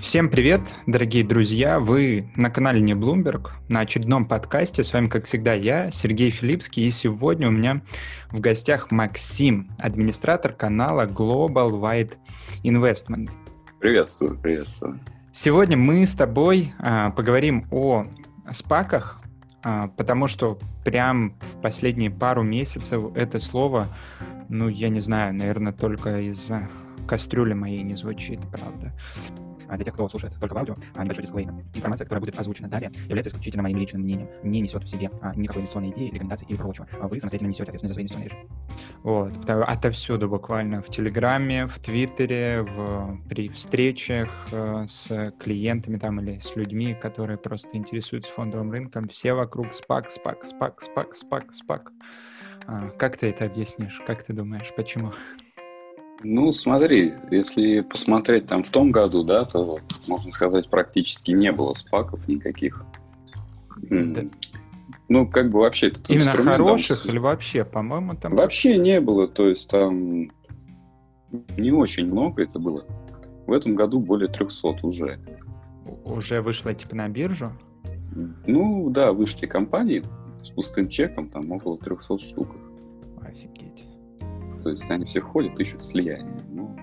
Всем 0.00 0.30
привет, 0.30 0.76
дорогие 0.86 1.22
друзья! 1.22 1.78
Вы 1.78 2.32
на 2.34 2.50
канале 2.50 2.80
Не 2.80 2.94
Bloomberg, 2.94 3.50
на 3.68 3.80
очередном 3.80 4.26
подкасте. 4.26 4.82
С 4.82 4.94
вами, 4.94 5.08
как 5.08 5.26
всегда, 5.26 5.52
я, 5.52 5.90
Сергей 5.90 6.30
Филипский, 6.30 6.86
и 6.86 6.90
сегодня 6.90 7.48
у 7.48 7.50
меня 7.50 7.82
в 8.30 8.40
гостях 8.40 8.90
Максим, 8.90 9.70
администратор 9.78 10.54
канала 10.54 11.06
Global 11.06 11.72
Wide 11.72 12.14
Investment. 12.64 13.30
Приветствую, 13.78 14.38
приветствую. 14.38 14.98
Сегодня 15.32 15.76
мы 15.76 16.06
с 16.06 16.14
тобой 16.14 16.72
а, 16.78 17.10
поговорим 17.10 17.66
о 17.70 18.06
спаках, 18.50 19.20
а, 19.62 19.88
потому 19.88 20.28
что 20.28 20.58
прям 20.82 21.34
в 21.40 21.60
последние 21.60 22.10
пару 22.10 22.42
месяцев 22.42 23.04
это 23.14 23.38
слово, 23.38 23.88
ну, 24.48 24.68
я 24.68 24.88
не 24.88 25.00
знаю, 25.00 25.34
наверное, 25.34 25.74
только 25.74 26.20
из 26.20 26.50
кастрюли 27.10 27.54
моей 27.54 27.82
не 27.82 27.96
звучит, 27.96 28.38
правда. 28.52 28.92
А 29.68 29.74
для 29.74 29.84
тех, 29.84 29.94
кто 29.94 30.08
слушает 30.08 30.32
только 30.38 30.54
в 30.54 30.58
аудио, 30.58 30.76
а 30.94 31.02
небольшой 31.02 31.24
дисклеймер. 31.24 31.64
Информация, 31.74 32.04
которая 32.04 32.20
будет 32.20 32.38
озвучена 32.38 32.68
далее, 32.68 32.92
является 33.06 33.30
исключительно 33.30 33.64
моим 33.64 33.78
личным 33.78 34.02
мнением, 34.02 34.28
не 34.44 34.60
несет 34.60 34.84
в 34.84 34.88
себе 34.88 35.10
а, 35.20 35.34
никакой 35.34 35.62
инвестиционной 35.62 35.90
идеи, 35.90 36.10
рекомендаций 36.10 36.46
и 36.48 36.54
прочего. 36.54 36.86
А 37.00 37.08
вы 37.08 37.18
самостоятельно 37.18 37.48
несете 37.48 37.64
ответственность 37.64 37.88
за 37.88 37.94
свои 37.94 38.04
инвестиционные 38.04 38.28
решения. 38.28 38.48
Вот, 39.02 39.50
отовсюду 39.50 40.28
буквально, 40.28 40.82
в 40.82 40.88
Телеграме, 40.88 41.66
в 41.66 41.80
Твиттере, 41.80 42.62
в, 42.62 43.20
при 43.28 43.48
встречах 43.48 44.48
э, 44.52 44.84
с 44.86 45.32
клиентами 45.40 45.98
там 45.98 46.20
или 46.20 46.38
с 46.38 46.54
людьми, 46.54 46.94
которые 46.94 47.38
просто 47.38 47.76
интересуются 47.76 48.30
фондовым 48.30 48.70
рынком, 48.70 49.08
все 49.08 49.34
вокруг 49.34 49.74
спак, 49.74 50.10
спак, 50.10 50.44
спак, 50.44 50.80
спак, 50.80 51.16
спак, 51.16 51.52
спак. 51.52 51.92
А, 52.66 52.90
как 52.90 53.16
ты 53.16 53.30
это 53.30 53.46
объяснишь? 53.46 54.00
Как 54.06 54.22
ты 54.22 54.32
думаешь, 54.32 54.72
почему? 54.76 55.12
Ну, 56.22 56.52
смотри, 56.52 57.14
если 57.30 57.80
посмотреть 57.80 58.46
там 58.46 58.62
в 58.62 58.70
том 58.70 58.90
году, 58.90 59.24
да, 59.24 59.44
то, 59.44 59.78
можно 60.08 60.32
сказать, 60.32 60.68
практически 60.68 61.32
не 61.32 61.50
было 61.50 61.72
спаков 61.72 62.26
никаких. 62.28 62.84
Да. 63.82 64.22
Ну, 65.08 65.26
как 65.26 65.50
бы 65.50 65.60
вообще 65.60 65.88
этот 65.88 66.08
Именно 66.10 66.32
хороших 66.32 67.02
там... 67.02 67.10
или 67.10 67.18
вообще, 67.18 67.64
по-моему, 67.64 68.14
там... 68.14 68.36
Вообще 68.36 68.78
не 68.78 69.00
было, 69.00 69.26
то 69.26 69.48
есть 69.48 69.68
там 69.70 70.30
не 71.56 71.72
очень 71.72 72.06
много 72.06 72.42
это 72.42 72.58
было. 72.58 72.84
В 73.46 73.52
этом 73.52 73.74
году 73.74 74.00
более 74.00 74.28
300 74.28 74.68
уже. 74.82 75.18
Уже 76.04 76.40
вышло 76.40 76.72
типа 76.74 76.94
на 76.94 77.08
биржу? 77.08 77.52
Ну, 78.46 78.90
да, 78.90 79.12
вышли 79.12 79.46
компании 79.46 80.04
с 80.44 80.50
пустым 80.50 80.88
чеком, 80.88 81.28
там 81.30 81.50
около 81.50 81.78
300 81.78 82.18
штук. 82.18 82.48
Офигеть. 83.22 83.69
То 84.62 84.70
есть 84.70 84.90
они 84.90 85.04
все 85.04 85.20
ходят, 85.20 85.58
ищут 85.58 85.82
слияние. 85.82 86.40
Ну, 86.50 86.76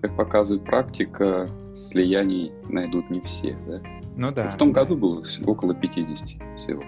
как 0.00 0.16
показывает 0.16 0.64
практика, 0.64 1.48
слияний 1.74 2.52
найдут 2.68 3.10
не 3.10 3.20
все, 3.20 3.56
да? 3.66 3.80
Ну 4.16 4.30
да. 4.32 4.48
В 4.48 4.56
том 4.56 4.72
году 4.72 4.96
было 4.96 5.22
около 5.46 5.74
50 5.74 6.56
всего. 6.56 6.82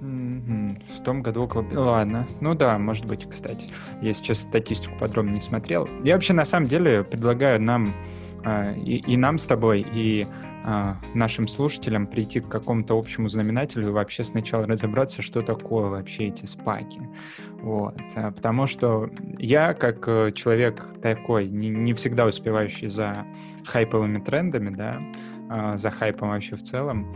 В 0.00 1.02
том 1.04 1.22
году 1.22 1.42
около... 1.42 1.64
Ладно. 1.72 2.26
Ну 2.40 2.54
да, 2.54 2.78
может 2.78 3.06
быть, 3.06 3.28
кстати. 3.28 3.68
Я 4.02 4.12
сейчас 4.12 4.40
статистику 4.40 4.96
подробно 4.98 5.34
не 5.34 5.40
смотрел. 5.40 5.88
Я 6.04 6.14
вообще, 6.14 6.32
на 6.32 6.44
самом 6.44 6.66
деле, 6.66 7.04
предлагаю 7.04 7.60
нам 7.60 7.94
а, 8.44 8.72
и, 8.72 8.96
и 8.96 9.16
нам 9.16 9.38
с 9.38 9.46
тобой, 9.46 9.86
и 9.92 10.26
нашим 11.14 11.48
слушателям 11.48 12.06
прийти 12.06 12.40
к 12.40 12.48
какому-то 12.48 12.98
общему 12.98 13.28
знаменателю 13.28 13.88
и 13.88 13.90
вообще 13.90 14.24
сначала 14.24 14.66
разобраться, 14.66 15.22
что 15.22 15.42
такое 15.42 15.88
вообще 15.88 16.28
эти 16.28 16.44
спаки. 16.46 17.00
Вот. 17.62 18.00
А, 18.14 18.30
потому 18.30 18.66
что 18.66 19.10
я, 19.38 19.74
как 19.74 20.06
э, 20.06 20.32
человек 20.32 20.86
такой, 21.02 21.48
не, 21.48 21.68
не 21.68 21.92
всегда 21.94 22.26
успевающий 22.26 22.88
за 22.88 23.24
хайповыми 23.64 24.18
трендами, 24.18 24.74
да, 24.74 25.00
за 25.76 25.90
хайпом 25.90 26.28
вообще 26.28 26.56
в 26.56 26.62
целом, 26.62 27.14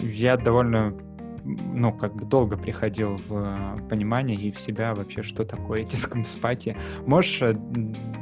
я 0.00 0.38
довольно 0.38 0.94
ну, 1.46 1.92
как 1.92 2.14
бы 2.14 2.24
долго 2.24 2.56
приходил 2.56 3.20
в 3.28 3.32
э, 3.32 3.88
понимание 3.88 4.36
и 4.36 4.50
в 4.50 4.60
себя 4.60 4.94
вообще, 4.94 5.22
что 5.22 5.44
такое 5.44 5.82
эти 5.82 5.96
спаки. 6.26 6.76
Можешь 7.06 7.42
э, 7.42 7.56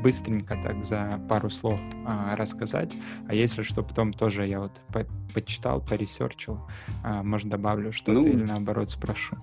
быстренько 0.05 0.57
так 0.63 0.85
за 0.85 1.19
пару 1.29 1.49
слов 1.49 1.81
а, 2.07 2.37
рассказать, 2.37 2.95
а 3.27 3.35
если 3.35 3.63
что, 3.63 3.83
потом 3.83 4.13
тоже 4.13 4.47
я 4.47 4.61
вот 4.61 4.73
по 4.93 5.07
почитал, 5.33 5.81
поресерчил, 5.81 6.61
а, 7.03 7.23
может, 7.23 7.49
добавлю 7.49 7.91
что-то 7.91 8.21
ну, 8.21 8.27
или 8.29 8.45
наоборот 8.45 8.91
спрошу. 8.91 9.37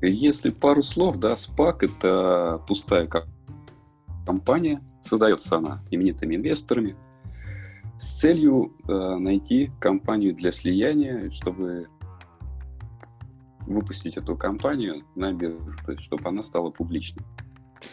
Если 0.00 0.48
пару 0.50 0.82
слов, 0.82 1.18
да, 1.18 1.36
SPAC— 1.36 1.82
это 1.84 2.62
пустая 2.66 3.08
компания, 4.24 4.80
создается 5.02 5.58
она 5.58 5.82
именитыми 5.90 6.36
инвесторами, 6.36 6.96
с 7.98 8.20
целью 8.20 8.72
э, 8.86 9.16
найти 9.16 9.70
компанию 9.80 10.34
для 10.34 10.50
слияния, 10.52 11.30
чтобы 11.30 11.88
выпустить 13.66 14.16
эту 14.16 14.34
компанию 14.36 15.04
на 15.14 15.32
биржу, 15.32 15.74
то 15.84 15.92
есть 15.92 16.04
чтобы 16.04 16.26
она 16.28 16.42
стала 16.42 16.70
публичной. 16.70 17.24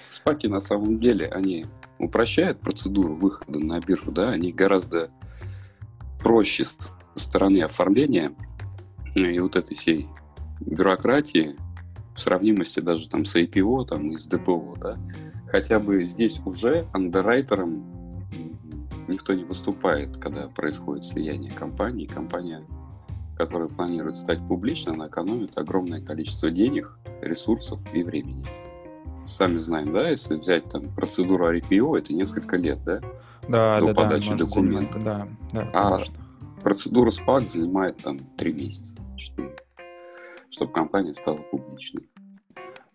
Спаки 0.09 0.47
на 0.47 0.59
самом 0.59 0.99
деле, 0.99 1.27
они 1.27 1.65
упрощают 1.99 2.59
процедуру 2.59 3.15
выхода 3.15 3.59
на 3.59 3.79
биржу, 3.79 4.11
да, 4.11 4.29
они 4.29 4.51
гораздо 4.51 5.09
проще 6.19 6.65
с 6.65 6.77
стороны 7.15 7.61
оформления 7.61 8.33
и 9.15 9.39
вот 9.39 9.55
этой 9.55 9.75
всей 9.75 10.07
бюрократии 10.59 11.55
в 12.15 12.19
сравнимости 12.19 12.79
даже 12.79 13.09
там 13.09 13.25
с 13.25 13.35
IPO 13.35 13.85
там, 13.85 14.11
и 14.11 14.17
с 14.17 14.27
ДПО, 14.27 14.75
да, 14.79 14.97
хотя 15.47 15.79
бы 15.79 16.03
здесь 16.03 16.41
уже 16.45 16.87
андеррайтером 16.93 17.95
никто 19.07 19.33
не 19.33 19.43
выступает, 19.43 20.17
когда 20.17 20.47
происходит 20.49 21.03
слияние 21.03 21.51
компании, 21.51 22.05
компания 22.05 22.65
которая 23.37 23.67
планирует 23.67 24.17
стать 24.17 24.45
публичной, 24.47 24.93
она 24.93 25.07
экономит 25.07 25.57
огромное 25.57 26.01
количество 26.01 26.49
денег, 26.49 26.97
ресурсов 27.21 27.79
и 27.93 28.03
времени. 28.03 28.45
Сами 29.25 29.59
знаем, 29.59 29.91
да, 29.91 30.09
если 30.09 30.35
взять 30.35 30.69
там 30.69 30.83
процедуру 30.93 31.51
IPO, 31.51 31.97
это 31.97 32.13
несколько 32.13 32.57
лет, 32.57 32.83
да? 32.83 33.01
Да, 33.47 33.79
до 33.79 33.87
да, 33.87 33.93
подачи 33.93 34.29
да, 34.29 34.37
документов. 34.37 35.03
Да, 35.03 35.27
да, 35.51 35.69
а 35.73 35.91
конечно. 35.91 36.15
процедура 36.61 37.09
SPAC 37.09 37.47
занимает 37.47 37.97
там 37.97 38.19
три 38.37 38.53
месяца, 38.53 38.97
4, 39.15 39.49
чтобы 40.51 40.71
компания 40.71 41.13
стала 41.15 41.37
публичной. 41.37 42.07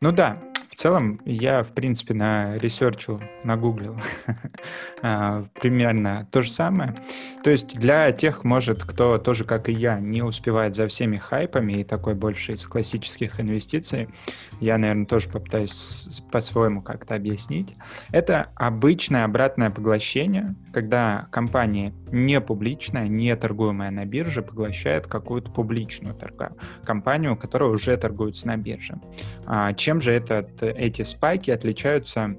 Ну 0.00 0.12
да, 0.12 0.38
целом 0.80 1.20
я, 1.26 1.62
в 1.62 1.72
принципе, 1.72 2.14
на 2.14 2.56
ресерче 2.56 3.20
нагуглил 3.44 3.96
а, 5.02 5.44
примерно 5.60 6.26
то 6.30 6.40
же 6.40 6.50
самое. 6.50 6.94
То 7.44 7.50
есть 7.50 7.78
для 7.78 8.10
тех, 8.12 8.44
может, 8.44 8.84
кто 8.84 9.18
тоже, 9.18 9.44
как 9.44 9.68
и 9.68 9.72
я, 9.72 10.00
не 10.00 10.22
успевает 10.22 10.74
за 10.74 10.88
всеми 10.88 11.18
хайпами 11.18 11.80
и 11.80 11.84
такой 11.84 12.14
больше 12.14 12.54
из 12.54 12.66
классических 12.66 13.40
инвестиций, 13.40 14.08
я, 14.60 14.78
наверное, 14.78 15.04
тоже 15.04 15.28
попытаюсь 15.28 16.22
по-своему 16.32 16.80
как-то 16.80 17.14
объяснить. 17.14 17.74
Это 18.10 18.48
обычное 18.54 19.24
обратное 19.24 19.68
поглощение, 19.68 20.54
когда 20.72 21.28
компания 21.30 21.92
не 22.10 22.40
публичная, 22.40 23.06
не 23.06 23.36
торгуемая 23.36 23.90
на 23.90 24.06
бирже, 24.06 24.40
поглощает 24.40 25.06
какую-то 25.06 25.50
публичную 25.50 26.14
торга, 26.14 26.52
компанию, 26.84 27.36
которая 27.36 27.68
уже 27.68 27.94
торгуется 27.98 28.46
на 28.46 28.56
бирже. 28.56 28.98
А 29.46 29.74
чем 29.74 30.00
же 30.00 30.12
этот 30.12 30.62
эти 30.70 31.02
спайки 31.02 31.50
отличаются 31.50 32.36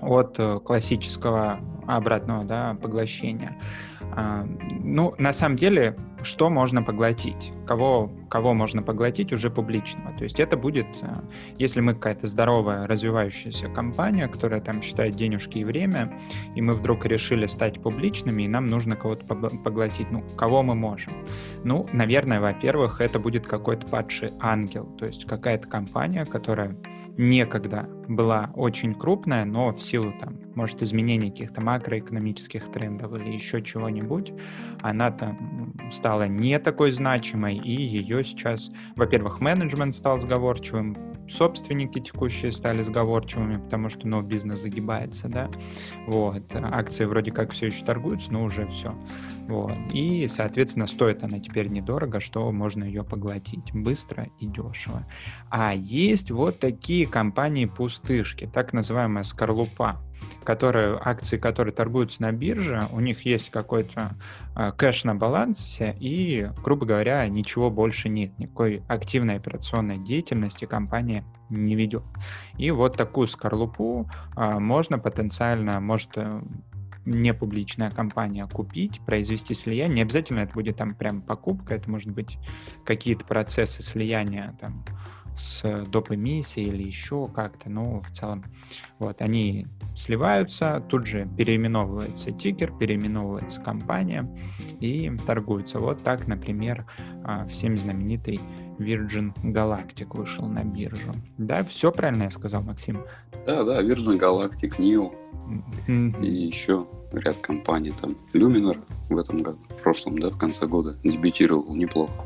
от 0.00 0.38
э, 0.38 0.60
классического 0.60 1.60
обратного 1.86 2.44
да, 2.44 2.76
поглощения. 2.80 3.58
А, 4.16 4.46
ну, 4.80 5.14
на 5.18 5.32
самом 5.32 5.56
деле, 5.56 5.96
что 6.22 6.48
можно 6.48 6.82
поглотить? 6.82 7.52
Кого, 7.66 8.10
кого 8.28 8.54
можно 8.54 8.82
поглотить 8.82 9.32
уже 9.32 9.50
публичного? 9.50 10.16
То 10.16 10.24
есть 10.24 10.40
это 10.40 10.56
будет, 10.56 10.86
э, 11.02 11.14
если 11.58 11.80
мы 11.80 11.94
какая-то 11.94 12.26
здоровая, 12.26 12.86
развивающаяся 12.86 13.68
компания, 13.68 14.28
которая 14.28 14.60
там 14.60 14.82
считает 14.82 15.14
денежки 15.14 15.58
и 15.58 15.64
время, 15.64 16.18
и 16.54 16.62
мы 16.62 16.74
вдруг 16.74 17.06
решили 17.06 17.46
стать 17.46 17.82
публичными, 17.82 18.44
и 18.44 18.48
нам 18.48 18.66
нужно 18.66 18.96
кого-то 18.96 19.26
поглотить. 19.26 20.10
Ну, 20.10 20.22
кого 20.36 20.62
мы 20.62 20.74
можем? 20.74 21.12
Ну, 21.62 21.86
наверное, 21.92 22.40
во-первых, 22.40 23.00
это 23.00 23.18
будет 23.18 23.46
какой-то 23.46 23.86
падший 23.86 24.30
ангел, 24.40 24.86
то 24.98 25.06
есть 25.06 25.26
какая-то 25.26 25.68
компания, 25.68 26.24
которая 26.24 26.76
некогда 27.16 27.88
была 28.08 28.50
очень 28.54 28.94
крупная, 28.94 29.44
но 29.44 29.72
в 29.72 29.82
силу 29.82 30.12
там, 30.18 30.34
может, 30.54 30.82
изменений 30.82 31.30
каких-то 31.30 31.60
макроэкономических 31.60 32.70
трендов 32.70 33.14
или 33.14 33.32
еще 33.32 33.62
чего-нибудь, 33.62 34.32
она 34.80 35.10
там 35.10 35.74
стала 35.90 36.26
не 36.26 36.58
такой 36.58 36.90
значимой, 36.90 37.56
и 37.56 37.72
ее 37.72 38.24
сейчас, 38.24 38.70
во-первых, 38.96 39.40
менеджмент 39.40 39.94
стал 39.94 40.18
сговорчивым, 40.20 40.96
собственники 41.28 42.00
текущие 42.00 42.52
стали 42.52 42.82
сговорчивыми, 42.82 43.56
потому 43.56 43.88
что, 43.88 44.06
ну, 44.06 44.22
бизнес 44.22 44.60
загибается, 44.60 45.28
да, 45.28 45.50
вот, 46.06 46.54
акции 46.54 47.04
вроде 47.04 47.32
как 47.32 47.52
все 47.52 47.66
еще 47.66 47.84
торгуются, 47.84 48.32
но 48.32 48.44
уже 48.44 48.66
все, 48.66 48.94
вот, 49.48 49.76
и, 49.92 50.26
соответственно, 50.28 50.86
стоит 50.86 51.22
она 51.22 51.38
теперь 51.38 51.68
недорого, 51.68 52.20
что 52.20 52.50
можно 52.50 52.84
ее 52.84 53.04
поглотить. 53.04 53.72
Быстро 53.74 54.28
и 54.40 54.46
дешево. 54.46 55.06
А 55.50 55.74
есть 55.74 56.30
вот 56.30 56.60
такие 56.60 57.06
компании-пустышки, 57.06 58.48
так 58.52 58.72
называемая 58.72 59.24
скорлупа, 59.24 60.00
которые, 60.44 60.98
акции, 61.02 61.36
которые 61.36 61.72
торгуются 61.74 62.22
на 62.22 62.32
бирже, 62.32 62.88
у 62.92 63.00
них 63.00 63.24
есть 63.24 63.50
какой-то 63.50 64.16
э, 64.56 64.72
кэш 64.76 65.04
на 65.04 65.14
балансе, 65.14 65.96
и, 65.98 66.50
грубо 66.62 66.86
говоря, 66.86 67.26
ничего 67.28 67.70
больше 67.70 68.08
нет, 68.08 68.38
никакой 68.38 68.82
активной 68.88 69.36
операционной 69.36 69.98
деятельности 69.98 70.64
компания 70.64 71.24
не 71.50 71.74
ведет. 71.74 72.04
И 72.58 72.70
вот 72.70 72.96
такую 72.96 73.26
скорлупу 73.26 74.10
э, 74.36 74.58
можно 74.58 74.98
потенциально, 74.98 75.80
может 75.80 76.10
э, 76.16 76.42
не 77.04 77.34
публичная 77.34 77.90
компания 77.90 78.46
купить, 78.46 79.00
произвести 79.04 79.54
слияние. 79.54 79.96
Не 79.96 80.02
обязательно 80.02 80.40
это 80.40 80.54
будет 80.54 80.76
там 80.76 80.94
прям 80.94 81.20
покупка, 81.22 81.74
это 81.74 81.90
может 81.90 82.10
быть 82.10 82.38
какие-то 82.84 83.24
процессы 83.24 83.82
слияния 83.82 84.56
там 84.60 84.84
с 85.36 85.84
доп. 85.86 86.12
эмиссией 86.12 86.68
или 86.68 86.82
еще 86.84 87.28
как-то, 87.28 87.70
но 87.70 88.00
в 88.00 88.10
целом 88.10 88.44
вот 88.98 89.20
они 89.20 89.66
сливаются, 89.96 90.82
тут 90.88 91.06
же 91.06 91.28
переименовывается 91.36 92.30
тикер, 92.30 92.72
переименовывается 92.76 93.60
компания 93.60 94.28
и 94.80 95.10
торгуются. 95.26 95.78
Вот 95.78 96.02
так, 96.02 96.26
например, 96.26 96.86
а, 97.24 97.46
всем 97.46 97.76
знаменитый 97.76 98.40
Virgin 98.78 99.32
Galactic 99.42 100.16
вышел 100.16 100.46
на 100.46 100.64
биржу. 100.64 101.12
Да, 101.38 101.64
все 101.64 101.92
правильно 101.92 102.24
я 102.24 102.30
сказал, 102.30 102.62
Максим? 102.62 103.04
Да, 103.46 103.64
да, 103.64 103.82
Virgin 103.82 104.18
Galactic, 104.18 104.78
NIO 104.78 105.12
mm-hmm. 105.88 106.24
и 106.24 106.46
еще 106.46 106.86
ряд 107.12 107.38
компаний, 107.38 107.92
там 107.92 108.16
Luminar 108.32 108.78
в 109.08 109.18
этом 109.18 109.42
году, 109.42 109.58
в 109.68 109.82
прошлом, 109.82 110.18
да, 110.18 110.30
в 110.30 110.38
конце 110.38 110.66
года 110.66 110.96
дебютировал 111.02 111.74
неплохо. 111.74 112.24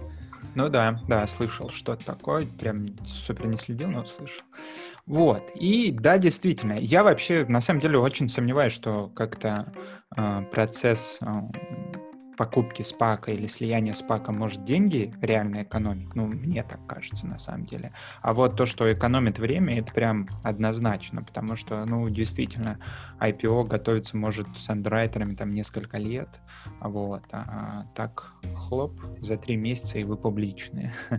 Ну 0.58 0.68
да, 0.68 0.96
да, 1.06 1.24
слышал 1.28 1.70
что-то 1.70 2.04
такое, 2.04 2.44
прям 2.44 2.88
супер 3.06 3.46
не 3.46 3.56
следил, 3.56 3.90
но 3.90 4.04
слышал. 4.04 4.42
Вот, 5.06 5.52
и 5.54 5.92
да, 5.92 6.18
действительно, 6.18 6.72
я 6.72 7.04
вообще 7.04 7.46
на 7.46 7.60
самом 7.60 7.78
деле 7.78 8.00
очень 8.00 8.28
сомневаюсь, 8.28 8.72
что 8.72 9.06
как-то 9.14 9.72
э, 10.16 10.42
процесс 10.50 11.20
э, 11.20 11.26
покупки 12.38 12.82
спака 12.82 13.32
или 13.32 13.48
слияния 13.48 13.94
спака 13.94 14.30
может 14.30 14.64
деньги 14.64 15.12
реально 15.20 15.64
экономить. 15.64 16.14
Ну, 16.14 16.26
мне 16.28 16.62
так 16.62 16.78
кажется 16.86 17.26
на 17.26 17.40
самом 17.40 17.64
деле. 17.64 17.92
А 18.22 18.32
вот 18.32 18.56
то, 18.56 18.64
что 18.64 18.90
экономит 18.90 19.40
время, 19.40 19.80
это 19.80 19.92
прям 19.92 20.28
однозначно, 20.44 21.24
потому 21.24 21.56
что, 21.56 21.84
ну, 21.84 22.08
действительно, 22.08 22.78
IPO 23.18 23.66
готовится 23.66 24.16
может 24.16 24.46
с 24.56 24.70
андеррайтерами 24.70 25.34
там 25.34 25.52
несколько 25.52 25.98
лет, 25.98 26.40
вот, 26.80 27.24
а, 27.32 27.44
а 27.48 27.86
так 27.96 28.32
хлоп, 28.54 28.92
за 29.20 29.36
три 29.36 29.56
месяца 29.56 29.98
и 29.98 30.04
вы 30.04 30.16
публичные. 30.16 30.94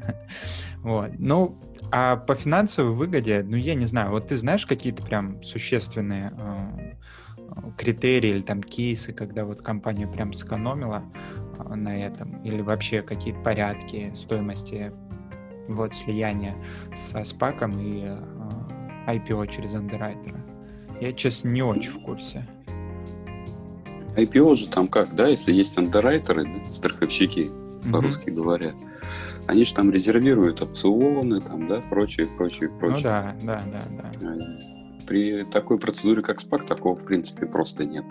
Вот. 0.82 1.12
Ну, 1.20 1.60
а 1.92 2.16
по 2.16 2.36
финансовой 2.36 2.94
выгоде, 2.94 3.44
ну, 3.44 3.58
я 3.58 3.76
не 3.76 3.86
знаю, 3.86 4.12
вот 4.12 4.28
ты 4.28 4.38
знаешь 4.38 4.66
какие-то 4.66 5.04
прям 5.04 5.44
существенные 5.44 6.32
а, 6.38 6.80
критерии 7.78 8.32
или 8.32 8.42
там 8.42 8.62
кейсы, 8.62 9.14
когда 9.14 9.46
вот 9.46 9.62
компания 9.62 10.08
прям 10.08 10.34
сэкономила 10.34 11.04
а, 11.58 11.76
на 11.76 11.98
этом, 12.06 12.42
или 12.44 12.62
вообще 12.62 13.02
какие-то 13.02 13.40
порядки 13.42 14.12
стоимости 14.16 14.92
вот 15.68 15.94
слияния 15.94 16.56
со 16.96 17.24
спаком 17.24 17.80
и 17.80 18.06
а, 18.06 19.14
IPO 19.14 19.48
через 19.48 19.74
андеррайтера. 19.76 20.40
Я, 21.00 21.14
честно, 21.14 21.50
не 21.50 21.62
очень 21.62 21.92
в 21.92 22.04
курсе. 22.04 22.48
IPO 24.16 24.56
же 24.56 24.68
там 24.68 24.88
как, 24.88 25.16
да, 25.16 25.28
если 25.28 25.54
есть 25.54 25.78
андеррайтеры, 25.78 26.44
да, 26.44 26.72
страховщики, 26.72 27.50
mm-hmm. 27.50 27.92
по-русски 27.92 28.30
говоря, 28.32 28.74
они 29.48 29.66
же 29.66 29.74
там 29.74 29.92
резервируют 29.92 30.62
опционы, 30.62 31.42
там, 31.42 31.68
да, 31.68 31.82
прочее, 31.90 32.28
прочее, 32.38 32.70
прочее. 32.70 33.36
Ну 33.42 33.48
да, 33.48 33.64
да, 33.64 33.64
да, 34.02 34.12
да. 34.20 34.69
При 35.10 35.44
такой 35.44 35.80
процедуре, 35.80 36.22
как 36.22 36.38
SPAC, 36.38 36.68
такого, 36.68 36.96
в 36.96 37.04
принципе, 37.04 37.48
просто 37.48 37.84
нет. 37.84 38.06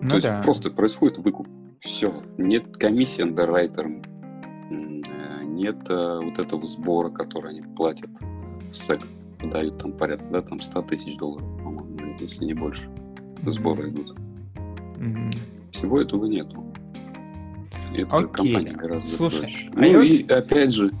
Ну, 0.00 0.08
То 0.08 0.18
да. 0.18 0.28
есть 0.28 0.42
просто 0.42 0.70
происходит 0.70 1.18
выкуп. 1.18 1.46
Все. 1.78 2.22
Нет 2.38 2.78
комиссии 2.78 3.20
андеррайтерам, 3.20 4.00
э, 4.70 5.44
нет 5.44 5.90
э, 5.90 6.20
вот 6.24 6.38
этого 6.38 6.64
сбора, 6.64 7.10
который 7.10 7.50
они 7.50 7.60
платят 7.60 8.08
в 8.70 8.74
СЭК. 8.74 9.02
Дают 9.42 9.76
там 9.76 9.92
порядка, 9.92 10.26
да, 10.30 10.40
там 10.40 10.58
100 10.58 10.82
тысяч 10.84 11.18
долларов, 11.18 11.46
по-моему, 11.62 12.16
если 12.18 12.46
не 12.46 12.54
больше. 12.54 12.84
Mm-hmm. 12.84 13.50
Сборы 13.50 13.90
идут. 13.90 14.16
Mm-hmm. 14.96 15.36
Всего 15.72 16.00
этого 16.00 16.24
нету. 16.24 16.64
Это 17.94 18.16
Окей. 18.16 18.32
компания 18.32 18.72
гораздо 18.72 19.06
Слушай, 19.06 19.40
проще. 19.40 19.70
А 19.74 19.80
ну 19.80 20.00
и 20.00 20.26
опять 20.26 20.72
же, 20.72 20.92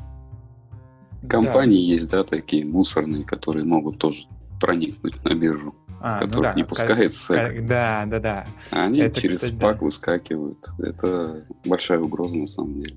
Компании 1.30 1.86
да. 1.86 1.92
есть, 1.92 2.10
да, 2.10 2.24
такие 2.24 2.64
мусорные, 2.64 3.24
которые 3.24 3.64
могут 3.64 3.98
тоже 3.98 4.24
проникнуть 4.60 5.24
на 5.24 5.34
биржу, 5.34 5.74
а, 6.00 6.16
в 6.16 6.20
которых 6.20 6.36
ну 6.36 6.42
да, 6.42 6.52
не 6.54 6.64
пускается. 6.64 7.34
Как, 7.34 7.66
да, 7.66 8.04
да, 8.06 8.20
да. 8.20 8.46
Они 8.70 9.00
это, 9.00 9.20
через 9.20 9.36
кстати, 9.36 9.54
спак 9.54 9.78
да. 9.78 9.84
выскакивают. 9.84 10.58
Это 10.78 11.44
большая 11.64 12.00
угроза 12.00 12.36
на 12.36 12.46
самом 12.46 12.82
деле. 12.82 12.96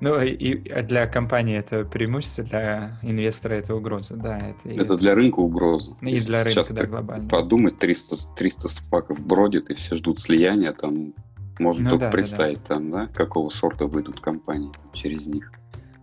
Ну 0.00 0.18
и 0.22 0.56
для 0.82 1.06
компании 1.06 1.58
это 1.58 1.84
преимущество, 1.84 2.44
для 2.44 2.98
инвестора 3.02 3.54
это 3.54 3.74
угроза, 3.74 4.16
да. 4.16 4.38
Это, 4.38 4.82
это 4.82 4.96
для 4.96 5.14
рынка 5.14 5.40
угроза. 5.40 5.96
И 6.00 6.10
Если 6.10 6.28
для 6.28 6.44
рынка, 6.44 6.74
да, 6.74 6.86
глобально. 6.86 7.28
Подумать, 7.28 7.78
300, 7.78 8.34
300 8.34 8.68
спаков 8.68 9.20
бродит, 9.24 9.70
и 9.70 9.74
все 9.74 9.96
ждут 9.96 10.18
слияния, 10.18 10.72
там 10.72 11.12
можно 11.58 11.84
ну, 11.84 11.90
только 11.90 12.06
да, 12.06 12.10
представить, 12.10 12.62
да, 12.62 12.68
да. 12.68 12.74
там, 12.74 12.90
да, 12.90 13.06
какого 13.08 13.50
сорта 13.50 13.86
выйдут 13.86 14.20
компании 14.20 14.72
там, 14.72 14.90
через 14.92 15.26
них. 15.26 15.52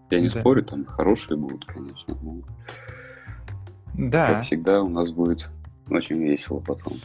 Я 0.10 0.20
не 0.20 0.30
да. 0.30 0.40
спорю, 0.40 0.64
там 0.64 0.86
хорошие 0.86 1.38
будут, 1.38 1.66
конечно. 1.66 2.18
Но... 2.22 2.42
Да. 3.94 4.28
Как 4.28 4.44
всегда, 4.44 4.82
у 4.82 4.90
нас 4.90 5.12
будет 5.12 5.50
очень 5.90 6.22
весело 6.22 6.60
потом. 6.60 7.00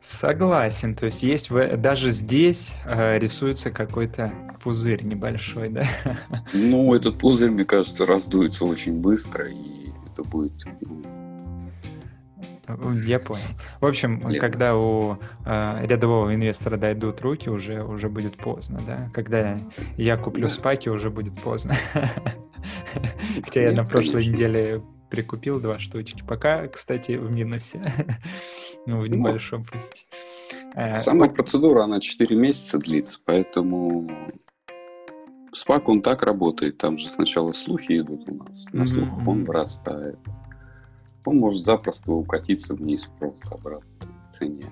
Согласен, 0.00 0.94
то 0.94 1.06
есть 1.06 1.22
есть 1.22 1.48
даже 1.50 2.10
здесь 2.10 2.74
э, 2.84 3.18
рисуется 3.18 3.70
какой-то 3.70 4.34
пузырь 4.62 5.02
небольшой, 5.02 5.70
да? 5.70 5.86
Ну, 6.52 6.94
этот 6.94 7.18
пузырь, 7.18 7.50
мне 7.50 7.64
кажется, 7.64 8.04
раздуется 8.04 8.66
очень 8.66 9.00
быстро, 9.00 9.46
и 9.46 9.92
это 10.12 10.22
будет 10.22 10.52
ну, 10.82 11.02
я 13.04 13.18
понял. 13.18 13.42
В 13.80 13.86
общем, 13.86 14.20
Лето. 14.28 14.40
когда 14.40 14.76
у 14.76 15.18
э, 15.44 15.86
рядового 15.86 16.34
инвестора 16.34 16.76
дойдут 16.76 17.20
руки, 17.20 17.48
уже, 17.48 17.82
уже 17.82 18.08
будет 18.08 18.36
поздно, 18.36 18.80
да? 18.86 19.10
Когда 19.12 19.58
я 19.96 20.16
куплю 20.16 20.46
да. 20.46 20.52
спаки, 20.52 20.88
уже 20.88 21.10
будет 21.10 21.40
поздно. 21.42 21.74
Хотя 23.44 23.62
я 23.62 23.72
на 23.72 23.84
прошлой 23.84 24.26
неделе 24.26 24.82
прикупил 25.10 25.60
два 25.60 25.78
штучки. 25.78 26.22
Пока, 26.26 26.66
кстати, 26.68 27.12
в 27.12 27.30
минусе. 27.30 27.80
ну, 28.86 29.00
в 29.00 29.08
ну, 29.08 29.16
небольшом, 29.16 29.64
прости. 29.64 30.06
Э, 30.74 30.96
Сама 30.96 31.28
процедура, 31.28 31.84
она 31.84 32.00
4 32.00 32.34
месяца 32.36 32.78
длится, 32.78 33.20
поэтому 33.24 34.10
спак, 35.52 35.88
он 35.88 36.02
так 36.02 36.22
работает. 36.22 36.78
Там 36.78 36.98
же 36.98 37.08
сначала 37.08 37.52
слухи 37.52 38.00
идут 38.00 38.28
у 38.28 38.34
нас. 38.34 38.66
На 38.72 38.86
слухах 38.86 39.26
он 39.26 39.42
вырастает 39.42 40.18
он 41.24 41.38
может 41.38 41.62
запросто 41.62 42.12
укатиться 42.12 42.74
вниз 42.74 43.08
просто 43.18 43.54
обратно 43.54 43.86
в 44.28 44.32
цене. 44.32 44.70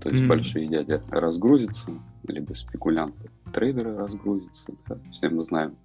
То 0.00 0.08
есть 0.08 0.22
mm-hmm. 0.22 0.28
большие 0.28 0.68
дяди 0.68 1.00
разгрузятся, 1.10 1.92
либо 2.26 2.54
спекулянты, 2.54 3.30
трейдеры 3.52 3.96
разгрузятся. 3.96 4.72
Да, 4.88 4.98
все 5.10 5.28
мы 5.28 5.42
знаем, 5.42 5.76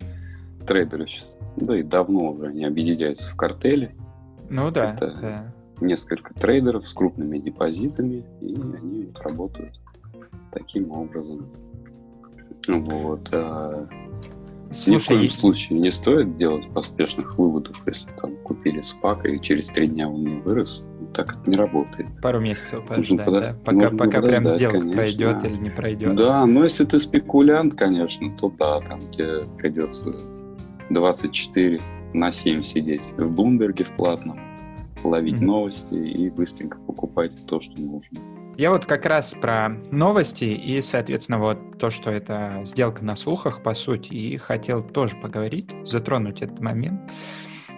трейдеры 0.66 1.08
сейчас, 1.08 1.38
да 1.58 1.78
и 1.78 1.84
давно 1.84 2.32
уже 2.32 2.48
они 2.48 2.66
объединяются 2.66 3.32
в 3.32 3.36
картели. 3.36 3.96
Ну 4.50 4.72
да, 4.72 4.94
Это 4.94 5.20
да. 5.20 5.54
несколько 5.82 6.34
трейдеров 6.34 6.88
с 6.88 6.94
крупными 6.94 7.38
депозитами, 7.38 8.24
и 8.42 8.56
они 8.56 9.12
работают 9.16 9.80
таким 10.52 10.92
образом. 10.92 11.46
Вот. 12.68 13.30
А 13.34 13.88
Слушай, 14.72 14.92
Ни 14.92 14.98
в 14.98 15.08
коем 15.08 15.30
случае 15.30 15.80
не 15.80 15.92
стоит 15.92 16.38
делать 16.38 16.70
поспешных 16.74 17.38
выводов, 17.38 17.82
если 17.86 18.10
там 18.20 18.36
купили 18.38 18.82
спак 18.82 19.26
и 19.26 19.40
через 19.42 19.68
три 19.68 19.88
дня 19.88 20.10
он 20.10 20.24
не 20.24 20.42
вырос. 20.42 20.84
Так 21.14 21.32
это 21.32 21.50
не 21.50 21.56
работает. 21.56 22.08
Пару 22.22 22.40
месяцев 22.40 22.86
подождать, 22.86 23.26
подо... 23.26 23.40
да? 23.42 23.56
Пока, 23.64 23.88
пока 23.96 24.22
прям 24.22 24.46
сделка 24.46 24.80
конечно. 24.80 24.98
пройдет 24.98 25.44
или 25.46 25.58
не 25.58 25.70
пройдет. 25.70 26.16
Да, 26.16 26.46
но 26.46 26.64
если 26.64 26.86
ты 26.86 27.00
спекулянт, 27.00 27.76
конечно, 27.76 28.30
то 28.38 28.50
да, 28.50 28.82
там 28.82 29.10
тебе 29.12 29.44
придется 29.58 30.14
24 30.90 31.82
на 32.14 32.32
7 32.32 32.62
сидеть 32.62 33.14
в 33.18 33.32
Блумберге 33.32 33.86
в 33.86 33.94
платном, 33.94 34.40
ловить 35.04 35.36
mm-hmm. 35.36 35.46
новости 35.46 35.96
и 35.96 36.30
быстренько 36.30 36.78
покупать 36.80 37.34
то, 37.46 37.62
что 37.62 37.80
нужно. 37.80 38.20
Я 38.58 38.72
вот 38.72 38.88
как 38.88 39.06
раз 39.06 39.36
про 39.36 39.70
новости 39.92 40.46
и, 40.46 40.82
соответственно, 40.82 41.38
вот 41.38 41.78
то, 41.78 41.92
что 41.92 42.10
это 42.10 42.62
сделка 42.66 43.06
на 43.06 43.16
слухах, 43.16 43.62
по 43.62 43.76
сути, 43.76 44.14
и 44.14 44.38
хотел 44.38 44.82
тоже 44.82 45.16
поговорить, 45.16 45.70
затронуть 45.84 46.42
этот 46.42 46.60
момент. 46.60 47.00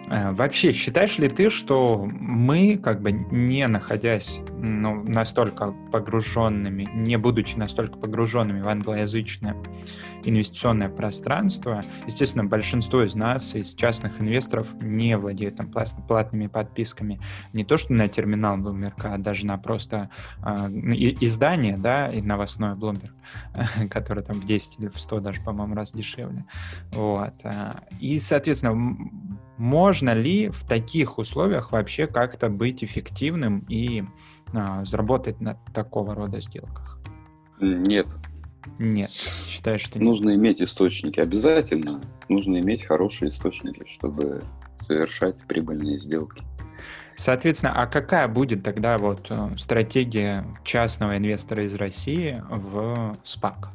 Э, 0.09 0.31
вообще, 0.31 0.71
считаешь 0.71 1.17
ли 1.19 1.29
ты, 1.29 1.49
что 1.49 2.05
мы, 2.05 2.77
как 2.77 3.01
бы 3.01 3.11
не 3.11 3.67
находясь 3.67 4.39
ну, 4.57 5.03
настолько 5.03 5.71
погруженными, 5.91 6.87
не 6.93 7.17
будучи 7.17 7.55
настолько 7.55 7.97
погруженными 7.97 8.61
в 8.61 8.67
англоязычное 8.67 9.55
инвестиционное 10.23 10.89
пространство, 10.89 11.83
естественно, 12.05 12.43
большинство 12.43 13.03
из 13.03 13.15
нас, 13.15 13.55
из 13.55 13.73
частных 13.75 14.19
инвесторов, 14.19 14.67
не 14.81 15.15
владеют 15.17 15.55
там 15.55 15.71
платными 16.07 16.47
подписками 16.47 17.21
не 17.53 17.63
то 17.63 17.77
что 17.77 17.93
на 17.93 18.07
терминал 18.07 18.57
Bloomberg, 18.57 18.93
а 19.03 19.17
даже 19.17 19.45
на 19.45 19.57
просто 19.57 20.09
э, 20.43 20.67
издание, 21.21 21.77
да, 21.77 22.11
и 22.11 22.21
новостное 22.21 22.75
Bloomberg, 22.75 23.13
которое 23.89 24.23
там 24.23 24.41
в 24.41 24.45
10 24.45 24.79
или 24.79 24.87
в 24.87 24.99
100 24.99 25.19
даже, 25.19 25.41
по-моему, 25.41 25.75
раз 25.75 25.93
дешевле. 25.93 26.45
Вот. 26.91 27.33
А, 27.43 27.83
и, 27.99 28.19
соответственно, 28.19 28.97
можно 29.59 30.13
ли 30.13 30.49
в 30.49 30.63
таких 30.63 31.17
условиях 31.17 31.73
вообще 31.73 32.07
как-то 32.07 32.49
быть 32.49 32.81
эффективным 32.83 33.65
и 33.67 34.05
а, 34.53 34.85
заработать 34.85 35.41
на 35.41 35.55
такого 35.73 36.15
рода 36.15 36.39
сделках? 36.39 36.97
Нет. 37.59 38.07
Нет, 38.77 39.11
считаешь, 39.11 39.81
что 39.81 39.99
нет? 39.99 40.05
Нужно 40.05 40.33
иметь 40.35 40.61
источники, 40.61 41.19
обязательно. 41.19 41.99
Нужно 42.29 42.59
иметь 42.61 42.85
хорошие 42.85 43.29
источники, 43.29 43.83
чтобы 43.85 44.41
совершать 44.79 45.35
прибыльные 45.47 45.97
сделки. 45.97 46.41
Соответственно, 47.17 47.73
а 47.73 47.85
какая 47.85 48.29
будет 48.29 48.63
тогда 48.63 48.97
вот 48.97 49.27
э, 49.29 49.49
стратегия 49.57 50.45
частного 50.63 51.17
инвестора 51.17 51.65
из 51.65 51.75
России 51.75 52.41
в 52.49 53.13
СПАК? 53.25 53.71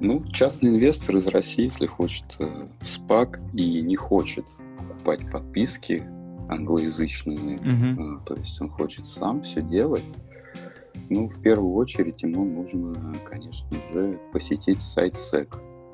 Ну, 0.00 0.24
частный 0.32 0.70
инвестор 0.70 1.16
из 1.16 1.26
России, 1.26 1.64
если 1.64 1.86
хочет 1.86 2.36
э, 2.38 2.68
в 2.78 2.84
СПАК 2.84 3.40
и 3.52 3.80
не 3.82 3.96
хочет 3.96 4.44
покупать 4.76 5.30
подписки 5.30 6.02
англоязычные, 6.48 7.58
угу. 7.58 8.20
то 8.24 8.34
есть 8.34 8.60
он 8.60 8.70
хочет 8.70 9.06
сам 9.06 9.42
все 9.42 9.60
делать, 9.60 10.04
ну, 11.10 11.28
в 11.28 11.40
первую 11.42 11.74
очередь 11.74 12.22
ему 12.22 12.44
нужно, 12.44 13.16
конечно 13.28 13.70
же, 13.92 14.18
посетить 14.32 14.80
сайт 14.80 15.14
SEC, 15.14 15.48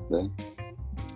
да, 0.09 0.29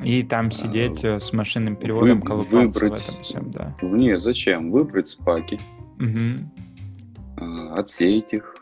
и 0.03 0.23
там 0.23 0.47
а, 0.47 0.51
сидеть 0.51 1.03
а, 1.03 1.19
с 1.19 1.33
машинным 1.33 1.75
переводом, 1.75 2.21
вы, 2.21 2.41
выбрать, 2.43 3.01
в 3.01 3.09
этом 3.09 3.23
всем, 3.23 3.51
да. 3.51 3.75
Не, 3.81 4.19
зачем? 4.19 4.71
Выбрать 4.71 5.09
спаки, 5.09 5.59
угу. 5.99 7.75
отсеять 7.75 8.33
их, 8.33 8.55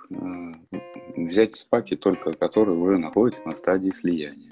взять 1.17 1.55
спаки 1.55 1.95
только, 1.95 2.33
которые 2.33 2.77
уже 2.77 2.97
находятся 2.97 3.47
на 3.47 3.53
стадии 3.53 3.91
слияния. 3.91 4.51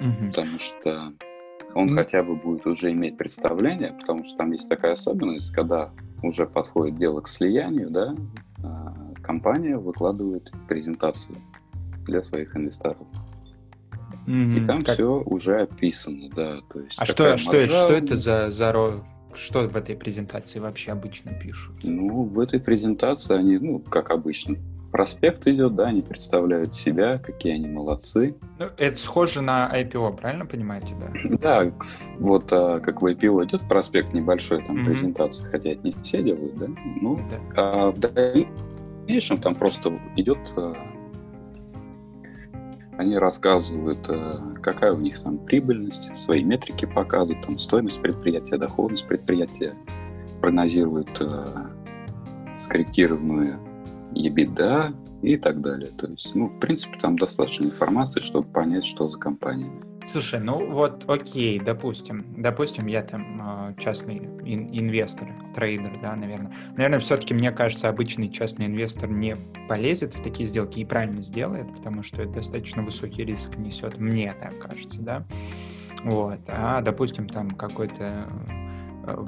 Угу. 0.00 0.28
Потому 0.28 0.58
что 0.58 1.12
он 1.74 1.90
mm. 1.90 1.94
хотя 1.94 2.22
бы 2.22 2.36
будет 2.36 2.66
уже 2.66 2.92
иметь 2.92 3.16
представление, 3.16 3.92
потому 3.92 4.24
что 4.24 4.38
там 4.38 4.52
есть 4.52 4.68
такая 4.68 4.92
особенность, 4.92 5.52
когда 5.52 5.92
уже 6.22 6.46
подходит 6.46 6.98
дело 6.98 7.20
к 7.20 7.28
слиянию, 7.28 7.90
да, 7.90 8.14
а, 8.62 9.12
компания 9.22 9.76
выкладывает 9.76 10.50
презентацию 10.66 11.36
для 12.06 12.22
своих 12.22 12.56
инвесторов. 12.56 13.06
Mm-hmm. 14.26 14.56
И 14.56 14.64
там 14.64 14.78
как... 14.82 14.94
все 14.94 15.22
уже 15.24 15.60
описано, 15.60 16.28
да. 16.34 16.60
То 16.72 16.80
есть 16.80 17.00
а 17.00 17.06
что, 17.06 17.36
что, 17.38 17.52
маржа... 17.52 17.68
что 17.68 17.92
это 17.92 18.16
за, 18.16 18.50
за 18.50 19.04
что 19.34 19.68
в 19.68 19.76
этой 19.76 19.96
презентации 19.96 20.58
вообще 20.58 20.92
обычно 20.92 21.32
пишут? 21.32 21.76
Ну, 21.82 22.24
в 22.24 22.40
этой 22.40 22.60
презентации 22.60 23.36
они, 23.36 23.58
ну, 23.58 23.78
как 23.78 24.10
обычно, 24.10 24.56
проспект 24.90 25.46
идет, 25.46 25.74
да, 25.74 25.86
они 25.86 26.02
представляют 26.02 26.74
себя, 26.74 27.18
какие 27.18 27.54
они 27.54 27.68
молодцы. 27.68 28.36
Ну, 28.58 28.66
это 28.76 28.98
схоже 28.98 29.42
на 29.42 29.70
IPO, 29.72 30.16
правильно 30.16 30.46
понимаете, 30.46 30.94
да? 30.98 31.38
Да, 31.40 31.72
вот 32.18 32.52
а, 32.52 32.80
как 32.80 33.02
в 33.02 33.06
IPO 33.06 33.44
идет 33.46 33.68
проспект 33.68 34.12
небольшой, 34.12 34.64
там, 34.64 34.78
mm-hmm. 34.78 34.84
презентация, 34.86 35.50
хотя 35.50 35.70
это 35.70 35.86
не 35.86 35.94
все 36.02 36.22
делают, 36.22 36.54
да? 36.56 36.66
Ну, 37.00 37.18
да. 37.30 37.38
а 37.56 37.90
в 37.90 37.98
дальнейшем 37.98 39.38
там 39.38 39.54
просто 39.54 39.98
идет 40.16 40.38
а, 40.56 40.74
они 42.98 43.16
рассказывают, 43.16 44.00
а, 44.08 44.54
какая 44.60 44.92
у 44.92 44.98
них 44.98 45.22
там 45.22 45.38
прибыльность, 45.38 46.14
свои 46.16 46.42
метрики 46.42 46.84
показывают, 46.84 47.46
там 47.46 47.58
стоимость 47.58 48.02
предприятия, 48.02 48.56
доходность 48.56 49.06
предприятия, 49.06 49.74
прогнозируют 50.40 51.20
а, 51.20 51.70
скорректированную 52.58 53.60
EBITDA 54.18 55.22
и 55.22 55.36
так 55.36 55.60
далее. 55.60 55.90
То 55.90 56.06
есть, 56.06 56.34
ну, 56.34 56.48
в 56.48 56.58
принципе, 56.58 56.98
там 56.98 57.18
достаточно 57.18 57.64
информации, 57.64 58.20
чтобы 58.20 58.48
понять, 58.48 58.84
что 58.84 59.08
за 59.08 59.18
компания. 59.18 59.70
Слушай, 60.10 60.40
ну 60.40 60.70
вот 60.70 61.04
окей, 61.06 61.60
допустим, 61.60 62.24
допустим, 62.38 62.86
я 62.86 63.02
там 63.02 63.40
а, 63.42 63.74
частный 63.74 64.16
ин- 64.16 64.70
инвестор, 64.72 65.28
трейдер, 65.54 65.98
да, 66.00 66.16
наверное. 66.16 66.50
Наверное, 66.76 66.98
все-таки, 67.00 67.34
мне 67.34 67.50
кажется, 67.52 67.90
обычный 67.90 68.30
частный 68.30 68.66
инвестор 68.66 69.10
не 69.10 69.36
полезет 69.68 70.14
в 70.14 70.22
такие 70.22 70.46
сделки 70.46 70.80
и 70.80 70.84
правильно 70.86 71.20
сделает, 71.20 71.70
потому 71.76 72.02
что 72.02 72.22
это 72.22 72.32
достаточно 72.32 72.82
высокий 72.82 73.22
риск 73.22 73.58
несет, 73.58 73.98
мне 73.98 74.32
так 74.32 74.58
кажется, 74.58 75.02
да. 75.02 75.26
Вот, 76.04 76.40
а, 76.48 76.80
допустим, 76.80 77.28
там 77.28 77.50
какой-то 77.50 78.28
э, 78.48 78.67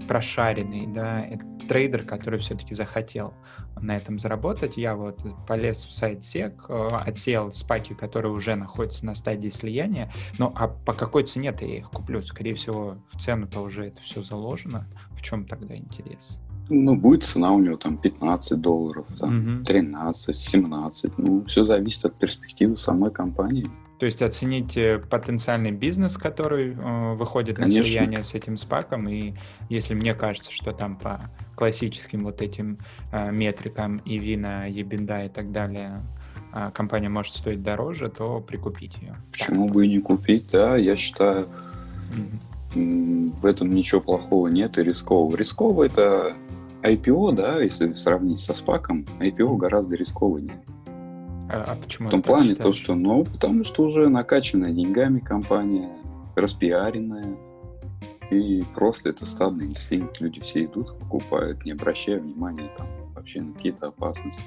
прошаренный, 0.08 0.86
да, 0.86 1.26
трейдер, 1.68 2.02
который 2.02 2.38
все-таки 2.38 2.74
захотел 2.74 3.34
на 3.80 3.96
этом 3.96 4.18
заработать. 4.18 4.76
Я 4.76 4.96
вот 4.96 5.20
полез 5.46 5.86
в 5.86 5.92
сайт 5.92 6.20
SEC, 6.20 6.54
э, 6.68 6.88
отсеял 7.06 7.52
SPAC 7.52 7.80
и, 7.80 7.94
которые 7.94 8.32
уже 8.32 8.56
находятся 8.56 9.06
на 9.06 9.14
стадии 9.14 9.48
слияния. 9.48 10.12
Ну, 10.38 10.52
а 10.56 10.68
по 10.68 10.92
какой 10.92 11.24
цене-то 11.24 11.64
я 11.64 11.78
их 11.78 11.90
куплю? 11.90 12.22
Скорее 12.22 12.54
всего, 12.54 12.96
в 13.08 13.18
цену-то 13.20 13.60
уже 13.60 13.86
это 13.86 14.02
все 14.02 14.22
заложено. 14.22 14.86
В 15.12 15.22
чем 15.22 15.46
тогда 15.46 15.76
интерес? 15.76 16.38
Ну, 16.68 16.94
будет 16.94 17.24
цена 17.24 17.52
у 17.52 17.58
него 17.58 17.76
там 17.76 17.98
15 17.98 18.60
долларов, 18.60 19.06
там, 19.18 19.56
угу. 19.58 19.64
13, 19.64 20.36
17. 20.36 21.18
Ну, 21.18 21.44
все 21.44 21.64
зависит 21.64 22.04
от 22.04 22.14
перспективы 22.14 22.76
самой 22.76 23.10
компании. 23.10 23.68
То 24.00 24.06
есть 24.06 24.22
оценить 24.22 24.78
э, 24.78 24.98
потенциальный 24.98 25.72
бизнес, 25.72 26.16
который 26.16 26.72
э, 26.72 27.14
выходит 27.16 27.56
Конечно. 27.56 27.80
на 27.80 27.84
слияние 27.84 28.22
с 28.22 28.34
этим 28.34 28.56
спаком, 28.56 29.06
и 29.06 29.34
если 29.68 29.92
мне 29.92 30.14
кажется, 30.14 30.50
что 30.50 30.72
там 30.72 30.96
по 30.96 31.30
классическим 31.54 32.24
вот 32.24 32.40
этим 32.40 32.78
э, 33.12 33.30
метрикам 33.30 33.98
и 33.98 34.18
вина, 34.18 34.64
ебинда 34.64 35.26
и 35.26 35.28
так 35.28 35.52
далее 35.52 36.02
э, 36.54 36.70
компания 36.72 37.10
может 37.10 37.34
стоить 37.34 37.62
дороже, 37.62 38.08
то 38.08 38.40
прикупить 38.40 38.96
ее. 39.02 39.16
Почему 39.32 39.66
так. 39.66 39.74
бы 39.74 39.86
и 39.86 39.90
не 39.90 40.00
купить, 40.00 40.46
да, 40.50 40.78
я 40.78 40.96
считаю, 40.96 41.50
mm-hmm. 42.74 43.36
в 43.36 43.44
этом 43.44 43.68
ничего 43.68 44.00
плохого 44.00 44.48
нет 44.48 44.78
и 44.78 44.82
рискового. 44.82 45.36
Рисково 45.36 45.84
это 45.84 46.34
IPO, 46.82 47.34
да, 47.34 47.60
если 47.60 47.92
сравнить 47.92 48.40
со 48.40 48.54
спаком, 48.54 49.04
IPO 49.20 49.58
гораздо 49.58 49.94
рискованнее. 49.94 50.58
А, 51.52 51.72
а 51.72 51.76
почему? 51.76 52.08
В 52.08 52.10
том 52.10 52.22
плане 52.22 52.50
считаешь? 52.50 52.62
то, 52.62 52.72
что, 52.72 52.94
ну, 52.94 53.24
потому 53.24 53.64
что 53.64 53.82
уже 53.82 54.08
накачанная 54.08 54.72
деньгами 54.72 55.18
компания, 55.18 55.90
распиаренная, 56.36 57.36
и 58.30 58.62
просто 58.74 59.10
это 59.10 59.26
стадный 59.26 59.66
инстинкт. 59.66 60.20
Люди 60.20 60.40
все 60.40 60.64
идут, 60.64 60.98
покупают, 60.98 61.64
не 61.64 61.72
обращая 61.72 62.20
внимания 62.20 62.70
там 62.76 62.86
вообще 63.14 63.40
на 63.40 63.52
какие-то 63.52 63.88
опасности. 63.88 64.44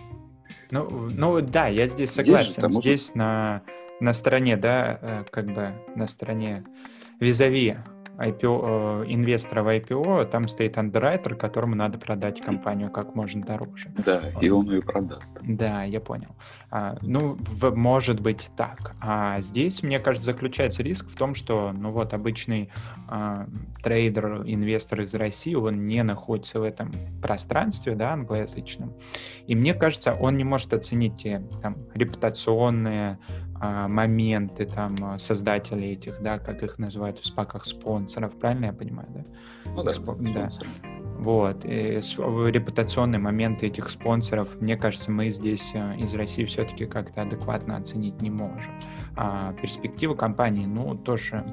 Ну, 0.71 1.09
ну 1.11 1.41
да, 1.41 1.67
я 1.67 1.87
здесь 1.87 2.11
согласен. 2.11 2.51
Здесь, 2.51 2.63
может... 2.63 2.81
здесь 2.81 3.15
на, 3.15 3.63
на 3.99 4.13
стороне, 4.13 4.55
да, 4.55 4.99
э, 5.01 5.23
как 5.29 5.47
бы 5.47 5.73
на 5.95 6.07
стороне 6.07 6.63
визави 7.19 7.77
IPO, 8.17 9.03
э, 9.03 9.13
инвестора 9.13 9.63
в 9.63 9.67
IPO, 9.67 10.25
там 10.25 10.47
стоит 10.47 10.77
андеррайтер, 10.77 11.35
которому 11.35 11.75
надо 11.75 11.97
продать 11.97 12.41
компанию 12.41 12.91
как 12.91 13.15
можно 13.15 13.43
дороже. 13.43 13.91
Да, 14.05 14.21
и 14.41 14.49
он 14.49 14.69
ее 14.69 14.81
продаст. 14.81 15.39
Да, 15.43 15.83
я 15.83 15.99
понял. 15.99 16.35
А, 16.69 16.97
ну, 17.01 17.37
в, 17.39 17.75
может 17.75 18.19
быть 18.19 18.49
так. 18.55 18.95
А 19.01 19.41
здесь, 19.41 19.83
мне 19.83 19.99
кажется, 19.99 20.25
заключается 20.25 20.83
риск 20.83 21.09
в 21.09 21.15
том, 21.15 21.35
что, 21.35 21.71
ну 21.73 21.91
вот, 21.91 22.13
обычный 22.13 22.69
а, 23.09 23.47
трейдер, 23.83 24.43
инвестор 24.45 25.01
из 25.01 25.13
России, 25.15 25.55
он 25.55 25.87
не 25.87 26.03
находится 26.03 26.59
в 26.59 26.63
этом 26.63 26.91
пространстве, 27.21 27.95
да, 27.95 28.13
англоязычном. 28.13 28.93
И 29.47 29.55
мне 29.55 29.73
кажется, 29.73 30.13
он 30.13 30.37
не 30.37 30.43
может 30.43 30.73
оценить 30.73 31.15
те 31.15 31.41
там 31.61 31.77
репутационные 31.93 33.19
моменты 33.87 34.65
там 34.65 34.95
а, 35.01 35.17
создателей 35.17 35.93
этих, 35.93 36.21
да, 36.21 36.39
как 36.39 36.63
их 36.63 36.79
называют 36.79 37.19
в 37.19 37.25
спаках 37.25 37.65
спонсоров, 37.65 38.37
правильно 38.37 38.65
я 38.65 38.73
понимаю, 38.73 39.07
да? 39.13 39.23
Ну 39.75 39.83
да, 39.83 39.91
Спо- 39.91 40.33
да. 40.33 40.49
Вот, 41.19 41.63
и 41.63 42.01
репутационные 42.01 43.19
моменты 43.19 43.67
этих 43.67 43.89
спонсоров, 43.89 44.59
мне 44.59 44.75
кажется, 44.75 45.11
мы 45.11 45.29
здесь 45.29 45.71
а, 45.75 45.95
из 45.95 46.13
России 46.15 46.45
все-таки 46.45 46.85
как-то 46.85 47.21
адекватно 47.21 47.77
оценить 47.77 48.21
не 48.21 48.29
можем. 48.29 48.73
А 49.15 49.53
перспективы 49.53 50.15
компании, 50.15 50.65
ну, 50.65 50.95
тоже 50.95 51.45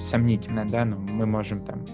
сомнительно, 0.00 0.68
да, 0.68 0.84
но 0.84 0.98
мы 0.98 1.26
можем 1.26 1.64
там 1.64 1.84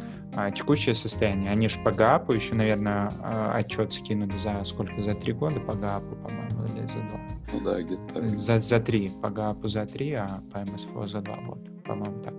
текущее 0.54 0.94
состояние, 0.94 1.50
они 1.50 1.68
же 1.68 1.78
по 1.80 1.92
ГАПу 1.92 2.32
еще, 2.32 2.54
наверное, 2.54 3.12
отчет 3.54 3.92
скинули 3.92 4.36
за 4.38 4.64
сколько, 4.64 5.00
за 5.02 5.14
три 5.14 5.32
года 5.32 5.60
по 5.60 5.74
ГАПу, 5.74 6.16
по-моему, 6.16 6.64
или 6.66 6.86
за 6.86 7.00
два. 7.08 7.20
Ну 7.52 7.60
да, 7.60 7.82
где-то 7.82 8.14
так. 8.14 8.38
За, 8.38 8.60
за 8.60 8.80
три, 8.80 9.10
по 9.20 9.30
ГАПу 9.30 9.68
за 9.68 9.86
три, 9.86 10.12
а 10.12 10.42
по 10.52 10.60
МСФО 10.60 11.06
за 11.06 11.20
два, 11.20 11.36
вот, 11.46 11.58
по-моему, 11.84 12.22
так. 12.22 12.34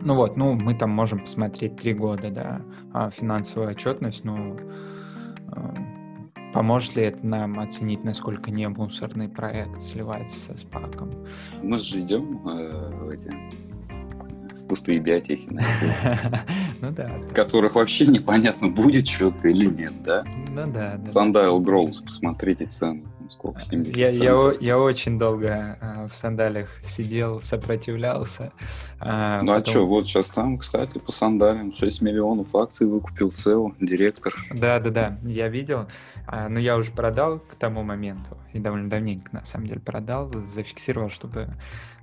Ну 0.00 0.14
вот, 0.14 0.36
ну 0.36 0.54
мы 0.54 0.74
там 0.74 0.90
можем 0.90 1.20
посмотреть 1.20 1.76
три 1.76 1.92
года, 1.92 2.30
да, 2.30 2.62
а 2.94 3.10
финансовую 3.10 3.70
отчетность, 3.70 4.24
ну 4.24 4.56
поможет 6.52 6.96
ли 6.96 7.02
это 7.04 7.26
нам 7.26 7.60
оценить, 7.60 8.04
насколько 8.04 8.50
не 8.50 8.68
мусорный 8.68 9.28
проект 9.28 9.82
сливается 9.82 10.36
со 10.36 10.56
спаком? 10.56 11.10
Мы 11.62 11.78
же 11.78 12.00
идем 12.00 12.48
э, 12.48 12.90
в 13.04 13.08
эти 13.10 13.30
пустые 14.68 14.98
биотехи, 14.98 15.48
ну 16.80 16.90
да. 16.90 17.10
Которых 17.34 17.74
вообще 17.74 18.06
непонятно, 18.06 18.68
будет 18.68 19.08
что-то 19.08 19.48
или 19.48 19.66
нет, 19.66 20.02
да? 20.04 20.24
Ну 20.54 20.70
да. 20.70 20.96
Sundial 21.06 21.58
Growth, 21.60 22.04
посмотрите 22.04 22.66
цены 22.66 23.02
сколько, 23.30 23.60
70 23.60 23.96
я, 23.96 24.08
я, 24.08 24.52
я 24.60 24.78
очень 24.78 25.18
долго 25.18 25.78
э, 25.80 26.08
в 26.12 26.16
сандалях 26.16 26.68
сидел, 26.84 27.40
сопротивлялся. 27.42 28.52
Э, 29.00 29.40
ну 29.42 29.52
а 29.52 29.56
потом... 29.56 29.62
а 29.62 29.64
что, 29.64 29.86
вот 29.86 30.06
сейчас 30.06 30.30
там, 30.30 30.58
кстати, 30.58 30.98
по 30.98 31.12
сандалям 31.12 31.72
6 31.72 32.02
миллионов 32.02 32.54
акций 32.54 32.86
выкупил 32.86 33.28
SEO, 33.28 33.74
директор. 33.80 34.34
Да-да-да, 34.54 35.18
я 35.24 35.48
видел. 35.48 35.86
А, 36.30 36.50
но 36.50 36.58
я 36.58 36.76
уже 36.76 36.92
продал 36.92 37.38
к 37.38 37.54
тому 37.54 37.82
моменту, 37.82 38.36
и 38.52 38.58
довольно 38.58 38.90
давненько, 38.90 39.30
на 39.32 39.46
самом 39.46 39.66
деле, 39.66 39.80
продал, 39.80 40.30
зафиксировал, 40.34 41.08
чтобы 41.08 41.48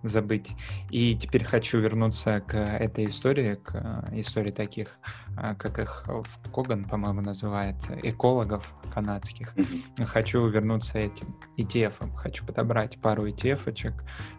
забыть. 0.01 0.55
И 0.89 1.15
теперь 1.15 1.44
хочу 1.44 1.77
вернуться 1.77 2.41
к 2.41 2.55
этой 2.55 3.05
истории, 3.05 3.55
к 3.55 3.75
э, 3.75 4.20
истории 4.20 4.50
таких, 4.50 4.98
э, 5.38 5.53
как 5.55 5.77
их 5.77 6.05
Коган, 6.51 6.86
по-моему, 6.86 7.22
называет, 7.22 7.75
экологов 8.01 8.74
канадских. 8.91 9.53
Mm-hmm. 9.55 10.05
Хочу 10.05 10.48
вернуться 10.48 10.98
этим 11.16 11.36
ETF. 11.58 12.16
Хочу 12.16 12.46
подобрать 12.46 12.98
пару 12.98 13.28
ETF-очек, 13.28 13.94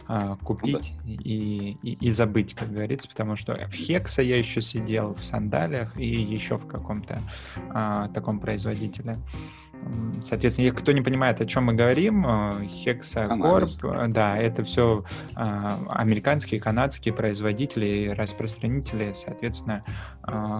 э, 0.09 0.37
купить 0.43 0.95
mm-hmm. 1.05 1.23
и, 1.23 1.79
и, 1.83 2.07
и 2.07 2.11
забыть, 2.11 2.55
как 2.55 2.71
говорится, 2.71 3.09
потому 3.09 3.37
что 3.37 3.55
в 3.69 3.73
Хекса 3.73 4.23
я 4.23 4.37
еще 4.37 4.61
сидел, 4.61 5.15
в 5.15 5.25
сандалиях 5.25 5.97
и 5.99 6.07
еще 6.07 6.57
в 6.57 6.67
каком-то 6.67 7.21
а, 7.71 8.09
таком 8.09 8.41
производителе. 8.41 9.17
Соответственно, 10.23 10.71
кто 10.71 10.93
не 10.93 11.03
понимает, 11.03 11.41
о 11.41 11.47
чем 11.47 11.65
мы 11.65 11.75
говорим, 11.75 12.27
Hexacorp, 12.27 14.05
э, 14.05 14.09
да, 14.09 14.37
это 14.37 14.65
все 14.65 15.05
а, 15.37 15.81
американские, 15.91 16.61
канадские 16.61 17.15
производители 17.15 17.87
и 17.87 18.09
распространители, 18.09 19.13
соответственно, 19.15 19.85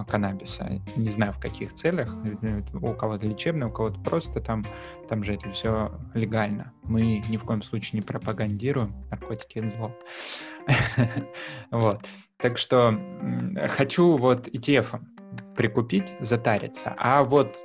каннабиса. 0.07 0.81
Не 0.95 1.11
знаю, 1.11 1.33
в 1.33 1.39
каких 1.39 1.73
целях, 1.73 2.15
у 2.73 2.93
кого-то 2.93 3.25
лечебно, 3.27 3.67
у 3.67 3.71
кого-то 3.71 3.99
просто 3.99 4.39
там, 4.39 4.63
там 5.09 5.23
же 5.23 5.33
это 5.33 5.49
все 5.51 5.91
легально. 6.13 6.71
Мы 6.83 7.23
ни 7.27 7.37
в 7.37 7.43
коем 7.43 7.63
случае 7.63 7.99
не 7.99 8.05
пропагандируем, 8.05 8.95
наркотики— 9.09 9.59
это 9.59 9.69
зло. 9.69 9.91
Вот. 11.71 12.05
Так 12.37 12.57
что 12.57 12.99
хочу 13.69 14.17
вот 14.17 14.47
ETF 14.47 15.01
прикупить, 15.55 16.13
затариться. 16.19 16.93
А 16.97 17.23
вот 17.23 17.57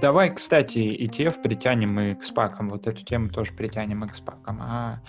Давай, 0.00 0.32
кстати, 0.32 0.78
ETF 0.78 1.42
притянем 1.42 1.98
и 1.98 2.14
к 2.14 2.22
спакам. 2.22 2.70
Вот 2.70 2.86
эту 2.86 3.04
тему 3.04 3.30
тоже 3.30 3.52
притянем 3.52 4.04
и 4.04 4.08
к 4.08 4.14
спакам. 4.14 4.60
А 4.62 5.02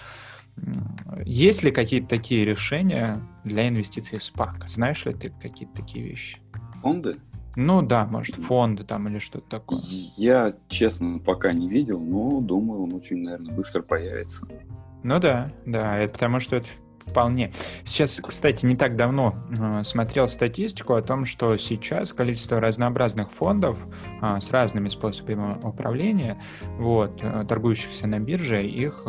есть 1.25 1.63
ли 1.63 1.71
какие-то 1.71 2.07
такие 2.07 2.45
решения 2.45 3.21
для 3.43 3.67
инвестиций 3.67 4.19
в 4.19 4.23
спак? 4.23 4.67
Знаешь 4.67 5.05
ли 5.05 5.13
ты 5.13 5.29
какие-то 5.29 5.75
такие 5.75 6.05
вещи? 6.05 6.39
Фонды? 6.81 7.19
Ну 7.55 7.83
да, 7.83 8.05
может, 8.05 8.35
фонды 8.35 8.83
там 8.83 9.07
или 9.07 9.19
что-то 9.19 9.47
такое. 9.47 9.79
Я, 10.17 10.53
честно, 10.69 11.19
пока 11.19 11.53
не 11.53 11.67
видел, 11.67 11.99
но 11.99 12.41
думаю, 12.41 12.83
он 12.83 12.93
очень, 12.93 13.17
наверное, 13.23 13.53
быстро 13.53 13.83
появится. 13.83 14.47
Ну 15.03 15.19
да, 15.19 15.51
да, 15.65 15.97
это 15.97 16.13
потому 16.13 16.39
что 16.39 16.55
это 16.55 16.67
Вполне. 17.05 17.51
Сейчас, 17.83 18.19
кстати, 18.19 18.65
не 18.65 18.75
так 18.75 18.95
давно 18.95 19.35
э, 19.57 19.83
смотрел 19.83 20.27
статистику 20.27 20.93
о 20.93 21.01
том, 21.01 21.25
что 21.25 21.57
сейчас 21.57 22.13
количество 22.13 22.59
разнообразных 22.59 23.31
фондов 23.31 23.77
э, 24.21 24.39
с 24.39 24.51
разными 24.51 24.89
способами 24.89 25.59
управления, 25.63 26.41
вот, 26.77 27.19
э, 27.21 27.45
торгующихся 27.47 28.07
на 28.07 28.19
бирже, 28.19 28.65
их 28.65 29.05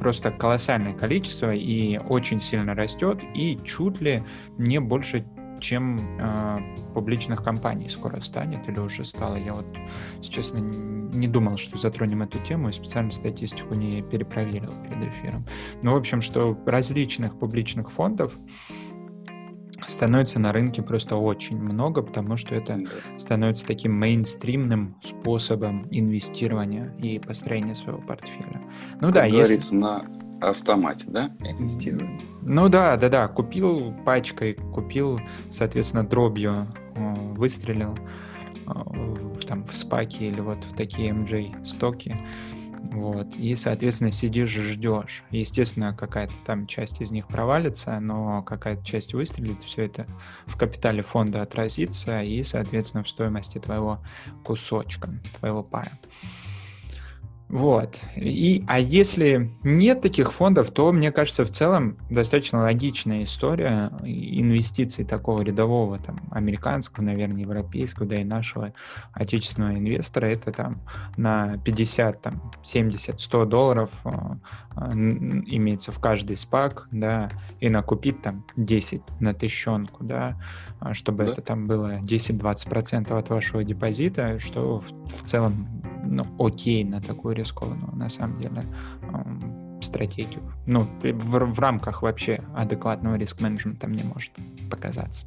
просто 0.00 0.30
колоссальное 0.30 0.92
количество 0.92 1.52
и 1.52 1.98
очень 1.98 2.40
сильно 2.40 2.74
растет, 2.74 3.20
и 3.34 3.58
чуть 3.64 4.00
ли 4.00 4.22
не 4.58 4.80
больше 4.80 5.24
чем 5.60 6.18
э, 6.18 6.58
публичных 6.94 7.42
компаний 7.42 7.88
скоро 7.88 8.20
станет 8.20 8.68
или 8.68 8.78
уже 8.78 9.04
стало. 9.04 9.36
Я 9.36 9.54
вот, 9.54 9.66
честно, 10.22 10.58
не 10.58 11.28
думал, 11.28 11.56
что 11.56 11.78
затронем 11.78 12.22
эту 12.22 12.38
тему 12.40 12.68
и 12.68 12.72
специально 12.72 13.10
статистику 13.10 13.74
не 13.74 14.02
перепроверил 14.02 14.72
перед 14.82 15.12
эфиром. 15.12 15.46
Ну, 15.82 15.92
в 15.92 15.96
общем, 15.96 16.20
что 16.20 16.58
различных 16.66 17.38
публичных 17.38 17.90
фондов 17.90 18.34
становится 19.86 20.38
на 20.38 20.52
рынке 20.52 20.82
просто 20.82 21.16
очень 21.16 21.58
много, 21.58 22.02
потому 22.02 22.36
что 22.36 22.54
это 22.54 22.80
становится 23.18 23.66
таким 23.66 23.92
мейнстримным 23.92 24.96
способом 25.02 25.86
инвестирования 25.90 26.94
и 26.98 27.18
построения 27.18 27.74
своего 27.74 28.00
портфеля. 28.00 28.60
Ну 29.00 29.08
как 29.08 29.14
да, 29.14 29.28
говорится, 29.28 29.54
если... 29.54 29.76
на 29.76 30.06
автомате, 30.40 31.06
да, 31.08 31.30
инвестирование? 31.40 32.20
Ну 32.42 32.68
да, 32.68 32.96
да, 32.96 33.08
да, 33.08 33.28
купил 33.28 33.94
пачкой, 34.04 34.54
купил, 34.54 35.20
соответственно, 35.50 36.04
дробью, 36.04 36.68
э, 36.94 37.14
выстрелил 37.34 37.96
э, 38.66 39.40
там 39.46 39.64
в 39.64 39.76
спаки 39.76 40.24
или 40.24 40.40
вот 40.40 40.64
в 40.64 40.74
такие 40.74 41.10
MJ 41.10 41.64
стоки, 41.64 42.16
вот. 42.92 43.34
И, 43.36 43.54
соответственно, 43.56 44.12
сидишь 44.12 44.56
и 44.56 44.60
ждешь. 44.60 45.24
Естественно, 45.30 45.94
какая-то 45.94 46.34
там 46.44 46.66
часть 46.66 47.00
из 47.00 47.10
них 47.10 47.26
провалится, 47.26 47.98
но 48.00 48.42
какая-то 48.42 48.84
часть 48.84 49.14
выстрелит, 49.14 49.62
все 49.62 49.82
это 49.82 50.06
в 50.46 50.56
капитале 50.56 51.02
фонда 51.02 51.42
отразится 51.42 52.22
и, 52.22 52.42
соответственно, 52.42 53.04
в 53.04 53.08
стоимости 53.08 53.58
твоего 53.58 54.00
кусочка, 54.44 55.10
твоего 55.38 55.62
пая. 55.62 55.98
Вот. 57.48 57.96
И, 58.16 58.64
а 58.66 58.80
если 58.80 59.52
нет 59.62 60.00
таких 60.00 60.32
фондов, 60.32 60.72
то, 60.72 60.90
мне 60.90 61.12
кажется, 61.12 61.44
в 61.44 61.50
целом 61.50 61.96
достаточно 62.10 62.62
логичная 62.62 63.22
история 63.22 63.88
инвестиций 64.02 65.04
такого 65.04 65.42
рядового, 65.42 65.98
там, 65.98 66.20
американского, 66.32 67.04
наверное, 67.04 67.42
европейского, 67.42 68.06
да 68.06 68.16
и 68.16 68.24
нашего 68.24 68.72
отечественного 69.12 69.78
инвестора, 69.78 70.26
это 70.26 70.50
там 70.50 70.80
на 71.16 71.56
50, 71.58 72.20
там, 72.20 72.52
70, 72.64 73.20
100 73.20 73.44
долларов 73.44 73.90
э, 74.04 74.10
э, 74.76 74.90
имеется 74.92 75.92
в 75.92 76.00
каждый 76.00 76.36
спак, 76.36 76.88
да, 76.90 77.30
и 77.60 77.68
накупить 77.68 78.22
там 78.22 78.44
10 78.56 79.02
на 79.20 79.34
тысячонку, 79.34 80.02
да, 80.02 80.36
а 80.80 80.94
чтобы 80.94 81.24
да. 81.24 81.32
это 81.32 81.42
там 81.42 81.68
было 81.68 82.00
10-20% 82.00 83.16
от 83.16 83.30
вашего 83.30 83.62
депозита, 83.62 84.40
что 84.40 84.80
в, 84.80 85.22
в 85.22 85.24
целом 85.24 85.85
ну, 86.04 86.24
окей 86.38 86.84
на 86.84 87.00
такую 87.00 87.34
рискованную, 87.34 87.94
на 87.94 88.08
самом 88.08 88.38
деле, 88.38 88.62
стратегию. 89.80 90.42
Ну, 90.66 90.88
в, 91.02 91.38
в 91.38 91.60
рамках 91.60 92.02
вообще 92.02 92.42
адекватного 92.54 93.16
риск-менеджмента 93.16 93.86
мне 93.86 94.04
может 94.04 94.32
показаться. 94.70 95.26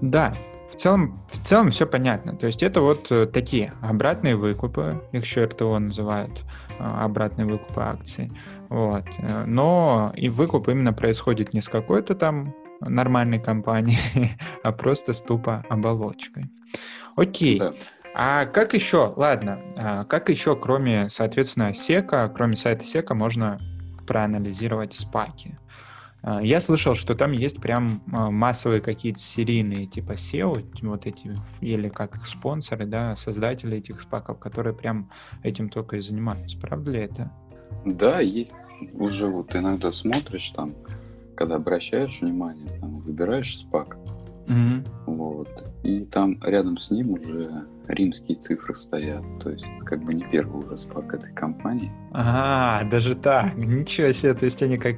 Да, 0.00 0.34
в 0.74 0.76
целом, 0.76 1.20
в 1.28 1.38
целом 1.38 1.70
все 1.70 1.86
понятно. 1.86 2.34
То 2.34 2.46
есть 2.46 2.62
это 2.62 2.80
вот 2.80 3.10
э, 3.10 3.26
такие 3.26 3.72
обратные 3.80 4.34
выкупы, 4.34 5.00
их 5.12 5.22
еще 5.24 5.44
РТО 5.44 5.78
называют 5.78 6.44
а, 6.80 7.04
обратные 7.04 7.46
выкупы 7.46 7.80
акций. 7.80 8.32
Вот. 8.68 9.04
Э, 9.18 9.44
но 9.46 10.12
и 10.16 10.28
выкуп 10.28 10.68
именно 10.68 10.92
происходит 10.92 11.54
не 11.54 11.60
с 11.60 11.68
какой-то 11.68 12.16
там 12.16 12.54
нормальной 12.80 13.38
компании, 13.38 13.98
а 14.64 14.72
просто 14.72 15.12
с 15.12 15.22
тупо 15.22 15.64
оболочкой. 15.68 16.50
Окей. 17.14 17.60
Да. 17.60 17.72
А 18.16 18.46
как 18.46 18.74
еще, 18.74 19.12
ладно, 19.16 19.60
а 19.76 20.04
как 20.04 20.28
еще, 20.28 20.54
кроме, 20.54 21.08
соответственно, 21.08 21.74
сека, 21.74 22.32
кроме 22.34 22.56
сайта 22.56 22.84
сека, 22.84 23.14
можно 23.14 23.58
проанализировать 24.06 24.94
спаки? 24.94 25.58
А, 26.22 26.40
я 26.40 26.60
слышал, 26.60 26.94
что 26.94 27.16
там 27.16 27.32
есть 27.32 27.60
прям 27.60 28.02
а, 28.12 28.30
массовые 28.30 28.80
какие-то 28.80 29.18
серийные 29.18 29.86
типа 29.86 30.12
SEO, 30.12 30.64
вот 30.82 31.06
эти, 31.06 31.34
или 31.60 31.88
как 31.88 32.16
их 32.16 32.26
спонсоры, 32.26 32.86
да, 32.86 33.16
создатели 33.16 33.78
этих 33.78 34.00
спаков, 34.00 34.38
которые 34.38 34.74
прям 34.74 35.10
этим 35.42 35.68
только 35.68 35.96
и 35.96 36.00
занимаются. 36.00 36.56
Правда 36.58 36.92
ли 36.92 37.00
это? 37.00 37.32
Да, 37.84 38.20
есть. 38.20 38.54
Уже 38.92 39.26
вот 39.26 39.56
иногда 39.56 39.90
смотришь 39.90 40.50
там, 40.50 40.72
когда 41.36 41.56
обращаешь 41.56 42.20
внимание, 42.20 42.68
там, 42.80 42.92
выбираешь 42.92 43.58
спак, 43.58 43.96
mm-hmm. 44.46 44.88
вот, 45.06 45.48
и 45.82 46.04
там 46.04 46.40
рядом 46.42 46.78
с 46.78 46.92
ним 46.92 47.10
уже 47.10 47.66
римские 47.88 48.38
цифры 48.38 48.74
стоят. 48.74 49.22
То 49.40 49.50
есть 49.50 49.68
это 49.74 49.84
как 49.84 50.02
бы 50.04 50.14
не 50.14 50.24
первый 50.24 50.64
уже 50.64 50.76
спак 50.76 51.14
этой 51.14 51.32
компании. 51.32 51.92
А, 52.12 52.84
даже 52.84 53.14
так. 53.14 53.54
Ничего 53.56 54.12
себе. 54.12 54.34
То 54.34 54.44
есть 54.44 54.62
они 54.62 54.78
как, 54.78 54.96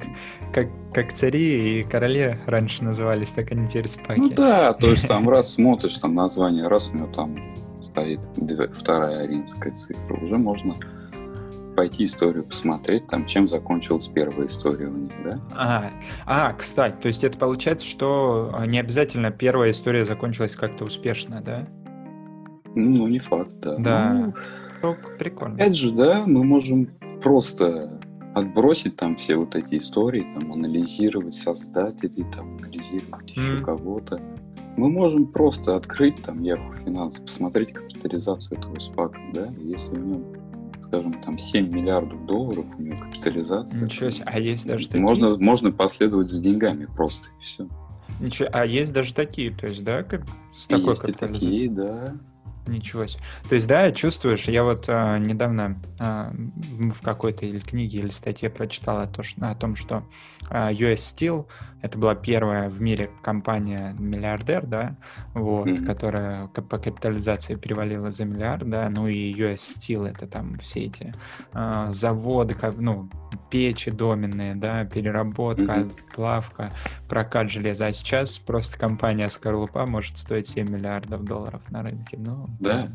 как, 0.53 0.67
как 0.93 1.13
цари 1.13 1.81
и 1.81 1.83
короли 1.83 2.39
раньше 2.45 2.83
назывались, 2.83 3.29
так 3.29 3.51
они 3.51 3.67
теперь 3.67 3.87
спаки. 3.87 4.21
Ну 4.21 4.29
да, 4.29 4.73
то 4.73 4.89
есть 4.89 5.07
там 5.07 5.27
раз 5.29 5.53
смотришь 5.53 5.97
там 5.97 6.15
название, 6.15 6.63
раз 6.63 6.89
у 6.93 6.97
него 6.97 7.07
там 7.07 7.37
стоит 7.81 8.27
вторая 8.73 9.27
римская 9.27 9.73
цифра, 9.73 10.15
уже 10.15 10.37
можно 10.37 10.75
пойти 11.77 12.05
историю 12.05 12.43
посмотреть, 12.43 13.05
там, 13.05 13.27
чем 13.27 13.47
закончилась 13.47 14.07
первая 14.07 14.47
история 14.47 14.87
у 14.87 14.97
них, 14.97 15.11
да? 15.23 15.39
Ага. 15.51 15.91
А, 16.25 16.53
кстати, 16.53 16.95
то 16.99 17.07
есть 17.07 17.23
это 17.23 17.37
получается, 17.37 17.85
что 17.85 18.49
а, 18.51 18.65
не 18.65 18.79
обязательно 18.79 19.29
первая 19.29 19.69
история 19.69 20.03
закончилась 20.03 20.55
как-то 20.55 20.85
успешно, 20.85 21.39
да? 21.39 21.67
Ну, 22.77 23.07
не 23.07 23.19
факт, 23.19 23.55
да. 23.61 23.77
Да. 23.77 24.33
Ну, 24.83 24.95
прикольно. 25.17 25.55
опять 25.55 25.75
же, 25.75 25.91
да, 25.91 26.23
мы 26.25 26.43
можем 26.43 26.87
просто 27.21 27.99
отбросить 28.35 28.95
там 28.95 29.15
все 29.15 29.35
вот 29.35 29.55
эти 29.55 29.77
истории, 29.77 30.27
там, 30.37 30.53
анализировать 30.53 31.33
создателей, 31.33 32.25
там, 32.35 32.57
анализировать 32.57 33.31
еще 33.35 33.53
Мгм. 33.53 33.63
кого-то. 33.63 34.21
Мы 34.75 34.89
можем 34.89 35.25
просто 35.25 35.75
открыть 35.75 36.21
там 36.21 36.41
Yahoo 36.43 36.85
Finance, 36.85 37.19
посмотреть 37.23 37.73
капитализацию 37.73 38.59
этого 38.59 38.79
спака, 38.79 39.17
да, 39.33 39.47
если 39.59 39.95
в 39.95 40.05
нем, 40.05 40.23
скажем, 40.81 41.13
там 41.23 41.39
7 41.39 41.67
миллиардов 41.73 42.23
долларов 42.27 42.65
у 42.77 42.81
него 42.83 42.97
капитализация, 42.99 43.81
Ничего 43.81 44.11
себе. 44.11 44.25
А 44.27 44.39
есть 44.39 44.67
даже 44.67 44.85
такие? 44.85 45.01
можно, 45.01 45.35
можно 45.39 45.71
последовать 45.71 46.29
за 46.29 46.39
деньгами 46.39 46.85
просто, 46.95 47.29
и 47.39 47.43
все. 47.43 47.67
Ничего... 48.19 48.49
А 48.53 48.65
есть 48.67 48.93
даже 48.93 49.15
такие, 49.15 49.49
то 49.51 49.65
есть, 49.65 49.83
да, 49.83 50.03
как... 50.03 50.21
с 50.53 50.67
такой 50.67 50.89
Есть 50.89 51.01
капитализацией? 51.01 51.69
такие, 51.69 51.69
да. 51.71 52.13
Ничего 52.67 53.05
себе. 53.05 53.21
То 53.49 53.55
есть, 53.55 53.67
да, 53.67 53.91
чувствуешь, 53.91 54.47
я 54.47 54.63
вот 54.63 54.85
а, 54.87 55.17
недавно 55.17 55.81
м, 55.99 56.91
в 56.91 57.01
какой-то 57.01 57.45
или 57.45 57.59
книге, 57.59 57.99
или 57.99 58.09
статье 58.09 58.49
прочитал 58.49 59.07
то, 59.07 59.23
что, 59.23 59.49
о 59.49 59.55
том, 59.55 59.75
что 59.75 60.03
а, 60.49 60.71
US 60.71 60.95
Steel 61.15 61.45
это 61.81 61.97
была 61.97 62.15
первая 62.15 62.69
в 62.69 62.81
мире 62.81 63.09
компания 63.21 63.95
миллиардер, 63.99 64.65
да, 64.65 64.95
вот, 65.33 65.67
Мгм. 65.67 65.85
которая 65.85 66.47
по 66.47 66.79
капитализации 66.79 67.55
перевалила 67.55 68.11
за 68.11 68.25
миллиард, 68.25 68.67
да, 68.67 68.89
ну 68.89 69.07
и 69.07 69.15
US 69.15 69.77
Steel 69.79 70.07
это 70.07 70.27
там 70.27 70.57
все 70.59 70.85
эти 70.85 71.13
а, 71.53 71.91
заводы, 71.91 72.55
как, 72.55 72.75
ну, 72.77 73.09
печи 73.51 73.91
доменные, 73.91 74.55
да, 74.55 74.85
переработка, 74.85 75.75
Мгм. 75.75 75.91
плавка, 76.15 76.71
прокат 77.07 77.49
железа. 77.51 77.87
А 77.87 77.93
сейчас 77.93 78.39
просто 78.39 78.77
компания 78.77 79.29
Скорлупа 79.29 79.85
может 79.85 80.17
стоить 80.17 80.47
7 80.47 80.69
миллиардов 80.69 81.23
долларов 81.25 81.61
на 81.69 81.83
рынке. 81.83 82.17
Ну, 82.17 82.49
Да. 82.59 82.89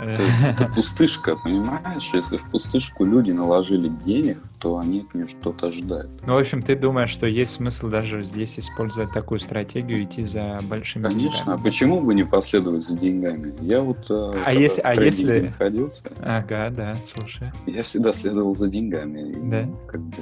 э, 0.00 0.16
То 0.16 0.22
есть 0.22 0.42
это 0.44 0.66
пустышка, 0.74 1.36
понимаешь? 1.36 2.10
Если 2.12 2.36
в 2.36 2.50
пустышку 2.50 3.04
люди 3.04 3.30
наложили 3.30 3.88
денег, 4.04 4.38
то 4.60 4.78
они 4.78 5.00
от 5.00 5.14
нее 5.14 5.26
что-то 5.28 5.68
ожидают. 5.68 6.10
Ну, 6.26 6.34
в 6.34 6.38
общем, 6.38 6.62
ты 6.62 6.74
думаешь, 6.76 7.10
что 7.10 7.26
есть 7.26 7.52
смысл 7.52 7.88
даже 7.88 8.22
здесь 8.24 8.58
использовать 8.58 9.12
такую 9.12 9.38
стратегию, 9.40 10.02
идти 10.02 10.24
за 10.24 10.58
большими 10.62 11.04
Конечно, 11.08 11.40
а 11.42 11.56
деньгами? 11.56 11.62
почему 11.62 12.00
бы 12.00 12.14
не 12.14 12.24
последовать 12.24 12.84
за 12.84 12.96
деньгами? 12.98 13.54
Я 13.60 13.80
вот 13.80 14.06
э, 14.10 14.32
когда 14.34 14.50
если- 14.50 14.80
а 14.82 14.94
если- 14.94 15.40
находился, 15.40 16.10
Ага, 16.22 16.70
да, 16.70 16.96
слушай. 17.06 17.52
я 17.66 17.82
всегда 17.82 18.12
следовал 18.12 18.54
за 18.56 18.68
деньгами. 18.68 19.30
И, 19.30 19.34
Да? 19.48 19.68
Как 19.86 20.00
бы, 20.00 20.16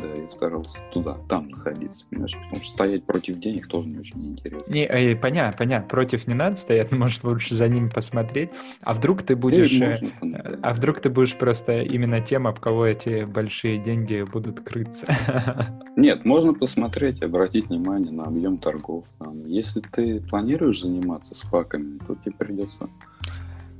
да, 0.00 0.14
я 0.14 0.28
старался 0.28 0.80
туда, 0.92 1.18
там 1.28 1.48
находиться, 1.48 2.06
понимаешь? 2.08 2.36
Потому 2.44 2.62
что 2.62 2.72
стоять 2.72 3.04
против 3.04 3.38
денег 3.38 3.66
тоже 3.68 3.88
не 3.88 3.98
очень 3.98 4.32
интересно. 4.32 4.72
Не, 4.72 4.84
э, 4.84 5.16
понятно, 5.16 5.56
понятно, 5.56 5.88
против 5.88 6.26
не 6.26 6.34
надо 6.34 6.56
стоять, 6.56 6.90
но 6.92 6.98
может 6.98 7.24
лучше 7.24 7.54
за 7.54 7.68
ними 7.68 7.88
посмотреть. 7.88 8.50
А 8.82 8.94
вдруг 8.94 9.22
ты 9.22 9.36
будешь... 9.36 9.72
э, 9.72 9.88
можно, 10.20 10.58
А 10.62 10.74
вдруг 10.74 11.00
ты 11.00 11.10
будешь 11.10 11.36
просто 11.36 11.82
именно 11.82 12.20
тем, 12.20 12.46
об 12.46 12.58
кого 12.58 12.86
эти 12.86 13.24
большие 13.24 13.78
деньги 13.78 14.22
будут 14.22 14.60
крыться? 14.60 15.06
Нет, 15.96 16.24
можно 16.24 16.54
посмотреть, 16.54 17.22
обратить 17.22 17.68
внимание 17.68 18.12
на 18.12 18.24
объем 18.24 18.58
торгов. 18.58 19.04
Если 19.46 19.80
ты 19.80 20.20
планируешь 20.20 20.80
заниматься 20.80 21.34
спаками, 21.34 21.98
то 22.06 22.14
тебе 22.14 22.32
придется 22.32 22.88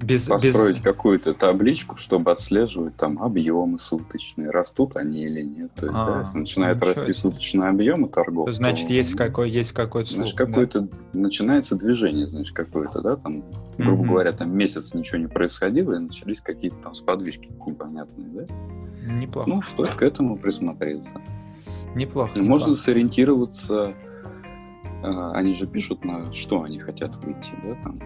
Без, 0.03 0.29
без... 0.29 0.29
построить 0.29 0.83
какую-то 0.83 1.33
табличку, 1.35 1.97
чтобы 1.97 2.33
отслеживать 2.33 2.97
там 2.97 3.23
объемы 3.23 3.79
суточные, 3.79 4.51
растут 4.51 4.97
они 4.97 5.23
или 5.25 5.43
нет. 5.43 5.71
То 5.75 5.87
есть, 5.87 5.99
А, 5.99 6.07
да, 6.07 6.21
если 6.21 6.39
начинает 6.39 6.77
ничего 6.77 6.91
расти 6.91 7.13
суточные 7.13 7.69
объемы 7.69 8.09
торгов, 8.09 8.53
Значит, 8.53 8.89
то, 8.89 8.95
есть 8.95 9.15
какой, 9.15 9.51
есть 9.51 9.73
какой-то 9.73 10.09
слух. 10.11 10.27
Знаешь, 10.29 10.35
какое-то 10.35 10.89
начинается 11.13 11.77
движение, 11.77 12.27
знаешь, 12.29 12.53
какое-то, 12.53 13.01
да, 13.01 13.17
там, 13.17 13.45
грубо 13.79 14.03
Мгм. 14.03 14.11
говоря, 14.13 14.33
там 14.33 14.57
месяц 14.57 14.93
ничего 14.95 15.19
не 15.19 15.29
происходило, 15.29 15.95
и 15.95 15.99
начались 15.99 16.41
какие-то 16.41 16.77
там 16.83 16.95
сподвижки 16.95 17.49
непонятные, 17.67 18.27
да? 18.29 18.43
да? 18.47 19.13
Неплохо. 19.13 19.49
Ну, 19.49 19.63
стоит 19.69 19.95
к 19.95 20.03
этому 20.03 20.37
присмотреться. 20.37 21.21
неплохо. 21.95 22.33
Ну, 22.37 22.45
Можно 22.45 22.67
неплохо. 22.71 22.81
сориентироваться, 22.83 23.95
э, 25.03 25.31
они 25.35 25.55
же 25.55 25.67
пишут, 25.67 26.05
на 26.05 26.33
что 26.33 26.63
они 26.63 26.79
хотят 26.79 27.15
выйти, 27.17 27.53
да, 27.65 27.75
там, 27.83 27.99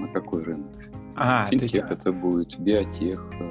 на 0.00 0.08
какой 0.08 0.42
рынок. 0.42 0.70
А, 1.16 1.46
то 1.48 1.56
есть 1.56 1.74
это 1.74 2.12
будет, 2.12 2.58
биотех. 2.58 3.26
э, 3.40 3.50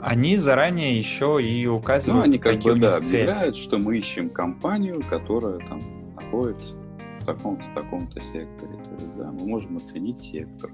они 0.00 0.36
заранее 0.36 0.96
еще 0.98 1.38
и 1.42 1.66
Ну, 1.66 1.76
указывают, 1.76 2.24
они 2.26 2.38
как 2.38 2.54
какие 2.54 2.72
бы, 2.72 2.78
у 2.78 2.80
да, 2.80 2.94
них 2.96 3.04
цели. 3.04 3.22
объявляют, 3.22 3.56
что 3.56 3.78
мы 3.78 3.96
ищем 3.98 4.28
компанию, 4.30 5.02
которая 5.08 5.58
там 5.58 5.80
находится 6.14 6.74
в 7.20 7.24
таком-то, 7.24 7.64
таком-то 7.74 8.20
секторе. 8.20 8.72
То 8.84 9.04
есть, 9.04 9.16
да, 9.16 9.30
мы 9.32 9.46
можем 9.46 9.76
оценить 9.78 10.18
сектор, 10.18 10.70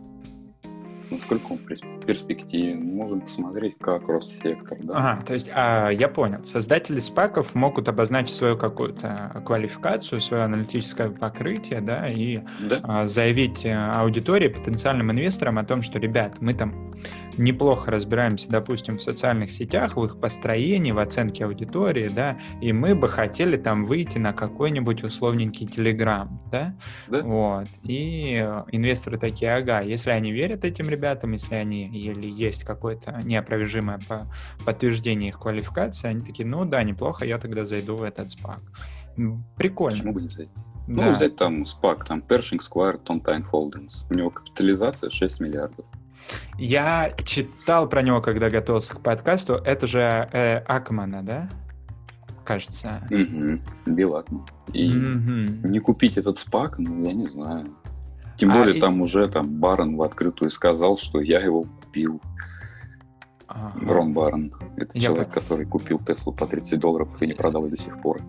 насколько 1.15 1.53
он 1.53 1.59
перс- 1.59 1.83
перспективен, 2.07 2.85
можем 2.95 3.23
посмотреть, 3.23 3.77
как 3.81 4.07
рос 4.09 4.31
сектор, 4.43 4.79
да. 4.83 4.95
Ага, 4.97 5.25
то 5.25 5.35
есть, 5.35 5.51
а, 5.55 5.89
я 5.91 6.09
понял. 6.09 6.45
Создатели 6.45 7.01
спаков 7.01 7.55
могут 7.55 7.89
обозначить 7.89 8.35
свою 8.35 8.57
какую-то 8.57 9.43
квалификацию, 9.45 10.21
свое 10.21 10.45
аналитическое 10.45 11.11
покрытие, 11.11 11.81
да, 11.81 12.09
и 12.09 12.41
Да? 12.61 12.81
а, 12.83 13.07
заявить 13.07 13.65
э, 13.65 13.73
аудитории, 13.75 14.49
потенциальным 14.49 15.11
инвесторам 15.13 15.59
о 15.59 15.65
том, 15.65 15.83
что, 15.83 15.99
ребят, 15.99 16.41
мы 16.41 16.55
там 16.55 16.95
неплохо 17.39 17.91
разбираемся, 17.91 18.49
допустим, 18.51 18.99
в 18.99 19.03
социальных 19.03 19.51
сетях, 19.51 19.97
в 19.97 20.05
их 20.05 20.19
построении, 20.21 20.93
в 20.93 20.99
оценке 20.99 21.45
аудитории, 21.45 22.09
да, 22.09 22.39
и 22.61 22.73
мы 22.73 22.95
бы 22.95 23.09
хотели 23.09 23.57
там 23.57 23.85
выйти 23.85 24.19
на 24.19 24.33
какой-нибудь 24.33 25.03
условненький 25.05 25.67
Телеграм, 25.67 26.41
да, 26.51 26.75
Да. 27.09 27.23
вот, 27.23 27.69
и 27.83 28.41
э, 28.45 28.65
инвесторы 28.73 29.19
такие, 29.19 29.55
ага, 29.55 29.81
если 29.81 30.11
они 30.11 30.33
верят 30.33 30.65
этим 30.65 30.89
ребятам, 30.89 31.33
если 31.33 31.55
они, 31.55 31.87
или 31.89 32.29
есть 32.29 32.65
какое-то 32.65 33.21
неопровержимое 33.25 34.01
по- 34.09 34.27
подтверждение 34.65 35.31
их 35.31 35.39
квалификации, 35.39 36.09
они 36.09 36.23
такие, 36.23 36.47
ну 36.47 36.65
да, 36.65 36.83
неплохо, 36.83 37.25
я 37.25 37.39
тогда 37.39 37.65
зайду 37.65 37.97
в 37.97 38.03
этот 38.03 38.31
спак. 38.31 38.61
Прикольно. 39.57 39.97
Почему 39.97 40.13
бы 40.13 40.23
не 40.23 40.29
зайти? 40.29 40.53
Да. 40.89 41.07
Ну, 41.07 41.13
взять 41.13 41.37
там 41.37 41.63
SPAC, 41.63 42.05
там 42.05 42.23
Pershing 42.29 42.59
Square, 42.61 43.01
Tontine 43.05 43.45
Holdings. 43.51 44.05
У 44.11 44.15
него 44.15 44.31
капитализация 44.31 45.09
6 45.09 45.41
миллиардов. 45.41 45.87
Я 46.59 47.13
читал 47.25 47.89
про 47.89 48.03
него, 48.03 48.21
когда 48.21 48.51
готовился 48.51 48.95
к 48.95 49.01
подкасту. 49.01 49.55
Это 49.55 49.87
же 49.87 50.01
э, 50.01 50.59
Акмана, 50.67 51.23
да? 51.23 51.49
Кажется. 52.45 53.01
Угу. 53.11 53.93
Билл 53.95 54.17
Акман. 54.17 54.47
И 54.73 54.89
Мгм. 54.89 55.71
не 55.71 55.79
купить 55.81 56.17
этот 56.17 56.37
спак, 56.39 56.79
ну, 56.79 57.05
я 57.05 57.13
не 57.13 57.27
знаю. 57.27 57.75
Тем 58.37 58.51
А, 58.51 58.59
более 58.59 58.77
и- 58.77 58.81
там 58.81 59.01
уже 59.01 59.29
там 59.29 59.49
Барон 59.61 59.97
в 59.97 60.03
открытую 60.03 60.51
сказал, 60.51 60.97
что 60.97 61.21
я 61.21 61.41
его 61.41 61.63
купил. 61.63 62.21
Ага. 63.55 63.73
Рон 63.87 64.13
Барон. 64.13 64.53
Это 64.77 64.99
Я 64.99 65.07
человек, 65.07 65.29
понял. 65.29 65.41
который 65.41 65.67
купил 65.67 66.01
Теслу 66.01 66.33
по 66.33 66.47
30 66.47 66.81
долларов 66.81 67.09
и 67.23 67.27
не 67.27 67.35
продал 67.35 67.65
ее 67.65 67.71
до 67.71 67.77
сих 67.77 68.01
пор. 68.03 68.21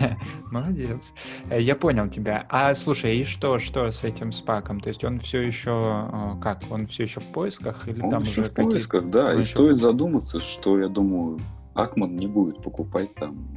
Молодец. 0.50 1.12
Э, 1.48 1.60
Я 1.60 1.76
понял 1.76 2.08
тебя. 2.08 2.46
А 2.48 2.74
слушай, 2.74 3.16
и 3.16 3.24
что, 3.24 3.60
что 3.60 3.88
с 3.92 4.02
этим 4.02 4.32
спаком? 4.32 4.80
То 4.80 4.88
есть 4.88 5.04
он 5.04 5.20
все 5.20 5.40
еще 5.40 6.08
э, 6.12 6.40
как? 6.42 6.62
Он 6.68 6.88
все 6.88 7.04
еще 7.04 7.20
в 7.20 7.26
поисках 7.26 7.86
или 7.86 8.00
Он 8.00 8.10
там 8.10 8.22
еще 8.22 8.40
уже 8.40 8.50
в 8.50 8.54
поисках, 8.54 9.08
да. 9.08 9.34
И 9.34 9.44
стоит 9.44 9.76
задуматься, 9.76 10.40
что, 10.40 10.78
я 10.80 10.88
думаю, 10.88 11.38
Акман 11.74 12.16
не 12.16 12.26
будет 12.26 12.60
покупать 12.60 13.14
там 13.14 13.54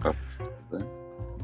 рабочих, 0.00 0.50
да? 0.72 0.80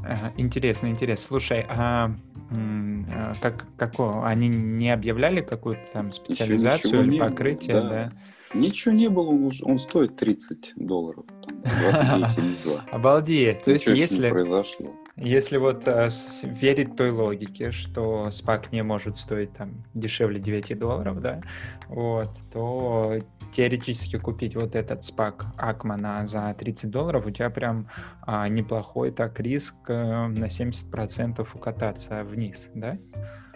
Ага, 0.05 0.33
Интересно, 0.35 0.87
интересно. 0.87 1.25
Слушай, 1.25 1.65
а 1.69 2.11
а 2.55 3.33
как 3.41 3.65
какого? 3.77 4.27
Они 4.27 4.47
не 4.47 4.89
объявляли 4.89 5.41
какую-то 5.41 5.81
там 5.91 6.11
специализацию 6.11 6.91
ничего 6.91 7.01
или 7.01 7.11
не 7.11 7.19
покрытие, 7.19 7.81
да. 7.81 7.89
да? 7.89 8.11
Ничего 8.53 8.93
не 8.93 9.09
было, 9.09 9.29
он, 9.29 9.51
он 9.63 9.79
стоит 9.79 10.15
30 10.15 10.73
долларов. 10.75 11.25
Там, 11.45 11.61
29,72. 11.61 12.81
Обалдеть. 12.91 13.63
То 13.63 13.71
есть, 13.71 13.87
если 13.87 14.29
произошло. 14.29 14.93
Если 15.15 15.57
вот 15.57 15.87
э, 15.87 16.09
с- 16.09 16.43
верить 16.43 16.95
той 16.95 17.11
логике, 17.11 17.71
что 17.71 18.31
спак 18.31 18.71
не 18.71 18.81
может 18.81 19.15
стоить 19.17 19.53
там 19.53 19.83
дешевле 19.93 20.39
9 20.39 20.79
долларов, 20.79 21.21
да, 21.21 21.41
вот, 21.87 22.29
то 22.51 23.19
теоретически 23.51 24.17
купить 24.17 24.55
вот 24.55 24.75
этот 24.75 25.03
спак 25.03 25.45
Акмана 25.55 26.25
за 26.25 26.55
30 26.57 26.89
долларов, 26.89 27.27
у 27.27 27.29
тебя 27.29 27.51
прям 27.51 27.87
а, 28.23 28.47
неплохой 28.47 29.11
так 29.11 29.39
риск 29.39 29.75
э, 29.87 30.27
на 30.27 30.45
70% 30.45 31.47
укататься 31.53 32.23
вниз, 32.23 32.69
да? 32.73 32.97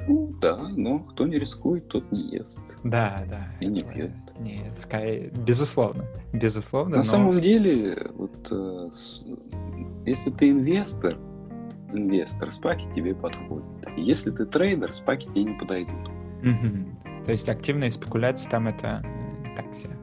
Ну, 0.08 0.36
да, 0.40 0.58
но 0.58 1.00
кто 1.00 1.26
не 1.26 1.40
рискует, 1.40 1.88
тот 1.88 2.12
не 2.12 2.38
ест. 2.38 2.78
Да, 2.84 3.24
да. 3.28 3.48
И 3.60 3.66
не 3.66 3.82
пьет. 3.82 4.12
Нет, 4.40 4.74
безусловно, 5.36 6.06
безусловно. 6.34 6.92
На 6.92 6.98
но 6.98 7.04
самом 7.04 7.32
деле, 7.32 8.12
вот, 8.14 8.48
э, 8.52 8.90
если 10.06 10.30
ты 10.30 10.52
инвестор, 10.52 11.18
инвестор, 11.94 12.52
спаки 12.52 12.90
тебе 12.92 13.16
подходят. 13.16 13.66
Если 13.96 14.32
ты 14.32 14.46
трейдер, 14.46 14.94
спаки 14.94 15.30
тебе 15.30 15.44
не 15.46 15.54
подойдут. 15.54 16.10
Мгм. 16.42 16.98
То 17.26 17.32
есть 17.32 17.50
активные 17.50 17.92
спекуляции 17.92 18.50
там 18.50 18.68
это 18.68 19.04
э, 19.04 19.56
так 19.56 19.74
себе. 19.74 19.98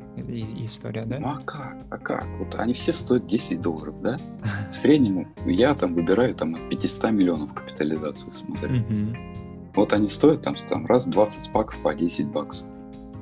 история, 0.64 1.04
да? 1.04 1.18
Ну 1.20 1.26
а 1.26 1.40
как? 1.44 1.76
А 1.90 1.98
как? 1.98 2.26
Вот 2.38 2.54
они 2.56 2.72
все 2.72 2.92
стоят 2.92 3.26
10 3.26 3.60
долларов, 3.60 4.00
да? 4.02 4.18
В 4.70 4.74
среднем 4.74 5.28
я 5.46 5.74
там 5.74 5.94
выбираю 5.94 6.34
там 6.34 6.54
от 6.54 6.68
500 6.70 7.10
миллионов 7.12 7.54
капитализацию 7.54 8.32
смотрю. 8.32 8.76
Мгм. 8.76 9.16
Вот 9.74 9.92
они 9.92 10.08
стоят 10.08 10.42
там, 10.42 10.54
там 10.68 10.86
раз 10.86 11.06
20 11.06 11.44
спаков 11.44 11.78
по 11.82 11.94
10 11.94 12.26
баксов. 12.28 12.68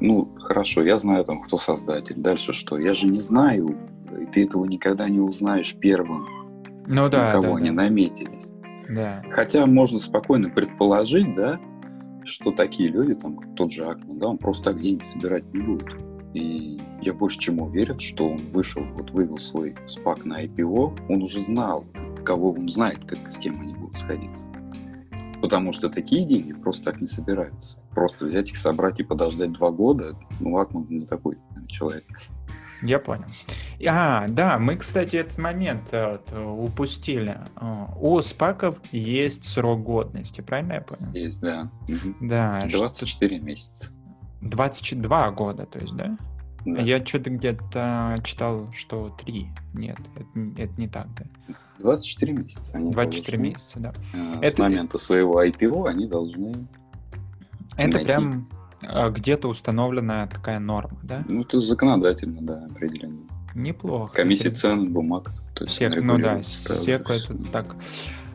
Ну, 0.00 0.28
хорошо, 0.40 0.82
я 0.82 0.98
знаю 0.98 1.24
там, 1.24 1.42
кто 1.42 1.58
создатель. 1.58 2.16
Дальше 2.16 2.52
что? 2.52 2.76
Я 2.76 2.92
же 2.92 3.06
не 3.06 3.20
знаю, 3.20 3.76
и 4.20 4.26
ты 4.26 4.44
этого 4.44 4.64
никогда 4.64 5.08
не 5.08 5.20
узнаешь 5.20 5.74
первым, 5.76 6.26
Ну 6.86 7.08
да, 7.08 7.26
на 7.26 7.30
кого 7.32 7.58
да, 7.58 7.64
да. 7.66 7.72
наметились. 7.72 8.50
Да. 8.88 9.22
Хотя 9.30 9.66
можно 9.66 9.98
спокойно 9.98 10.50
предположить, 10.50 11.34
да, 11.34 11.60
что 12.24 12.52
такие 12.52 12.88
люди, 12.88 13.14
там, 13.14 13.54
тот 13.54 13.72
же 13.72 13.84
Акман, 13.84 14.18
да, 14.18 14.28
он 14.28 14.38
просто 14.38 14.72
так 14.72 14.80
деньги 14.80 15.02
собирать 15.02 15.44
не 15.52 15.60
будет. 15.60 15.88
И 16.34 16.80
я 17.02 17.12
больше 17.12 17.38
чем 17.38 17.60
уверен, 17.60 17.98
что 17.98 18.28
он 18.28 18.38
вышел, 18.52 18.82
вот 18.94 19.10
вывел 19.10 19.38
свой 19.38 19.74
спак 19.86 20.24
на 20.24 20.44
IPO, 20.44 20.98
он 21.08 21.22
уже 21.22 21.40
знал, 21.42 21.84
кого 22.24 22.52
он 22.52 22.68
знает, 22.68 23.04
как, 23.04 23.30
с 23.30 23.38
кем 23.38 23.60
они 23.60 23.74
будут 23.74 23.98
сходиться. 23.98 24.46
Потому 25.40 25.72
что 25.72 25.88
такие 25.88 26.24
деньги 26.24 26.52
просто 26.52 26.92
так 26.92 27.00
не 27.00 27.06
собираются. 27.06 27.80
Просто 27.90 28.26
взять 28.26 28.50
их, 28.50 28.56
собрать 28.56 29.00
и 29.00 29.02
подождать 29.02 29.52
два 29.52 29.70
года, 29.70 30.16
ну, 30.40 30.56
Акман 30.56 30.86
не 30.88 31.04
такой 31.04 31.36
человек. 31.66 32.04
Я 32.82 32.98
понял. 32.98 33.24
А, 33.88 34.26
да, 34.28 34.58
мы, 34.58 34.76
кстати, 34.76 35.16
этот 35.16 35.38
момент 35.38 35.88
э, 35.92 36.18
вот, 36.32 36.32
упустили. 36.68 37.38
Э, 37.60 37.86
У 38.00 38.20
спаков 38.22 38.76
есть 38.90 39.44
срок 39.44 39.82
годности, 39.82 40.40
правильно 40.40 40.74
я 40.74 40.80
понял? 40.80 41.12
Есть, 41.12 41.40
да. 41.40 41.70
Мгм. 41.88 42.16
Да, 42.20 42.60
что- 42.68 42.78
24 42.80 43.38
месяца. 43.38 43.90
22 44.40 45.30
года, 45.30 45.66
то 45.66 45.78
есть, 45.78 45.94
да? 45.94 46.16
Да. 46.64 46.80
Я 46.82 47.04
что-то 47.04 47.30
где-то 47.30 48.16
читал, 48.24 48.68
что 48.72 49.10
3. 49.24 49.48
Нет, 49.74 49.98
это, 50.16 50.62
это 50.62 50.80
не 50.80 50.88
так, 50.88 51.06
да. 51.14 51.54
24 51.78 52.32
месяца. 52.32 52.76
Они 52.76 52.90
24 52.92 53.36
должны, 53.36 53.52
месяца, 53.52 53.80
да. 53.80 53.92
э, 54.14 54.34
С 54.46 54.52
Это- 54.52 54.62
момента 54.62 54.98
своего 54.98 55.42
IPO 55.44 55.88
они 55.88 56.06
должны... 56.06 56.52
Это 57.76 57.92
Найти. 57.96 58.04
прям 58.04 58.48
где-то 58.82 59.48
установленная 59.48 60.26
такая 60.26 60.58
норма, 60.58 60.98
да? 61.02 61.24
Ну, 61.28 61.42
это 61.42 61.58
законодательно, 61.58 62.42
да, 62.42 62.66
определенно. 62.70 63.20
Неплохо. 63.54 64.14
Комиссия 64.14 64.48
Интересно. 64.48 64.76
цен 64.76 64.92
бумаг. 64.92 65.30
То 65.54 65.64
есть 65.64 65.76
Сек, 65.76 65.94
ну 65.96 66.14
да, 66.14 66.16
регулирует 66.16 66.46
сразу 66.46 66.82
сек 66.82 67.08
же 67.08 67.14
это 67.14 67.34
так. 67.52 67.76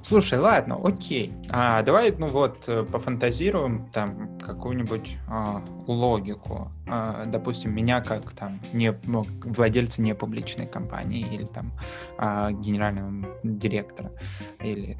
Слушай, 0.07 0.39
ладно, 0.39 0.79
окей. 0.81 1.33
А 1.49 1.81
давай, 1.83 2.13
ну 2.17 2.27
вот, 2.27 2.63
э, 2.67 2.86
пофантазируем 2.89 3.89
там 3.91 4.39
какую-нибудь 4.39 5.17
а, 5.27 5.62
логику. 5.86 6.71
А, 6.88 7.25
допустим, 7.25 7.75
меня 7.75 7.99
как 7.99 8.31
там 8.31 8.62
не 8.71 8.97
ну, 9.03 9.25
владельца 9.43 10.01
не 10.01 10.15
публичной 10.15 10.65
компании 10.65 11.27
или 11.29 11.43
там 11.43 11.73
а, 12.17 12.51
генерального 12.51 13.27
директора 13.43 14.12
или 14.62 14.97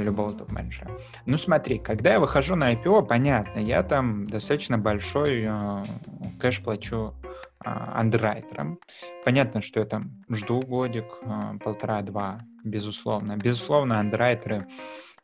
любого 0.00 0.32
топ-менеджера. 0.32 0.90
Ну 1.26 1.38
смотри, 1.38 1.78
когда 1.78 2.12
я 2.12 2.20
выхожу 2.20 2.56
на 2.56 2.74
IPO, 2.74 3.06
понятно, 3.06 3.58
я 3.58 3.82
там 3.82 4.28
достаточно 4.28 4.78
большой 4.78 5.44
э, 5.46 5.84
кэш 6.40 6.62
плачу 6.62 7.14
э, 7.64 7.68
андеррайтерам. 7.68 8.78
Понятно, 9.24 9.62
что 9.62 9.80
я 9.80 9.86
там 9.86 10.24
жду 10.28 10.60
годик, 10.60 11.06
э, 11.22 11.58
полтора-два, 11.62 12.40
безусловно. 12.64 13.36
Безусловно, 13.36 14.00
андеррайтеры 14.00 14.66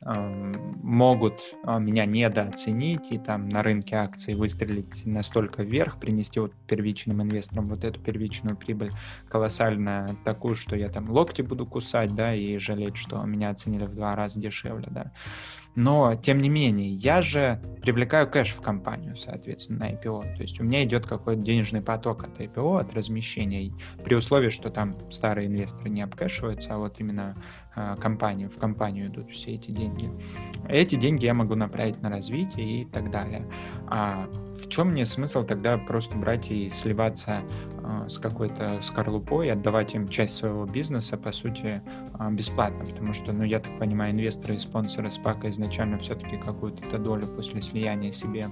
могут 0.04 1.40
э, 1.64 1.78
меня 1.78 2.06
недооценить 2.06 3.12
и 3.12 3.18
там 3.18 3.48
на 3.48 3.62
рынке 3.62 3.96
акций 3.96 4.34
выстрелить 4.34 5.06
настолько 5.06 5.62
вверх, 5.62 6.00
принести 6.00 6.40
вот 6.40 6.52
первичным 6.66 7.22
инвесторам 7.22 7.64
вот 7.66 7.84
эту 7.84 8.00
первичную 8.00 8.56
прибыль 8.56 8.90
колоссально 9.28 10.16
такую, 10.24 10.56
что 10.56 10.76
я 10.76 10.88
там 10.88 11.08
локти 11.08 11.42
буду 11.42 11.66
кусать, 11.66 12.14
да, 12.14 12.34
и 12.34 12.58
жалеть, 12.58 12.96
что 12.96 13.22
меня 13.22 13.50
оценили 13.50 13.86
в 13.86 13.94
два 13.94 14.16
раза 14.16 14.40
дешевле, 14.40 14.88
да. 14.90 15.12
Но, 15.74 16.14
тем 16.16 16.38
не 16.38 16.50
менее, 16.50 16.90
я 16.90 17.22
же 17.22 17.58
привлекаю 17.80 18.28
кэш 18.30 18.50
в 18.50 18.60
компанию, 18.60 19.16
соответственно, 19.16 19.80
на 19.80 19.92
IPO. 19.92 20.36
То 20.36 20.42
есть 20.42 20.60
у 20.60 20.64
меня 20.64 20.84
идет 20.84 21.06
какой-то 21.06 21.40
денежный 21.40 21.80
поток 21.80 22.24
от 22.24 22.38
IPO, 22.38 22.80
от 22.80 22.92
размещения, 22.92 23.72
при 24.04 24.14
условии, 24.14 24.50
что 24.50 24.68
там 24.68 24.98
старые 25.10 25.46
инвесторы 25.46 25.88
не 25.88 26.02
обкэшиваются, 26.02 26.74
а 26.74 26.78
вот 26.78 27.00
именно 27.00 27.36
компанию, 28.00 28.48
в 28.48 28.58
компанию 28.58 29.06
идут 29.06 29.30
все 29.30 29.52
эти 29.52 29.70
деньги. 29.70 30.10
Эти 30.68 30.96
деньги 30.96 31.24
я 31.24 31.34
могу 31.34 31.54
направить 31.54 32.00
на 32.02 32.10
развитие 32.10 32.82
и 32.82 32.84
так 32.84 33.10
далее. 33.10 33.46
А 33.88 34.28
в 34.56 34.68
чем 34.68 34.90
мне 34.90 35.06
смысл 35.06 35.44
тогда 35.44 35.78
просто 35.78 36.16
брать 36.16 36.50
и 36.50 36.68
сливаться 36.68 37.42
э, 37.82 38.08
с 38.08 38.18
какой-то 38.18 38.80
скорлупой, 38.82 39.50
отдавать 39.50 39.94
им 39.94 40.08
часть 40.08 40.36
своего 40.36 40.64
бизнеса, 40.66 41.16
по 41.16 41.32
сути, 41.32 41.82
э, 42.18 42.30
бесплатно? 42.30 42.84
Потому 42.84 43.12
что, 43.12 43.32
ну, 43.32 43.44
я 43.44 43.60
так 43.60 43.78
понимаю, 43.78 44.12
инвесторы 44.12 44.54
и 44.54 44.58
спонсоры 44.58 45.10
спака 45.10 45.48
изначально 45.48 45.98
все-таки 45.98 46.36
какую-то 46.36 46.98
долю 46.98 47.26
после 47.26 47.62
слияния 47.62 48.12
себе 48.12 48.48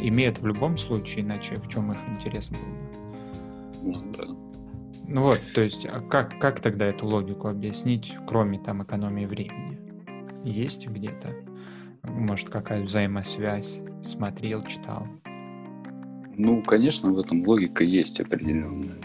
имеют 0.00 0.38
в 0.38 0.46
любом 0.46 0.76
случае, 0.76 1.24
иначе 1.24 1.56
в 1.56 1.68
чем 1.68 1.92
их 1.92 1.98
интерес 2.08 2.48
был 2.50 2.58
бы? 2.58 3.06
Ну, 3.82 4.00
да. 4.16 4.45
Ну 5.08 5.22
вот, 5.22 5.40
то 5.54 5.60
есть, 5.60 5.86
а 5.86 6.00
как, 6.00 6.38
как 6.40 6.60
тогда 6.60 6.86
эту 6.86 7.06
логику 7.06 7.48
объяснить, 7.48 8.14
кроме 8.26 8.58
там 8.58 8.82
экономии 8.82 9.26
времени? 9.26 9.78
Есть 10.44 10.88
где-то? 10.88 11.34
Может, 12.02 12.50
какая 12.50 12.82
взаимосвязь? 12.82 13.80
Смотрел, 14.02 14.64
читал? 14.64 15.06
Ну, 16.36 16.62
конечно, 16.62 17.12
в 17.12 17.18
этом 17.18 17.46
логика 17.46 17.84
есть 17.84 18.20
определенная. 18.20 18.96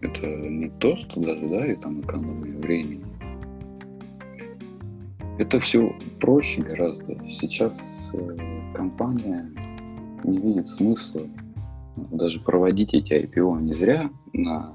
Это 0.00 0.26
не 0.28 0.68
то, 0.68 0.96
что 0.96 1.20
даже, 1.20 1.48
да, 1.48 1.66
и 1.66 1.74
там 1.76 2.00
экономия 2.02 2.58
времени. 2.58 3.04
Это 5.38 5.60
все 5.60 5.88
проще 6.20 6.60
гораздо. 6.62 7.16
Сейчас 7.32 8.12
э, 8.18 8.72
компания 8.74 9.50
не 10.24 10.38
видит 10.38 10.66
смысла 10.66 11.26
даже 12.12 12.40
проводить 12.40 12.94
эти 12.94 13.12
IPO 13.12 13.60
не 13.60 13.74
зря 13.74 14.10
на 14.32 14.72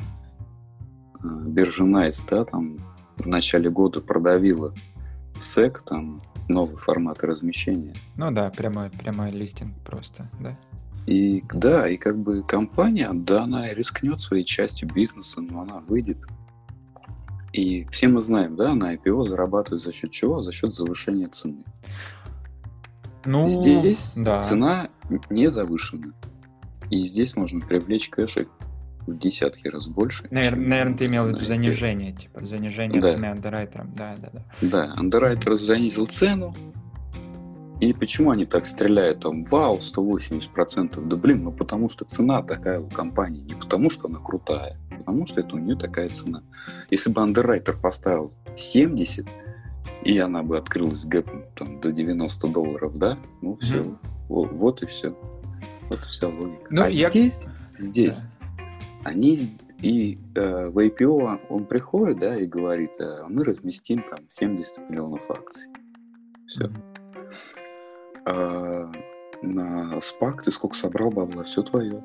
э, 1.23 1.27
бирже 1.47 1.83
Nice, 1.83 2.25
да, 2.29 2.45
там 2.45 2.77
в 3.17 3.27
начале 3.27 3.69
года 3.69 4.01
продавила 4.01 4.73
SEC, 5.35 5.79
там 5.85 6.21
новый 6.49 6.77
формат 6.77 7.23
размещения. 7.23 7.95
Ну 8.17 8.31
да, 8.31 8.49
прямой, 8.49 8.89
прямой 8.89 9.31
листинг 9.31 9.75
просто, 9.83 10.29
да? 10.39 10.57
И 11.05 11.43
да, 11.53 11.87
и 11.87 11.97
как 11.97 12.17
бы 12.17 12.43
компания, 12.43 13.09
да, 13.13 13.43
она 13.43 13.73
рискнет 13.73 14.21
своей 14.21 14.43
частью 14.43 14.89
бизнеса, 14.93 15.41
но 15.41 15.61
она 15.61 15.79
выйдет. 15.79 16.19
И 17.51 17.85
все 17.91 18.07
мы 18.07 18.21
знаем, 18.21 18.55
да, 18.55 18.73
на 18.73 18.95
IPO 18.95 19.23
зарабатывают 19.23 19.81
за 19.81 19.91
счет 19.91 20.11
чего? 20.11 20.41
За 20.41 20.51
счет 20.51 20.73
завышения 20.73 21.27
цены. 21.27 21.63
Ну, 23.25 23.47
здесь 23.47 24.13
да. 24.15 24.41
цена 24.41 24.89
не 25.29 25.49
завышена. 25.49 26.13
И 26.89 27.03
здесь 27.05 27.35
можно 27.35 27.61
привлечь 27.61 28.09
кэшек 28.09 28.49
в 29.07 29.17
десятки 29.17 29.67
раз 29.67 29.87
больше. 29.87 30.25
Наверное, 30.31 30.59
чем 30.61 30.69
наверное, 30.69 30.97
ты 30.97 31.05
имел 31.05 31.25
в 31.25 31.27
виду 31.29 31.39
занижение, 31.39 32.13
типа, 32.13 32.45
занижение 32.45 33.01
Да. 33.01 33.07
цены 33.09 33.25
андеррайтером. 33.25 33.93
Да, 33.95 34.15
да, 34.17 34.29
да. 34.33 34.41
Да, 34.61 34.93
андеррайтер 34.95 35.57
занизил 35.57 36.07
цену. 36.07 36.53
И 37.81 37.91
почему 37.91 38.31
они 38.31 38.45
так 38.45 38.65
стреляют? 38.65 39.19
Там, 39.21 39.43
вау, 39.43 39.79
180%. 39.79 41.05
Да 41.05 41.15
блин, 41.17 41.43
ну 41.43 41.51
потому 41.51 41.89
что 41.89 42.05
цена 42.05 42.41
такая 42.41 42.79
у 42.79 42.87
компании. 42.87 43.41
Не 43.41 43.55
потому 43.55 43.89
что 43.89 44.07
она 44.07 44.19
крутая, 44.19 44.77
а 44.91 44.95
потому 44.95 45.25
что 45.27 45.41
это 45.41 45.55
у 45.55 45.59
нее 45.59 45.75
такая 45.75 46.07
цена. 46.09 46.43
Если 46.89 47.09
бы 47.11 47.21
андеррайтер 47.21 47.75
поставил 47.77 48.31
70, 48.55 49.25
и 50.03 50.17
она 50.17 50.43
бы 50.43 50.57
открылась 50.57 51.05
гэпом 51.05 51.43
там, 51.55 51.81
до 51.81 51.91
90 51.91 52.47
долларов, 52.47 52.97
да? 52.97 53.17
Ну 53.41 53.57
все, 53.57 53.81
Мгм. 53.81 53.99
вот, 54.29 54.51
вот 54.53 54.83
и 54.83 54.85
все. 54.85 55.13
Вот 55.89 55.99
и 55.99 56.03
вся 56.03 56.27
логика. 56.27 56.67
Ну, 56.71 56.83
а 56.83 56.87
я- 56.89 57.09
здесь, 57.09 57.41
здесь 57.77 58.27
они 59.03 59.57
и 59.79 60.17
э, 60.35 60.67
в 60.67 60.77
IPO 60.77 61.47
он 61.49 61.65
приходит, 61.65 62.19
да, 62.19 62.37
и 62.37 62.45
говорит, 62.45 62.91
э, 62.99 63.25
мы 63.27 63.43
разместим 63.43 64.03
там 64.03 64.25
70 64.29 64.89
миллионов 64.89 65.29
акций. 65.29 65.67
Все. 66.47 66.71
А 68.25 68.89
на 69.41 69.97
SPAC 69.97 70.43
ты 70.43 70.51
сколько 70.51 70.75
собрал 70.75 71.11
бабла, 71.11 71.43
все 71.43 71.63
твое. 71.63 72.01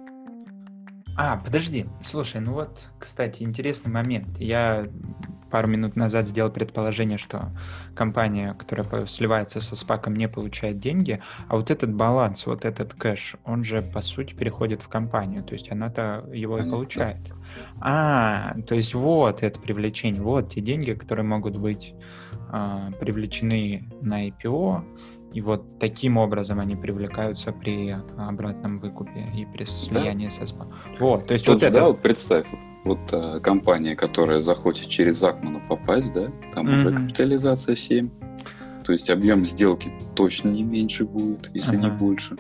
А, 1.17 1.37
подожди, 1.37 1.87
слушай, 2.03 2.41
ну 2.41 2.53
вот, 2.53 2.89
кстати, 2.99 3.43
интересный 3.43 3.91
момент. 3.91 4.29
Я 4.39 4.89
пару 5.51 5.69
минут 5.69 5.97
назад 5.97 6.29
сделал 6.29 6.51
предположение, 6.51 7.19
что 7.19 7.51
компания, 7.95 8.55
которая 8.55 9.07
сливается 9.07 9.61
со 9.61 9.77
спаком, 9.77 10.15
не 10.15 10.29
получает 10.29 10.79
деньги, 10.79 11.21
а 11.49 11.57
вот 11.57 11.71
этот 11.71 11.93
баланс, 11.93 12.47
вот 12.47 12.65
этот 12.65 12.95
кэш, 12.95 13.37
он 13.45 13.65
же, 13.65 13.83
по 13.83 14.01
сути, 14.01 14.35
переходит 14.35 14.83
в 14.83 14.89
компанию, 14.89 15.43
то 15.43 15.53
есть 15.53 15.71
она-то 15.71 16.25
его 16.33 16.59
и 16.59 16.69
получает. 16.69 17.19
А, 17.81 18.55
то 18.67 18.75
есть 18.75 18.95
вот 18.95 19.43
это 19.43 19.59
привлечение, 19.59 20.23
вот 20.23 20.51
те 20.53 20.61
деньги, 20.61 20.93
которые 20.93 21.25
могут 21.25 21.57
быть 21.57 21.95
а, 22.51 22.91
привлечены 23.01 23.85
на 24.01 24.29
IPO, 24.29 24.85
И 25.35 25.43
вот 25.43 25.79
таким 25.79 26.17
образом 26.17 26.59
они 26.59 26.75
привлекаются 26.75 27.53
при 27.53 27.95
обратном 28.17 28.79
выкупе 28.79 29.27
и 29.37 29.45
при 29.45 29.65
слиянии 29.65 30.29
да. 30.29 30.31
с 30.31 30.51
СПА. 30.51 30.67
Вот, 30.99 31.27
то 31.27 31.35
есть 31.35 31.45
Тут 31.45 31.57
вот 31.57 31.63
же, 31.63 31.69
это... 31.69 31.77
Да, 31.77 31.87
вот 31.87 32.01
представь, 32.01 32.47
вот 32.89 32.99
а, 33.13 33.41
компания, 33.41 33.95
которая 33.95 34.41
захочет 34.41 34.89
через 34.89 35.23
Акмана 35.23 35.61
попасть, 35.61 36.13
да, 36.13 36.31
там 36.55 36.69
mm-hmm. 36.69 36.77
уже 36.77 36.93
капитализация 36.93 37.77
7, 37.77 38.11
то 38.85 38.93
есть 38.93 39.11
объем 39.11 39.45
сделки 39.45 39.93
точно 40.17 40.49
не 40.49 40.63
меньше 40.63 41.05
будет, 41.05 41.51
если 41.55 41.77
ага. 41.77 41.89
не 41.89 41.93
больше. 41.93 42.37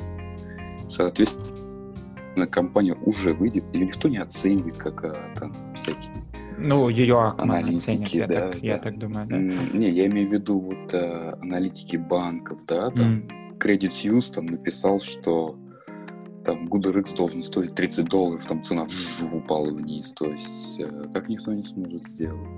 Соответственно, 0.88 2.46
компания 2.50 2.94
уже 2.94 3.34
выйдет, 3.34 3.74
ее 3.74 3.86
никто 3.86 4.08
не 4.08 4.18
оценивает, 4.18 4.76
как 4.76 5.04
а, 5.04 5.16
там 5.38 5.54
всякие 5.74 6.12
ну, 6.60 6.88
ее 6.88 7.20
Акман 7.20 7.74
оценит, 7.74 8.08
я, 8.08 8.26
да, 8.26 8.50
так, 8.50 8.60
да. 8.60 8.66
я 8.66 8.78
так 8.78 8.98
думаю, 8.98 9.26
да. 9.28 9.36
Не, 9.36 9.90
я 9.90 10.06
имею 10.06 10.28
в 10.28 10.32
виду 10.32 10.58
вот 10.58 10.92
а, 10.92 11.38
аналитики 11.40 11.96
банков, 11.96 12.58
да, 12.66 12.90
там 12.90 13.18
mm. 13.18 13.58
Credit 13.58 13.90
Suisse 13.90 14.32
там 14.34 14.46
написал, 14.46 15.00
что 15.00 15.56
там 16.48 16.66
GoodRx 16.66 17.14
должен 17.14 17.42
стоить 17.42 17.74
30 17.74 18.06
долларов, 18.06 18.46
там 18.46 18.62
цена 18.62 18.84
вжу, 18.84 19.36
упала 19.36 19.70
вниз, 19.70 20.12
то 20.12 20.24
есть 20.24 20.80
э, 20.80 21.08
так 21.12 21.28
никто 21.28 21.52
не 21.52 21.62
сможет 21.62 22.08
сделать. 22.08 22.48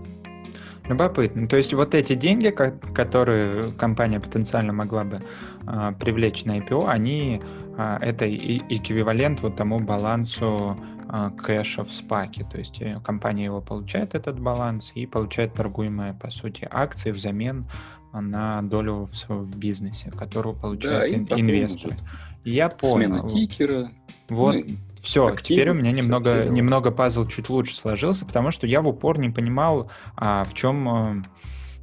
Любопытно. 0.88 1.48
То 1.48 1.56
есть 1.56 1.74
вот 1.74 1.94
эти 1.96 2.14
деньги, 2.14 2.50
которые 2.50 3.72
компания 3.72 4.20
потенциально 4.20 4.72
могла 4.72 5.04
бы 5.04 5.22
а, 5.66 5.92
привлечь 5.92 6.44
на 6.44 6.58
IPO, 6.58 6.88
они 6.88 7.42
а, 7.76 7.98
это 8.00 8.26
и, 8.26 8.58
эквивалент 8.76 9.42
вот 9.42 9.56
тому 9.56 9.80
балансу 9.80 10.76
а, 11.08 11.30
кэша 11.30 11.82
в 11.82 11.92
спаке. 11.92 12.46
То 12.50 12.58
есть 12.58 12.80
э, 12.80 13.00
компания 13.04 13.44
его 13.44 13.60
получает, 13.60 14.14
этот 14.14 14.38
баланс, 14.40 14.92
и 14.94 15.06
получает 15.06 15.54
торгуемые, 15.54 16.14
по 16.14 16.30
сути, 16.30 16.66
акции 16.70 17.10
взамен 17.10 17.66
на 18.12 18.62
долю 18.62 19.06
в, 19.06 19.28
в 19.28 19.58
бизнесе, 19.58 20.10
которую 20.10 20.56
получает 20.56 21.28
да, 21.28 21.34
ин, 21.36 21.40
инвестор. 21.40 21.94
Я 22.44 22.68
понял. 22.68 23.28
Смена 23.28 23.28
тикера. 23.28 23.90
Вот, 24.28 24.54
ну, 24.54 24.76
все, 25.00 25.26
активно, 25.26 25.42
теперь 25.42 25.70
у 25.70 25.74
меня 25.74 25.92
немного, 25.92 26.44
немного 26.46 26.90
пазл 26.90 27.26
чуть 27.26 27.48
лучше 27.48 27.74
сложился, 27.74 28.24
потому 28.24 28.50
что 28.50 28.66
я 28.66 28.80
в 28.80 28.88
упор 28.88 29.18
не 29.18 29.30
понимал, 29.30 29.90
а, 30.14 30.44
в 30.44 30.54
чем 30.54 30.88
э, 30.88 31.22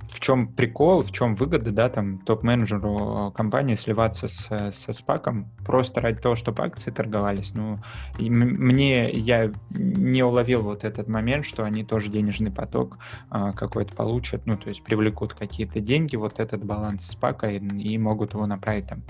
в 0.07 0.19
чем 0.19 0.47
прикол, 0.47 1.01
в 1.01 1.11
чем 1.11 1.35
выгода, 1.35 1.71
да, 1.71 1.89
там, 1.89 2.19
топ-менеджеру 2.19 3.31
компании 3.35 3.75
сливаться 3.75 4.27
с, 4.27 4.71
со 4.71 4.93
спаком 4.93 5.49
просто 5.65 6.01
ради 6.01 6.19
того, 6.19 6.35
чтобы 6.35 6.63
акции 6.63 6.91
торговались. 6.91 7.53
Ну, 7.53 7.79
мне, 8.17 9.11
я 9.11 9.51
не 9.69 10.23
уловил 10.23 10.61
вот 10.61 10.83
этот 10.83 11.07
момент, 11.07 11.45
что 11.45 11.63
они 11.63 11.83
тоже 11.83 12.09
денежный 12.09 12.51
поток 12.51 12.97
а, 13.29 13.51
какой-то 13.51 13.95
получат, 13.95 14.45
ну, 14.45 14.57
то 14.57 14.69
есть 14.69 14.83
привлекут 14.83 15.33
какие-то 15.33 15.79
деньги, 15.79 16.15
вот 16.15 16.39
этот 16.39 16.63
баланс 16.63 17.05
спака, 17.05 17.49
и, 17.49 17.59
и 17.59 17.97
могут 17.97 18.33
его 18.33 18.45
направить 18.45 18.87
там 18.87 19.03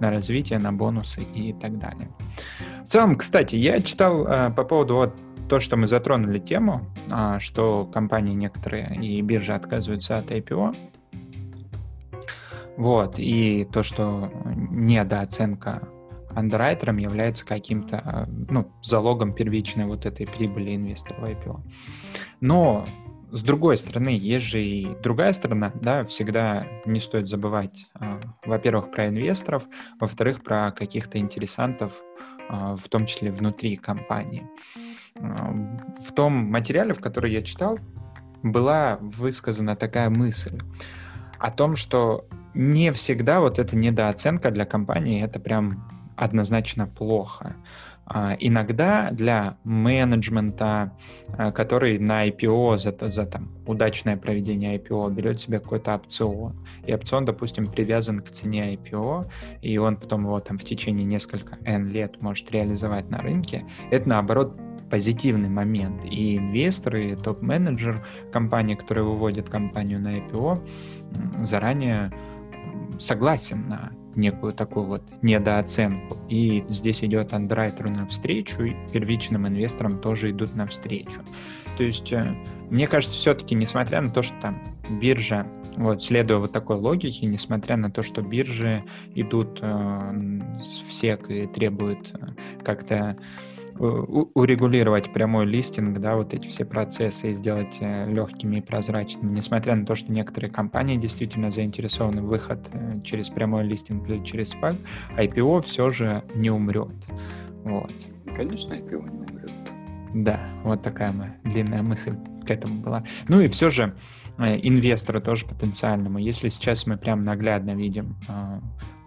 на 0.00 0.10
развитие, 0.10 0.58
на 0.58 0.72
бонусы 0.72 1.22
и 1.22 1.52
так 1.52 1.78
далее. 1.78 2.10
В 2.84 2.88
целом, 2.88 3.16
кстати, 3.16 3.56
я 3.56 3.80
читал 3.80 4.26
а, 4.26 4.50
по 4.50 4.64
поводу 4.64 4.96
вот 4.96 5.14
то, 5.50 5.58
что 5.58 5.76
мы 5.76 5.88
затронули 5.88 6.38
тему, 6.38 6.86
а, 7.10 7.40
что 7.40 7.84
компании 7.84 8.34
некоторые 8.34 8.96
и 8.96 9.20
биржи 9.20 9.52
отказываются 9.52 10.16
от 10.16 10.30
IPO, 10.30 10.76
вот, 12.76 13.18
и 13.18 13.68
то, 13.70 13.82
что 13.82 14.30
недооценка 14.44 15.88
андеррайтером 16.36 16.98
является 16.98 17.44
каким-то, 17.44 17.98
а, 17.98 18.26
ну, 18.48 18.70
залогом 18.84 19.34
первичной 19.34 19.86
вот 19.86 20.06
этой 20.06 20.24
прибыли 20.24 20.76
инвестора 20.76 21.20
в 21.20 21.24
IPO. 21.24 21.60
Но 22.40 22.86
с 23.32 23.42
другой 23.42 23.76
стороны, 23.76 24.10
есть 24.10 24.44
же 24.44 24.62
и 24.62 24.96
другая 25.02 25.32
сторона, 25.32 25.72
да, 25.74 26.04
всегда 26.04 26.66
не 26.84 27.00
стоит 27.00 27.28
забывать, 27.28 27.86
а, 27.94 28.20
во-первых, 28.44 28.90
про 28.90 29.08
инвесторов, 29.08 29.64
во-вторых, 29.98 30.42
про 30.42 30.70
каких-то 30.72 31.18
интересантов, 31.18 32.02
в 32.48 32.88
том 32.88 33.06
числе 33.06 33.30
внутри 33.30 33.76
компании. 33.76 34.44
В 35.14 36.12
том 36.12 36.32
материале, 36.32 36.94
в 36.94 37.00
который 37.00 37.30
я 37.30 37.42
читал, 37.42 37.78
была 38.42 38.98
высказана 39.00 39.76
такая 39.76 40.10
мысль 40.10 40.58
о 41.38 41.50
том, 41.50 41.76
что 41.76 42.26
не 42.54 42.92
всегда 42.92 43.40
вот 43.40 43.58
эта 43.58 43.76
недооценка 43.76 44.50
для 44.50 44.64
компании 44.64 45.24
это 45.24 45.38
прям 45.40 45.99
однозначно 46.20 46.86
плохо. 46.86 47.56
А, 48.04 48.36
иногда 48.40 49.10
для 49.12 49.56
менеджмента, 49.64 50.92
а, 51.28 51.52
который 51.52 51.98
на 51.98 52.28
IPO 52.28 52.76
за, 52.76 53.10
за 53.10 53.24
там, 53.24 53.50
удачное 53.66 54.16
проведение 54.16 54.78
IPO 54.78 55.12
берет 55.12 55.40
себе 55.40 55.60
какой-то 55.60 55.94
опцион, 55.94 56.66
и 56.84 56.92
опцион, 56.92 57.24
допустим, 57.24 57.66
привязан 57.66 58.18
к 58.20 58.30
цене 58.30 58.74
IPO, 58.74 59.30
и 59.62 59.78
он 59.78 59.96
потом 59.96 60.24
его 60.24 60.40
там 60.40 60.58
в 60.58 60.64
течение 60.64 61.04
нескольких 61.04 61.52
N 61.64 61.84
лет 61.84 62.20
может 62.20 62.50
реализовать 62.50 63.10
на 63.10 63.18
рынке, 63.18 63.64
это 63.90 64.08
наоборот 64.08 64.58
позитивный 64.90 65.48
момент. 65.48 66.04
И 66.04 66.36
инвесторы, 66.36 67.12
и 67.12 67.14
топ-менеджер 67.14 68.04
компании, 68.32 68.74
который 68.74 69.04
выводит 69.04 69.48
компанию 69.48 70.00
на 70.00 70.18
IPO, 70.18 70.68
заранее 71.44 72.12
согласен 72.98 73.68
на 73.68 73.92
некую 74.14 74.52
такую 74.52 74.86
вот 74.86 75.02
недооценку. 75.22 76.18
И 76.28 76.64
здесь 76.68 77.04
идет 77.04 77.32
андеррайтеру 77.32 77.90
навстречу, 77.90 78.62
и 78.62 78.74
первичным 78.92 79.46
инвесторам 79.46 80.00
тоже 80.00 80.30
идут 80.30 80.54
навстречу. 80.54 81.22
То 81.76 81.84
есть, 81.84 82.12
э, 82.12 82.34
мне 82.70 82.86
кажется, 82.86 83.16
все-таки, 83.16 83.54
несмотря 83.54 84.00
на 84.00 84.10
то, 84.10 84.22
что 84.22 84.34
там 84.40 84.62
биржа, 85.00 85.46
вот, 85.76 86.02
следуя 86.02 86.38
вот 86.38 86.52
такой 86.52 86.76
логике, 86.76 87.26
несмотря 87.26 87.76
на 87.76 87.90
то, 87.90 88.02
что 88.02 88.22
биржи 88.22 88.84
идут 89.14 89.60
э, 89.62 90.40
все 90.88 91.18
и 91.28 91.46
требуют 91.46 92.12
э, 92.14 92.26
как-то 92.62 93.16
урегулировать 93.80 95.10
прямой 95.12 95.46
листинг, 95.46 95.98
да, 95.98 96.16
вот 96.16 96.34
эти 96.34 96.46
все 96.48 96.64
процессы 96.66 97.30
и 97.30 97.32
сделать 97.32 97.78
э, 97.80 98.10
легкими 98.10 98.58
и 98.58 98.60
прозрачными, 98.60 99.32
несмотря 99.32 99.74
на 99.74 99.86
то, 99.86 99.94
что 99.94 100.12
некоторые 100.12 100.50
компании 100.50 100.96
действительно 100.96 101.50
заинтересованы 101.50 102.20
в 102.20 102.26
выход 102.26 102.68
э, 102.72 103.00
через 103.02 103.30
прямой 103.30 103.64
листинг 103.64 104.06
или 104.08 104.22
через 104.22 104.54
SPAC, 104.54 104.76
IPO 105.16 105.62
все 105.62 105.90
же 105.90 106.22
не 106.34 106.50
умрет. 106.50 106.92
Вот. 107.64 107.92
Конечно, 108.36 108.74
IPO 108.74 109.10
не 109.10 109.18
умрет. 109.18 109.52
Да, 110.14 110.40
вот 110.62 110.82
такая 110.82 111.12
моя 111.12 111.36
длинная 111.44 111.82
мысль 111.82 112.14
к 112.46 112.50
этому 112.50 112.82
была. 112.82 113.04
Ну 113.28 113.40
и 113.40 113.48
все 113.48 113.70
же 113.70 113.96
э, 114.36 114.58
инвесторы 114.62 115.22
тоже 115.22 115.46
потенциальному. 115.46 116.18
Если 116.18 116.50
сейчас 116.50 116.86
мы 116.86 116.98
прям 116.98 117.24
наглядно 117.24 117.74
видим 117.74 118.16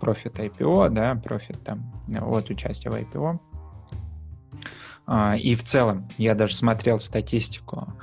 профит 0.02 0.40
IPO, 0.40 0.90
да, 0.90 1.16
профит 1.16 1.64
там 1.64 1.94
от 2.12 2.50
участия 2.50 2.90
в 2.90 2.96
IPO, 2.96 3.40
и 5.36 5.56
в 5.56 5.64
целом, 5.64 6.08
я 6.18 6.36
даже 6.36 6.56
смотрел 6.56 7.00
статистику, 7.00 7.94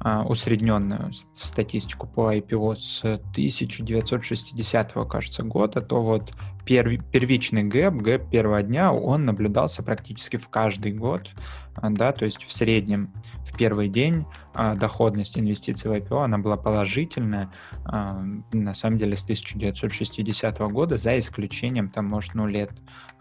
а, 0.00 0.22
усредненную 0.22 1.12
статистику 1.34 2.06
по 2.06 2.32
IPO 2.32 2.76
с 2.76 3.00
1960, 3.02 4.92
кажется, 5.08 5.42
года, 5.42 5.80
то 5.80 6.02
вот 6.02 6.32
первичный 6.68 7.64
гэп, 7.64 7.94
гэп 7.94 8.30
первого 8.30 8.62
дня, 8.62 8.92
он 8.92 9.24
наблюдался 9.24 9.82
практически 9.82 10.36
в 10.36 10.48
каждый 10.48 10.92
год, 10.92 11.30
а, 11.74 11.90
да, 11.90 12.12
то 12.12 12.24
есть 12.24 12.44
в 12.44 12.52
среднем 12.52 13.12
в 13.46 13.56
первый 13.56 13.88
день 13.88 14.26
доходность 14.74 15.38
инвестиций 15.38 15.90
в 15.90 15.94
IPO, 15.94 16.24
она 16.24 16.38
была 16.38 16.56
положительная, 16.56 17.50
на 17.84 18.74
самом 18.74 18.98
деле, 18.98 19.16
с 19.16 19.22
1960 19.22 20.58
года, 20.58 20.96
за 20.96 21.18
исключением, 21.18 21.88
там, 21.88 22.06
может, 22.06 22.34
ну, 22.34 22.46
лет 22.46 22.70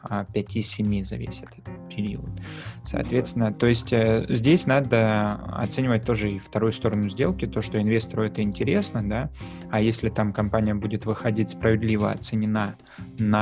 5-7 0.03 1.03
зависит 1.03 1.47
этот 1.57 1.95
период. 1.95 2.29
Соответственно, 2.83 3.53
то 3.53 3.67
есть 3.67 3.91
э, 3.91 4.25
здесь 4.29 4.67
надо 4.67 5.33
оценивать 5.53 6.05
тоже 6.05 6.31
и 6.31 6.39
вторую 6.39 6.71
сторону 6.71 7.07
сделки, 7.09 7.45
то, 7.45 7.61
что 7.61 7.81
инвестору 7.81 8.23
это 8.23 8.41
интересно, 8.41 9.07
да, 9.07 9.29
а 9.69 9.81
если 9.81 10.09
там 10.09 10.33
компания 10.33 10.75
будет 10.75 11.05
выходить 11.05 11.49
справедливо 11.49 12.11
оценена 12.11 12.77
на 13.17 13.36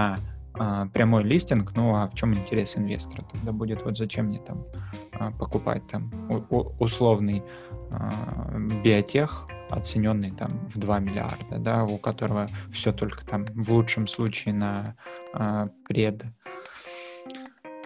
а, 0.58 0.88
прямой 0.88 1.24
листинг, 1.24 1.74
ну 1.76 1.96
а 1.96 2.08
в 2.08 2.16
чем 2.16 2.34
интерес 2.34 2.78
инвестора? 2.78 3.26
Тогда 3.32 3.52
будет 3.52 3.84
вот 3.84 3.98
зачем 3.98 4.28
мне 4.28 4.40
там 4.40 4.66
а, 5.14 5.32
покупать 5.32 5.86
там 5.88 6.12
у, 6.30 6.56
у, 6.56 6.76
условный 6.80 7.44
а, 7.92 8.58
биотех, 8.84 9.48
оцененный 9.70 10.32
там 10.32 10.68
в 10.70 10.78
2 10.78 11.00
миллиарда, 11.00 11.58
да, 11.58 11.84
у 11.84 11.98
которого 11.98 12.48
все 12.72 12.94
только 12.94 13.26
там 13.26 13.46
в 13.46 13.74
лучшем 13.74 14.08
случае 14.08 14.54
на 14.54 14.96
а, 15.34 15.70
пред 15.88 16.24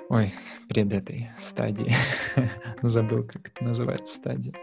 ой, 0.09 0.33
пред 0.67 0.91
этой 0.93 1.29
стадии. 1.39 1.93
Забыл, 2.81 3.23
как 3.23 3.47
это 3.47 3.65
называется 3.65 4.15
стадия. 4.15 4.53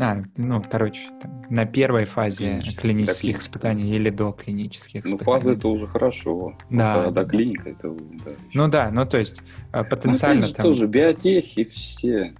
А, 0.00 0.14
ну, 0.36 0.62
короче, 0.70 1.08
там, 1.20 1.44
на 1.50 1.66
первой 1.66 2.04
фазе 2.04 2.62
клинических 2.78 3.40
испытаний 3.40 3.96
или 3.96 4.10
до 4.10 4.30
клинических 4.30 5.04
ну, 5.04 5.16
испытаний. 5.16 5.18
Ну, 5.18 5.24
фаза 5.24 5.52
это 5.52 5.68
уже 5.68 5.86
хорошо. 5.88 6.56
Да. 6.70 7.06
А 7.06 7.10
до 7.10 7.24
клиника 7.24 7.70
это... 7.70 7.90
Да, 8.24 8.30
ну 8.54 8.68
да, 8.68 8.90
ну 8.92 9.04
то 9.04 9.18
есть 9.18 9.40
а, 9.72 9.82
потенциально 9.82 10.46
ну, 10.46 10.52
там... 10.52 10.62
тоже 10.62 10.86
биотехи 10.86 11.64
все, 11.64 12.34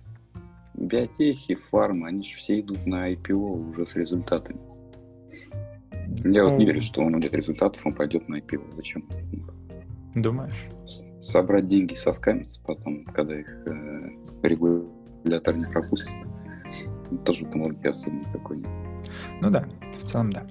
биотехи, 0.74 1.56
фарма, 1.56 2.08
они 2.08 2.22
же 2.22 2.36
все 2.36 2.60
идут 2.60 2.86
на 2.86 3.12
IPO 3.12 3.70
уже 3.70 3.86
с 3.86 3.96
результатами. 3.96 4.60
Я 6.24 6.44
вот 6.44 6.58
не 6.58 6.64
верю, 6.64 6.80
что 6.80 7.02
он 7.02 7.14
будет 7.14 7.34
результатов, 7.34 7.84
он 7.84 7.92
пойдет 7.92 8.28
на 8.28 8.36
IPO. 8.36 8.76
Зачем? 8.76 9.04
Думаешь? 10.14 10.68
Собрать 11.20 11.66
деньги 11.66 11.94
со 11.94 12.12
скамец, 12.12 12.58
потом, 12.58 13.04
когда 13.04 13.38
их 13.38 13.48
э, 13.66 14.08
регулятор 14.42 15.56
не 15.56 15.66
пропустит, 15.66 16.14
тоже 17.16 17.46
там 17.46 17.62
логики 17.62 17.86
особо 17.86 18.16
никакой 18.16 18.58
нет. 18.58 18.68
Ну 19.40 19.50
да, 19.50 19.64
в 20.00 20.04
целом 20.04 20.32
да. 20.32 20.44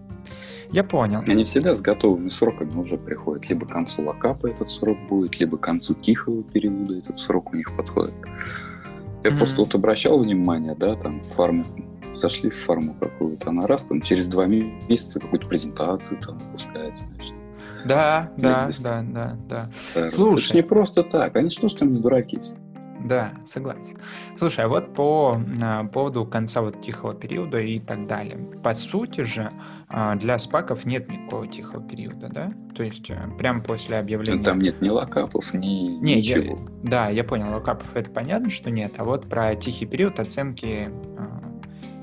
Я 0.71 0.83
понял. 0.83 1.23
Они 1.27 1.43
всегда 1.45 1.73
с 1.73 1.81
готовыми 1.81 2.29
сроками 2.29 2.75
уже 2.77 2.97
приходят. 2.97 3.47
Либо 3.49 3.65
к 3.65 3.69
концу 3.69 4.03
локапа 4.03 4.47
этот 4.47 4.69
срок 4.69 4.97
будет, 5.07 5.39
либо 5.39 5.57
к 5.57 5.61
концу 5.61 5.93
тихого 5.93 6.43
периода 6.43 6.97
этот 6.97 7.17
срок 7.17 7.53
у 7.53 7.55
них 7.55 7.75
подходит. 7.75 8.13
Я 9.23 9.31
mm-hmm. 9.31 9.37
просто 9.37 9.61
вот 9.61 9.75
обращал 9.75 10.19
внимание, 10.19 10.75
да, 10.75 10.95
там 10.95 11.21
фарму, 11.35 11.65
зашли 12.15 12.49
в 12.49 12.55
фарму 12.55 12.95
какую-то, 12.99 13.49
она 13.49 13.65
раз 13.67 13.83
там 13.83 14.01
через 14.01 14.27
два 14.27 14.45
месяца 14.45 15.19
какую-то 15.19 15.47
презентацию 15.47 16.19
там 16.19 16.39
выпускает, 16.39 16.93
значит. 16.97 17.33
Да, 17.85 18.31
да, 18.37 18.69
да, 18.79 19.03
да, 19.03 19.37
да. 19.47 20.09
Слушай. 20.09 20.33
Это 20.33 20.47
же 20.47 20.55
не 20.55 20.61
просто 20.63 21.03
так, 21.03 21.35
они 21.35 21.49
что, 21.49 21.69
что 21.69 21.85
не 21.85 21.99
дураки 21.99 22.39
все. 22.39 22.55
Да, 23.03 23.33
согласен. 23.45 23.97
Слушай, 24.37 24.65
а 24.65 24.67
вот 24.67 24.93
по 24.93 25.39
а, 25.61 25.83
поводу 25.85 26.25
конца 26.25 26.61
вот 26.61 26.81
тихого 26.81 27.13
периода 27.13 27.59
и 27.59 27.79
так 27.79 28.07
далее. 28.07 28.37
По 28.63 28.73
сути 28.73 29.21
же, 29.21 29.51
а, 29.87 30.15
для 30.15 30.39
спаков 30.39 30.85
нет 30.85 31.07
никакого 31.09 31.47
тихого 31.47 31.81
периода, 31.81 32.29
да? 32.29 32.53
То 32.75 32.83
есть 32.83 33.09
э, 33.09 33.17
прямо 33.37 33.61
после 33.61 33.97
объявления... 33.97 34.43
Там 34.43 34.59
нет 34.59 34.81
ни 34.81 34.89
локапов, 34.89 35.53
ни 35.53 35.99
не, 35.99 36.15
ничего. 36.15 36.55
Я, 36.55 36.55
да, 36.83 37.09
я 37.09 37.23
понял, 37.23 37.51
локапов 37.51 37.95
это 37.95 38.09
понятно, 38.09 38.49
что 38.49 38.69
нет, 38.69 38.95
а 38.97 39.05
вот 39.05 39.29
про 39.29 39.55
тихий 39.55 39.85
период 39.85 40.19
оценки 40.19 40.89
а, 41.17 41.36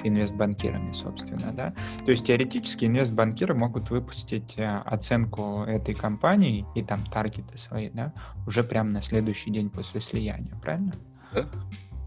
инвестбанкирами, 0.05 0.93
собственно, 0.93 1.53
да. 1.53 1.75
То 2.05 2.13
есть 2.13 2.27
теоретически 2.27 2.85
инвестбанкиры 2.85 3.55
могут 3.55 3.91
выпустить 3.91 4.55
э, 4.57 4.83
оценку 4.85 5.65
этой 5.67 5.95
компании 5.95 6.67
и 6.75 6.83
там 6.83 7.05
таргеты 7.07 7.59
свои, 7.59 7.91
да, 7.91 8.13
уже 8.47 8.63
прямо 8.63 8.91
на 8.91 9.03
следующий 9.03 9.51
день 9.51 9.71
после 9.71 10.01
слияния, 10.01 10.55
правильно? 10.63 10.93
Да. 11.33 11.47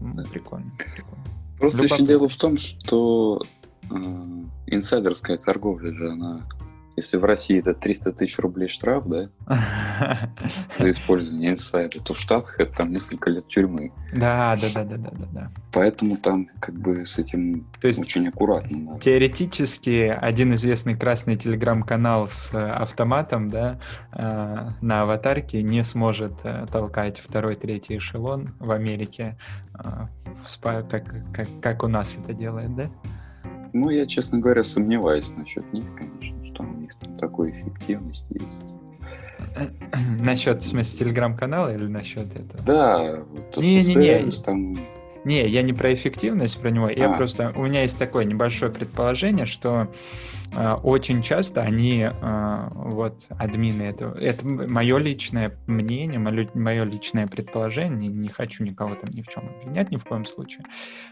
да. 0.00 0.24
Прикольно, 0.24 0.72
прикольно. 0.94 1.24
Просто 1.58 1.84
еще 1.84 2.04
дело 2.06 2.28
в 2.28 2.36
том, 2.36 2.56
что 2.56 3.42
э, 3.90 3.94
инсайдерская 4.66 5.38
торговля 5.38 5.92
же, 5.92 6.12
она 6.12 6.46
если 6.98 7.16
в 7.16 7.24
России 7.24 7.58
это 7.58 7.74
300 7.74 8.12
тысяч 8.12 8.38
рублей 8.38 8.68
штраф, 8.68 9.06
да, 9.06 9.30
за 10.78 10.90
использование 10.90 11.50
инсайда, 11.50 12.00
то 12.00 12.12
в 12.12 12.18
Штатах 12.18 12.58
это 12.58 12.72
там 12.76 12.92
несколько 12.92 13.30
лет 13.30 13.46
тюрьмы. 13.48 13.92
Да, 14.12 14.56
да, 14.60 14.68
да, 14.74 14.84
да, 14.84 14.96
да, 14.96 15.10
да. 15.10 15.26
да. 15.32 15.52
Поэтому 15.72 16.16
там 16.16 16.48
как 16.60 16.74
бы 16.74 17.04
с 17.06 17.18
этим 17.18 17.66
то 17.80 17.88
есть, 17.88 18.00
очень 18.00 18.28
аккуратно. 18.28 18.78
Надо. 18.78 19.00
Теоретически 19.00 20.14
один 20.20 20.54
известный 20.54 20.96
красный 20.96 21.36
телеграм-канал 21.36 22.28
с 22.28 22.52
э, 22.52 22.58
автоматом, 22.58 23.48
да, 23.48 23.78
э, 24.12 24.70
на 24.80 25.02
аватарке 25.02 25.62
не 25.62 25.84
сможет 25.84 26.32
э, 26.42 26.66
толкать 26.70 27.18
второй, 27.18 27.54
третий 27.54 27.98
эшелон 27.98 28.54
в 28.58 28.70
Америке, 28.70 29.38
как, 30.62 30.88
как, 31.32 31.48
как 31.62 31.82
у 31.84 31.88
нас 31.88 32.16
это 32.20 32.32
делает, 32.32 32.74
да? 32.74 32.90
Ну, 33.72 33.90
я, 33.90 34.06
честно 34.06 34.38
говоря, 34.38 34.62
сомневаюсь 34.62 35.30
насчет 35.36 35.72
них, 35.72 35.84
конечно 35.96 36.37
такой 37.18 37.50
эффективность 37.50 38.26
есть. 38.30 38.74
Насчет, 40.20 40.62
в 40.62 40.68
смысле, 40.68 40.98
телеграм-канала 40.98 41.74
или 41.74 41.86
насчет 41.86 42.34
этого? 42.34 42.62
Да, 42.64 43.24
то, 43.52 43.60
не, 43.60 43.80
что 43.82 43.98
не, 43.98 44.04
сервис, 44.04 44.38
не. 44.38 44.44
там 44.44 44.78
не, 45.28 45.46
я 45.46 45.62
не 45.62 45.74
про 45.74 45.92
эффективность 45.92 46.60
про 46.60 46.70
него. 46.70 46.86
А. 46.86 46.92
Я 46.92 47.10
просто 47.10 47.52
у 47.54 47.66
меня 47.66 47.82
есть 47.82 47.98
такое 47.98 48.24
небольшое 48.24 48.72
предположение, 48.72 49.44
что 49.44 49.92
э, 50.52 50.72
очень 50.82 51.22
часто 51.22 51.60
они 51.60 52.08
э, 52.10 52.68
вот 52.72 53.26
админы 53.28 53.82
это 53.82 54.06
это 54.18 54.46
мое 54.46 54.96
личное 54.96 55.54
мнение, 55.66 56.18
мое, 56.18 56.48
мое 56.54 56.84
личное 56.84 57.26
предположение. 57.26 58.08
Не 58.10 58.30
хочу 58.30 58.64
никого 58.64 58.94
там 58.94 59.10
ни 59.12 59.20
в 59.20 59.28
чем 59.28 59.48
обвинять 59.48 59.90
ни 59.90 59.98
в 59.98 60.04
коем 60.04 60.24
случае. 60.24 60.64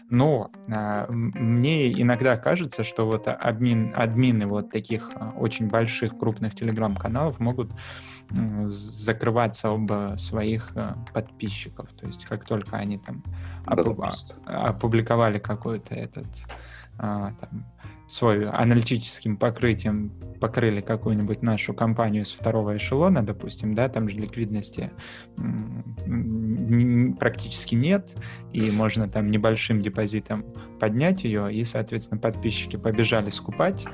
Но 0.09 0.47
э, 0.67 1.05
мне 1.09 1.91
иногда 2.01 2.37
кажется, 2.37 2.83
что 2.83 3.05
вот 3.05 3.27
админ 3.27 3.93
админы 3.95 4.47
вот 4.47 4.71
таких 4.71 5.11
очень 5.37 5.67
больших 5.67 6.17
крупных 6.17 6.55
телеграм-каналов 6.55 7.39
могут 7.39 7.69
закрываться 8.67 9.69
об 9.69 10.17
своих 10.17 10.71
э, 10.75 10.93
подписчиков. 11.13 11.89
То 11.93 12.07
есть 12.07 12.25
как 12.25 12.45
только 12.45 12.77
они 12.77 12.97
там 12.97 13.23
опу- 13.65 14.13
опубликовали 14.45 15.39
какой-то 15.39 15.95
этот 15.95 16.27
а, 16.97 17.31
там, 17.39 17.65
свой 18.07 18.49
аналитическим 18.49 19.37
покрытием 19.37 20.11
покрыли 20.39 20.81
какую-нибудь 20.81 21.41
нашу 21.41 21.73
компанию 21.73 22.25
с 22.25 22.31
второго 22.31 22.77
эшелона, 22.77 23.25
допустим, 23.25 23.73
да, 23.73 23.89
там 23.89 24.07
же 24.07 24.17
ликвидности 24.17 24.91
практически 27.19 27.75
нет, 27.75 28.15
и 28.53 28.71
можно 28.71 29.07
там 29.07 29.29
небольшим 29.29 29.79
депозитом 29.79 30.45
поднять 30.79 31.23
ее, 31.23 31.53
и, 31.53 31.63
соответственно, 31.63 32.19
подписчики 32.19 32.75
побежали 32.75 33.29
скупать, 33.29 33.85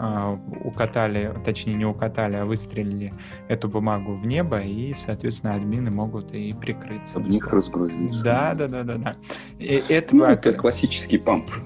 а, 0.00 0.38
укатали, 0.64 1.34
точнее 1.44 1.74
не 1.74 1.84
укатали, 1.84 2.36
а 2.36 2.44
выстрелили 2.44 3.12
эту 3.48 3.68
бумагу 3.68 4.14
в 4.16 4.26
небо, 4.26 4.60
и, 4.60 4.94
соответственно, 4.94 5.54
админы 5.54 5.90
могут 5.90 6.32
и 6.32 6.52
прикрыться. 6.52 7.18
Об 7.18 7.28
них 7.28 7.46
разгрузиться. 7.48 8.24
Да, 8.24 8.54
да, 8.54 8.68
да, 8.68 8.82
да, 8.84 8.96
да. 8.96 9.16
Это, 9.58 10.16
ну, 10.16 10.24
это 10.24 10.52
классический 10.52 11.18
памп. 11.18 11.50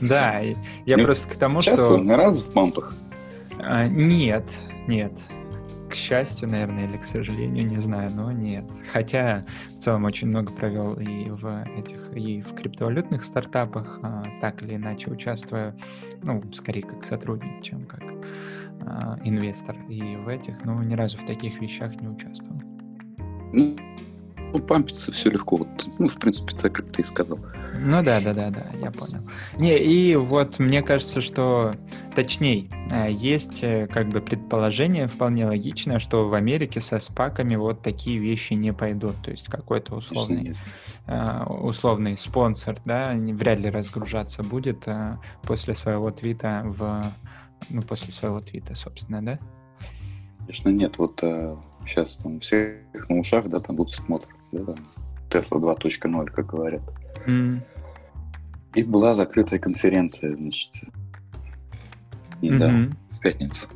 Да, 0.00 0.40
я 0.86 0.96
ну, 0.96 1.04
просто 1.04 1.28
к 1.28 1.36
тому, 1.36 1.60
что... 1.60 1.70
Часто, 1.72 1.96
на 1.98 2.16
раз 2.16 2.40
в 2.40 2.52
пампах? 2.52 2.94
А, 3.58 3.86
нет, 3.86 4.44
нет. 4.86 5.12
К 5.88 5.94
счастью, 5.94 6.48
наверное, 6.48 6.86
или 6.86 6.98
к 6.98 7.04
сожалению, 7.04 7.66
не 7.66 7.78
знаю, 7.78 8.10
но 8.10 8.30
нет. 8.30 8.64
Хотя 8.92 9.44
в 9.74 9.78
целом 9.78 10.04
очень 10.04 10.28
много 10.28 10.52
провел 10.52 10.94
и 10.94 11.30
в 11.30 11.64
этих, 11.78 12.14
и 12.14 12.42
в 12.42 12.54
криптовалютных 12.54 13.24
стартапах, 13.24 13.98
а, 14.02 14.22
так 14.40 14.62
или 14.62 14.76
иначе 14.76 15.10
участвуя, 15.10 15.74
ну, 16.22 16.42
скорее 16.52 16.82
как 16.82 17.04
сотрудник, 17.04 17.62
чем 17.62 17.86
как 17.86 18.02
а, 18.82 19.18
инвестор. 19.24 19.76
И 19.88 20.16
в 20.16 20.28
этих, 20.28 20.64
но 20.64 20.82
ни 20.82 20.94
разу 20.94 21.18
в 21.18 21.24
таких 21.24 21.60
вещах 21.60 21.98
не 22.00 22.08
участвовал. 22.08 22.60
Ну, 24.52 24.60
пампиться 24.60 25.12
все 25.12 25.30
легко. 25.30 25.58
Вот, 25.58 25.68
ну, 25.98 26.08
в 26.08 26.18
принципе, 26.18 26.56
так, 26.56 26.72
как 26.72 26.90
ты 26.90 27.02
и 27.02 27.04
сказал. 27.04 27.38
Ну 27.80 28.02
да, 28.02 28.20
да, 28.20 28.32
да, 28.32 28.50
да, 28.50 28.60
я 28.74 28.90
понял. 28.90 29.20
Не, 29.60 29.78
и 29.78 30.16
вот 30.16 30.58
мне 30.58 30.82
кажется, 30.82 31.20
что 31.20 31.74
точнее, 32.18 32.68
э, 32.90 33.12
есть 33.12 33.62
э, 33.62 33.86
как 33.86 34.08
бы 34.08 34.20
предположение 34.20 35.06
вполне 35.06 35.46
логичное, 35.46 36.00
что 36.00 36.28
в 36.28 36.34
Америке 36.34 36.80
со 36.80 36.98
спаками 36.98 37.54
вот 37.54 37.82
такие 37.82 38.18
вещи 38.18 38.54
не 38.54 38.72
пойдут. 38.72 39.22
То 39.22 39.30
есть 39.30 39.46
какой-то 39.46 39.94
условный, 39.94 40.56
э, 41.06 41.44
условный 41.44 42.18
спонсор, 42.18 42.76
да, 42.84 43.12
вряд 43.14 43.60
ли 43.60 43.70
разгружаться 43.70 44.42
будет 44.42 44.88
после 45.42 45.76
своего 45.76 46.10
твита 46.10 46.62
в 46.64 47.12
ну, 47.68 47.82
после 47.82 48.10
своего 48.10 48.40
твита, 48.40 48.74
собственно, 48.74 49.24
да? 49.24 49.38
Конечно, 50.40 50.70
нет. 50.70 50.98
Вот 50.98 51.20
сейчас 51.86 52.16
там 52.16 52.40
всех 52.40 53.08
на 53.08 53.20
ушах, 53.20 53.46
да, 53.46 53.60
там 53.60 53.76
будут 53.76 53.92
смотры 53.92 54.32
да, 54.52 54.74
Tesla 55.30 55.58
2.0, 55.58 56.26
как 56.26 56.46
говорят. 56.46 56.82
Mm. 57.26 57.60
И 58.74 58.82
была 58.82 59.14
закрытая 59.14 59.58
конференция, 59.58 60.36
значит, 60.36 60.72
и, 62.40 62.50
mm-hmm. 62.50 62.58
да, 62.58 62.96
в 63.10 63.20
пятницу. 63.20 63.68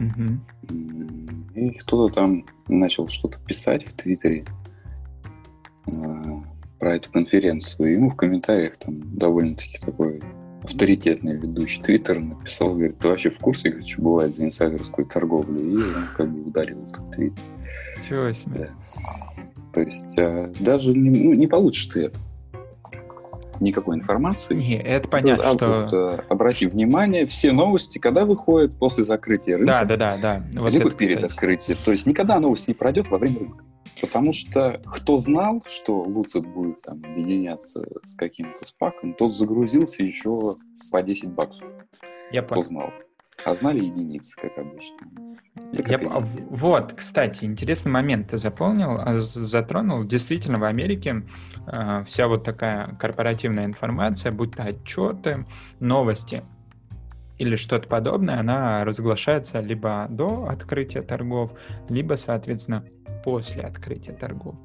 Mm-hmm. 0.00 1.54
И 1.54 1.70
кто-то 1.78 2.14
там 2.14 2.44
начал 2.68 3.08
что-то 3.08 3.38
писать 3.40 3.84
в 3.86 3.92
Твиттере 3.94 4.44
э, 5.86 5.92
про 6.78 6.96
эту 6.96 7.10
конференцию. 7.10 7.90
И 7.90 7.92
ему 7.94 8.10
в 8.10 8.16
комментариях 8.16 8.76
там 8.78 9.16
довольно-таки 9.16 9.78
такой 9.78 10.22
авторитетный 10.62 11.36
ведущий 11.36 11.82
Твиттера 11.82 12.20
написал, 12.20 12.74
говорит, 12.74 12.98
ты 12.98 13.08
вообще 13.08 13.30
в 13.30 13.38
курсе, 13.38 13.70
говорит, 13.70 13.88
что 13.88 14.02
бывает 14.02 14.34
за 14.34 14.44
инсайдерскую 14.44 15.06
торговлю? 15.06 15.60
И 15.60 15.76
он 15.76 16.06
как 16.16 16.30
бы 16.30 16.48
ударил 16.48 16.82
этот 16.82 17.10
твит. 17.12 17.34
Чего 18.08 18.32
себе. 18.32 18.70
Да. 18.70 19.42
То 19.76 19.82
есть 19.82 20.16
э, 20.16 20.50
даже 20.58 20.94
не, 20.94 21.10
ну, 21.10 21.34
не 21.34 21.46
получишь 21.46 21.84
ты 21.84 22.04
это 22.04 22.18
никакой 23.60 23.96
информации. 23.96 24.54
Не, 24.54 24.78
это 24.78 25.06
понятно, 25.06 25.44
а 25.44 25.52
что... 25.52 25.82
Вот, 25.82 25.92
э, 25.92 26.22
обрати 26.30 26.66
внимание, 26.66 27.26
все 27.26 27.52
новости, 27.52 27.98
когда 27.98 28.24
выходят 28.24 28.72
после 28.78 29.04
закрытия 29.04 29.58
рынка. 29.58 29.80
Да, 29.80 29.84
да, 29.84 29.96
да, 29.96 30.16
да. 30.16 30.60
Вот 30.62 30.70
либо 30.70 30.88
это, 30.88 30.96
перед 30.96 31.16
кстати. 31.16 31.30
открытием. 31.30 31.78
То 31.84 31.92
есть 31.92 32.06
никогда 32.06 32.40
новость 32.40 32.68
не 32.68 32.72
пройдет 32.74 33.10
во 33.10 33.18
время 33.18 33.40
рынка. 33.40 33.64
Потому 34.00 34.32
что 34.32 34.80
кто 34.86 35.18
знал, 35.18 35.62
что 35.68 36.00
Луцит 36.04 36.46
будет 36.46 36.80
там 36.80 37.02
объединяться 37.04 37.86
с 38.02 38.14
каким-то 38.14 38.64
спаком, 38.64 39.12
тот 39.12 39.36
загрузился 39.36 40.02
еще 40.02 40.54
по 40.90 41.02
10 41.02 41.28
баксов. 41.32 41.66
Я 42.30 42.40
кто 42.40 42.54
понял. 42.54 42.66
знал. 42.66 42.90
А 43.46 43.54
знали 43.54 43.84
единицы, 43.84 44.34
как 44.40 44.58
обычно. 44.58 45.06
Я, 45.72 46.00
вот, 46.50 46.94
кстати, 46.94 47.44
интересный 47.44 47.92
момент 47.92 48.30
ты 48.30 48.38
заполнил, 48.38 48.98
а, 48.98 49.20
затронул. 49.20 50.02
Действительно, 50.02 50.58
в 50.58 50.64
Америке 50.64 51.22
э, 51.68 52.04
вся 52.08 52.26
вот 52.26 52.42
такая 52.42 52.96
корпоративная 52.96 53.64
информация, 53.64 54.32
будь 54.32 54.56
то 54.56 54.64
отчеты, 54.64 55.46
новости, 55.78 56.42
или 57.38 57.54
что-то 57.54 57.86
подобное, 57.86 58.40
она 58.40 58.84
разглашается 58.84 59.60
либо 59.60 60.08
до 60.10 60.48
открытия 60.48 61.02
торгов, 61.02 61.52
либо, 61.88 62.14
соответственно, 62.14 62.84
после 63.24 63.62
открытия 63.62 64.12
торгов. 64.12 64.56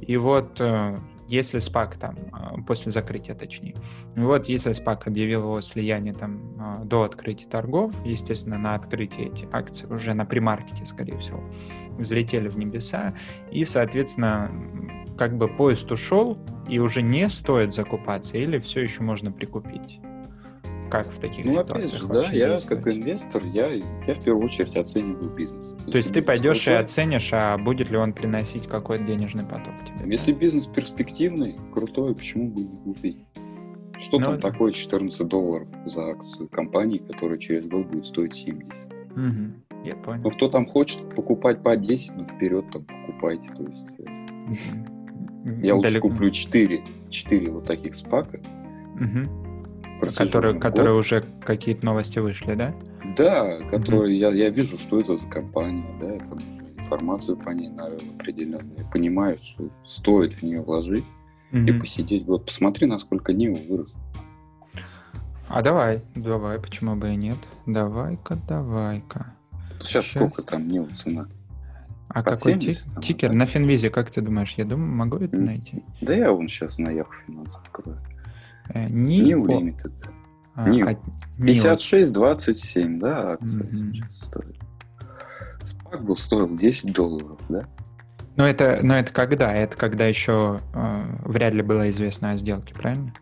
И 0.00 0.16
вот 0.16 0.60
э, 0.60 0.96
если 1.28 1.60
SPAC 1.60 1.98
там, 1.98 2.16
э, 2.16 2.62
после 2.66 2.90
закрытия 2.90 3.34
точнее, 3.34 3.74
вот 4.16 4.48
если 4.48 4.72
SPAC 4.72 5.06
объявил 5.06 5.42
его 5.42 5.60
слияние 5.60 6.14
там 6.14 6.80
э, 6.82 6.84
до 6.84 7.02
открытия 7.02 7.46
торгов, 7.46 7.94
естественно, 8.04 8.58
на 8.58 8.74
открытии 8.74 9.30
эти 9.30 9.48
акции 9.52 9.86
уже 9.86 10.14
на 10.14 10.24
примаркете, 10.24 10.86
скорее 10.86 11.18
всего, 11.18 11.42
взлетели 11.98 12.48
в 12.48 12.58
небеса, 12.58 13.14
и, 13.50 13.64
соответственно, 13.64 14.50
как 15.18 15.36
бы 15.36 15.48
поезд 15.48 15.90
ушел, 15.92 16.38
и 16.68 16.78
уже 16.78 17.02
не 17.02 17.28
стоит 17.28 17.74
закупаться, 17.74 18.38
или 18.38 18.58
все 18.58 18.82
еще 18.82 19.02
можно 19.02 19.32
прикупить? 19.32 20.00
Как 20.90 21.10
в 21.10 21.18
таких 21.18 21.44
ну, 21.44 21.50
ситуациях? 21.50 21.78
опять 21.78 22.26
же, 22.26 22.30
да, 22.30 22.36
я 22.36 22.56
как 22.66 22.88
инвестор, 22.88 23.42
я, 23.52 23.68
я 23.68 24.14
в 24.14 24.22
первую 24.22 24.44
очередь 24.44 24.76
оцениваю 24.76 25.28
бизнес. 25.34 25.76
То 25.90 25.98
есть 25.98 26.12
ты 26.12 26.22
пойдешь 26.22 26.64
крутой, 26.64 26.80
и 26.80 26.82
оценишь, 26.82 27.30
а 27.32 27.58
будет 27.58 27.90
ли 27.90 27.96
он 27.96 28.12
приносить 28.12 28.66
какой-то 28.66 29.04
денежный 29.04 29.44
поток 29.44 29.74
тебе? 29.84 30.10
Если 30.10 30.32
бизнес 30.32 30.66
перспективный, 30.66 31.54
крутой, 31.72 32.14
почему 32.14 32.50
бы 32.50 32.62
не 32.62 32.76
купить? 32.84 33.18
Что 33.98 34.18
ну, 34.20 34.26
там 34.26 34.40
такое 34.40 34.72
14 34.72 35.26
долларов 35.26 35.68
за 35.84 36.10
акцию 36.10 36.48
компании, 36.48 36.98
которая 36.98 37.38
через 37.38 37.66
год 37.66 37.86
будет 37.86 38.06
стоить 38.06 38.34
70? 38.34 38.72
Угу, 39.10 39.84
я 39.84 39.96
понял. 39.96 40.22
Ну, 40.22 40.30
кто 40.30 40.48
там 40.48 40.66
хочет 40.66 41.14
покупать 41.14 41.62
по 41.62 41.76
10, 41.76 42.16
ну, 42.16 42.24
вперед 42.24 42.64
там 42.70 42.84
покупайте. 42.84 43.52
То 43.54 43.64
есть, 43.64 43.98
угу. 45.44 45.60
Я 45.60 45.74
лучше 45.74 46.00
куплю 46.00 46.30
4, 46.30 46.84
4 47.10 47.50
вот 47.50 47.66
таких 47.66 47.96
спака, 47.96 48.38
угу 48.94 49.47
Которые, 50.00 50.58
которые 50.58 50.94
уже 50.94 51.24
какие-то 51.44 51.84
новости 51.84 52.18
вышли, 52.18 52.54
да? 52.54 52.74
Да, 53.16 53.58
которые 53.70 54.16
mm-hmm. 54.16 54.36
я, 54.36 54.44
я 54.44 54.50
вижу, 54.50 54.78
что 54.78 55.00
это 55.00 55.16
за 55.16 55.28
компания, 55.28 55.84
да, 56.00 56.12
я 56.14 56.18
там 56.18 56.38
уже 56.38 56.62
информацию 56.78 57.36
по 57.36 57.50
ней 57.50 57.68
наверное, 57.68 58.14
определенную. 58.14 58.78
Я 58.78 58.84
понимаю, 58.84 59.38
что 59.42 59.68
стоит 59.84 60.34
в 60.34 60.42
нее 60.42 60.62
вложить 60.62 61.04
mm-hmm. 61.52 61.68
и 61.68 61.72
посидеть. 61.80 62.26
Вот 62.26 62.46
посмотри, 62.46 62.86
насколько 62.86 63.32
Нио 63.32 63.54
вырос. 63.68 63.96
А 65.48 65.62
давай, 65.62 66.02
давай, 66.14 66.58
почему 66.60 66.96
бы 66.96 67.12
и 67.12 67.16
нет? 67.16 67.38
Давай-ка, 67.66 68.38
давай-ка. 68.48 69.34
Сейчас, 69.80 70.06
Сейчас. 70.06 70.06
сколько 70.10 70.42
там 70.42 70.68
Нио 70.68 70.86
цена? 70.94 71.24
А 72.08 72.22
Под 72.22 72.38
какой 72.38 72.54
70, 72.54 72.86
тик- 72.86 73.00
тикер? 73.02 73.30
Да? 73.30 73.36
На 73.36 73.46
Финвизе, 73.46 73.90
как 73.90 74.10
ты 74.10 74.20
думаешь? 74.20 74.54
Я 74.56 74.64
думаю, 74.64 74.90
могу 74.90 75.16
это 75.18 75.36
найти? 75.36 75.82
Да 76.00 76.14
я 76.14 76.32
вон 76.32 76.48
сейчас 76.48 76.78
на 76.78 76.90
Яху 76.90 77.12
Финанс 77.12 77.58
открою. 77.58 77.98
New 78.74 79.44
Limited. 79.44 79.92
New. 80.56 80.86
56,27, 81.38 82.98
да, 82.98 83.32
акция 83.32 83.62
mm-hmm. 83.62 83.74
сейчас 83.74 84.24
стоит. 84.24 84.56
Спак 85.64 86.04
был 86.04 86.16
стоил 86.16 86.56
10 86.56 86.92
долларов, 86.92 87.38
да? 87.48 87.64
Но 88.36 88.46
это, 88.46 88.80
но 88.82 88.96
это 88.96 89.12
когда? 89.12 89.52
Это 89.52 89.76
когда 89.76 90.06
еще 90.06 90.60
э, 90.74 91.04
вряд 91.24 91.54
ли 91.54 91.62
было 91.62 91.88
известно 91.90 92.32
о 92.32 92.36
сделке, 92.36 92.74
правильно? 92.74 93.12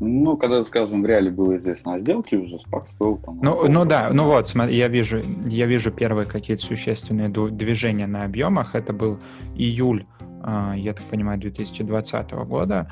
Ну, 0.00 0.36
когда, 0.38 0.64
скажем, 0.64 1.02
в 1.02 1.06
реале 1.06 1.30
было 1.30 1.58
известно 1.58 1.94
о 1.94 2.00
сделке, 2.00 2.38
уже 2.38 2.58
спак 2.58 2.88
стоил 2.88 3.18
там... 3.18 3.38
Ну, 3.42 3.68
ну 3.68 3.84
да, 3.84 4.08
ну 4.10 4.24
вот, 4.24 4.48
смотри, 4.48 4.74
я 4.76 4.88
вижу, 4.88 5.20
я 5.46 5.66
вижу 5.66 5.92
первые 5.92 6.26
какие-то 6.26 6.64
существенные 6.64 7.28
движения 7.28 8.06
на 8.06 8.24
объемах. 8.24 8.74
Это 8.74 8.94
был 8.94 9.20
июль 9.54 10.06
а, 10.18 10.19
я 10.44 10.94
так 10.94 11.04
понимаю, 11.06 11.38
2020 11.38 12.30
года, 12.32 12.90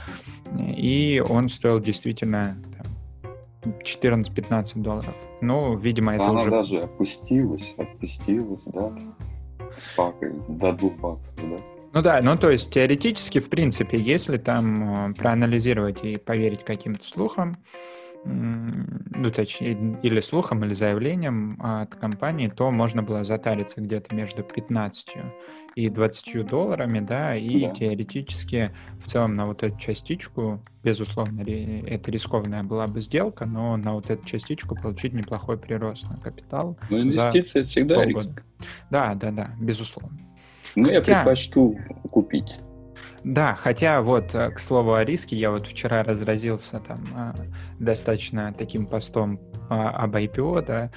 и 0.57 1.23
он 1.27 1.49
стоил 1.49 1.81
действительно 1.81 2.57
14-15 3.65 4.79
долларов. 4.81 5.15
Ну, 5.41 5.77
видимо, 5.77 6.15
это 6.15 6.27
Она 6.27 6.41
уже... 6.41 6.51
даже 6.51 6.81
опустилась, 6.81 7.75
опустилась, 7.77 8.65
да, 8.65 8.93
с 9.79 9.89
пакой 9.97 10.33
до 10.49 10.73
2 10.73 10.91
баксов, 10.91 11.37
да? 11.37 11.57
Ну 11.93 12.03
да, 12.03 12.21
ну 12.23 12.37
то 12.37 12.51
есть 12.51 12.71
теоретически, 12.71 13.39
в 13.39 13.49
принципе, 13.49 13.99
если 13.99 14.37
там 14.37 15.11
э, 15.11 15.15
проанализировать 15.15 16.05
и 16.05 16.19
поверить 16.19 16.63
каким-то 16.65 17.09
слухам, 17.09 17.57
ну, 18.25 19.31
точнее, 19.31 19.99
или 20.03 20.21
слухом, 20.21 20.65
или 20.65 20.73
заявлением 20.73 21.59
от 21.61 21.95
компании, 21.95 22.49
то 22.49 22.71
можно 22.71 23.03
было 23.03 23.25
затариться 23.25 23.81
где-то 23.81 24.15
между 24.15 24.43
15 24.43 25.17
и 25.75 25.89
20 25.89 26.47
долларами, 26.47 27.01
да, 27.01 27.37
и 27.37 27.67
да. 27.67 27.71
теоретически 27.71 28.75
в 28.99 29.09
целом 29.09 29.37
на 29.37 29.47
вот 29.47 29.63
эту 29.63 29.79
частичку, 29.79 30.63
безусловно, 30.83 31.43
это 31.43 32.11
рискованная 32.11 32.65
была 32.65 32.87
бы 32.87 33.01
сделка, 33.01 33.47
но 33.47 33.77
на 33.77 33.95
вот 33.95 34.11
эту 34.11 34.25
частичку 34.25 34.75
получить 34.75 35.13
неплохой 35.13 35.57
прирост 35.57 36.09
на 36.11 36.17
капитал. 36.17 36.77
Но 36.91 37.01
инвестиции 37.01 37.63
всегда 37.63 37.97
полгода. 37.97 38.19
риск. 38.19 38.43
Да, 38.91 39.15
да, 39.15 39.31
да, 39.31 39.51
безусловно. 39.61 40.19
Ну, 40.75 40.85
Хотя... 40.85 40.97
я 40.97 41.03
предпочту 41.03 41.79
купить. 42.11 42.59
Да, 43.25 43.55
хотя 43.55 44.01
вот, 44.01 44.35
э, 44.35 44.51
к 44.51 44.59
слову 44.59 44.95
о 44.95 45.05
риске, 45.05 45.37
я 45.37 45.51
вот 45.51 45.67
вчера 45.67 46.03
разразился 46.03 46.81
там 46.81 47.05
а, 47.15 47.35
достаточно 47.79 48.55
таким 48.57 48.87
постом 48.87 49.41
а, 49.69 49.91
об 49.91 50.17
IPO, 50.17 50.65
да, 50.65 50.91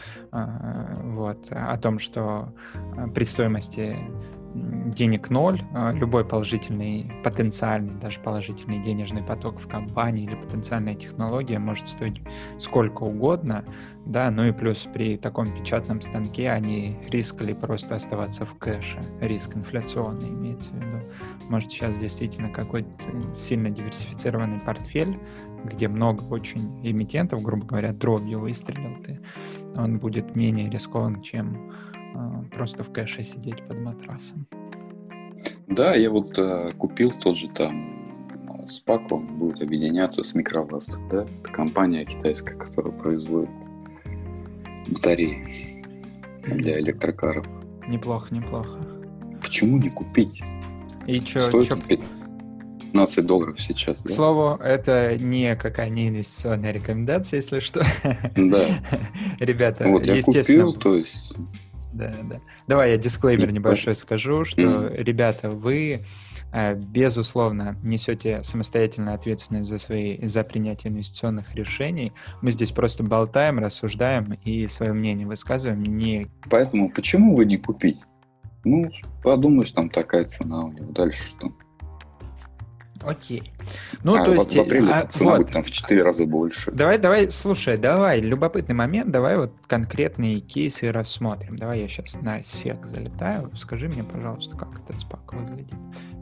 вот, 1.03 1.47
о 1.49 1.77
том, 1.77 1.99
что 1.99 2.53
при 3.13 3.23
стоимости 3.23 3.97
денег 4.53 5.29
ноль, 5.29 5.61
а, 5.73 5.91
любой 5.91 6.25
положительный, 6.25 7.11
потенциальный, 7.23 7.93
даже 7.99 8.19
положительный 8.19 8.81
денежный 8.81 9.23
поток 9.23 9.59
в 9.59 9.67
компании 9.67 10.25
или 10.25 10.35
потенциальная 10.35 10.95
технология 10.95 11.59
может 11.59 11.87
стоить 11.87 12.21
сколько 12.59 13.03
угодно, 13.03 13.63
да, 14.05 14.29
ну 14.31 14.45
и 14.45 14.51
плюс 14.51 14.87
при 14.93 15.17
таком 15.17 15.53
печатном 15.53 16.01
станке 16.01 16.49
они 16.49 16.97
рискали 17.09 17.53
просто 17.53 17.95
оставаться 17.95 18.45
в 18.45 18.57
кэше, 18.57 19.01
риск 19.21 19.55
инфляционный 19.55 20.29
имеется 20.29 20.71
в 20.71 20.75
виду. 20.75 20.97
Может 21.49 21.71
сейчас 21.71 21.97
действительно 21.97 22.49
какой-то 22.49 22.89
сильно 23.33 23.69
диверсифицированный 23.69 24.59
портфель, 24.59 25.17
где 25.63 25.87
много 25.87 26.23
очень 26.23 26.81
эмитентов, 26.83 27.41
грубо 27.41 27.65
говоря, 27.65 27.93
дробью 27.93 28.39
выстрелил 28.39 29.01
ты, 29.03 29.19
он 29.75 29.99
будет 29.99 30.35
менее 30.35 30.69
рискован, 30.69 31.21
чем 31.21 31.71
просто 32.51 32.83
в 32.83 32.91
кэше 32.91 33.23
сидеть 33.23 33.65
под 33.67 33.79
матрасом. 33.79 34.47
Да, 35.67 35.95
я 35.95 36.09
вот 36.09 36.37
э, 36.37 36.69
купил 36.77 37.11
тот 37.11 37.37
же 37.37 37.47
там 37.49 38.05
спак, 38.67 39.11
он 39.11 39.25
будет 39.37 39.61
объединяться 39.61 40.23
с 40.23 40.35
Microvast, 40.35 40.97
да, 41.09 41.21
это 41.21 41.51
компания 41.51 42.05
китайская, 42.05 42.55
которая 42.55 42.93
производит 42.93 43.49
батареи 44.87 45.47
для 46.45 46.79
электрокаров. 46.79 47.47
Неплохо, 47.87 48.33
неплохо. 48.33 48.79
Почему 49.41 49.77
не 49.77 49.89
купить? 49.89 50.41
И 51.07 51.19
что? 51.21 51.41
Стоит 51.41 51.67
чё... 51.67 51.97
15 52.91 53.25
долларов 53.25 53.61
сейчас, 53.61 54.01
К 54.01 54.07
да? 54.07 54.13
слову, 54.13 54.49
это 54.61 55.17
не 55.17 55.55
какая 55.55 55.89
не 55.89 56.09
инвестиционная 56.09 56.71
рекомендация, 56.71 57.37
если 57.37 57.59
что. 57.59 57.85
Да. 58.35 58.67
Ребята, 59.39 59.87
вот 59.87 60.05
я 60.05 60.15
естественно... 60.15 60.65
купил, 60.65 60.81
то 60.81 60.95
есть 60.95 61.33
да, 61.93 62.13
да. 62.23 62.41
Давай 62.67 62.91
я 62.91 62.97
дисклеймер 62.97 63.51
небольшой 63.51 63.95
скажу, 63.95 64.45
что, 64.45 64.87
ребята, 64.93 65.49
вы 65.49 66.05
э, 66.51 66.75
безусловно, 66.75 67.75
несете 67.83 68.43
самостоятельную 68.43 69.15
ответственность 69.15 69.69
за 69.69 69.79
свои 69.79 70.25
за 70.25 70.43
принятие 70.43 70.91
инвестиционных 70.91 71.55
решений. 71.55 72.13
Мы 72.41 72.51
здесь 72.51 72.71
просто 72.71 73.03
болтаем, 73.03 73.59
рассуждаем 73.59 74.33
и 74.45 74.67
свое 74.67 74.93
мнение 74.93 75.27
высказываем. 75.27 75.83
Не... 75.83 76.27
Поэтому 76.49 76.89
почему 76.89 77.35
вы 77.35 77.45
не 77.45 77.57
купить? 77.57 77.99
Ну, 78.63 78.91
подумаешь, 79.23 79.71
там 79.71 79.89
такая 79.89 80.25
цена 80.25 80.65
у 80.65 80.71
него, 80.71 80.91
дальше 80.91 81.27
что? 81.27 81.51
Окей. 83.03 83.51
Ну, 84.03 84.15
а 84.15 84.25
то 84.25 84.33
есть... 84.33 84.55
В 84.55 84.59
апреле 84.59 84.91
а, 84.91 85.05
цена 85.05 85.31
вот. 85.31 85.37
будет 85.39 85.51
там 85.51 85.63
в 85.63 85.71
4 85.71 86.01
раза 86.01 86.25
больше. 86.25 86.71
Давай, 86.71 86.97
давай, 86.97 87.29
слушай, 87.29 87.77
давай, 87.77 88.21
любопытный 88.21 88.75
момент, 88.75 89.11
давай 89.11 89.37
вот 89.37 89.53
конкретные 89.67 90.39
кейсы 90.39 90.91
рассмотрим. 90.91 91.57
Давай 91.57 91.81
я 91.81 91.87
сейчас 91.87 92.19
на 92.21 92.43
сек 92.43 92.85
залетаю. 92.85 93.51
Скажи 93.55 93.87
мне, 93.87 94.03
пожалуйста, 94.03 94.55
как 94.55 94.69
этот 94.83 94.99
спак 94.99 95.33
выглядит. 95.33 95.75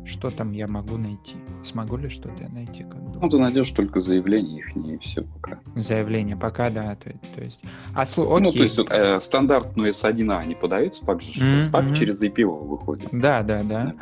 Что 0.06 0.32
там 0.32 0.54
я 0.54 0.68
могу 0.68 0.98
найти? 0.98 1.36
Смогу 1.64 1.98
ли 1.98 2.10
что-то 2.10 2.44
я 2.44 2.50
найти? 2.50 2.84
Как 2.84 3.00
ну, 3.22 3.30
ты 3.30 3.38
найдешь 3.38 3.70
только 3.72 4.00
заявления 4.00 4.60
их, 4.60 4.76
не 4.76 4.98
все 4.98 5.22
пока. 5.22 5.60
Заявления 5.76 6.36
пока, 6.36 6.70
да, 6.70 6.96
то, 6.96 7.12
то 7.36 7.42
есть... 7.42 7.62
А, 7.94 8.06
слу... 8.06 8.24
Окей. 8.34 8.46
Ну, 8.46 8.52
то 8.52 8.64
есть 8.64 8.78
вот, 8.80 8.90
э, 8.92 9.20
стандартную 9.22 9.92
S1 9.92 10.38
они 10.38 10.56
подают 10.56 10.96
спак 10.96 11.22
же, 11.22 11.32
mm-hmm. 11.32 11.62
спак 11.62 11.94
через 11.94 12.24
IPO 12.24 12.66
выходит. 12.66 13.10
Да, 13.12 13.44
да, 13.44 13.62
да. 13.64 13.94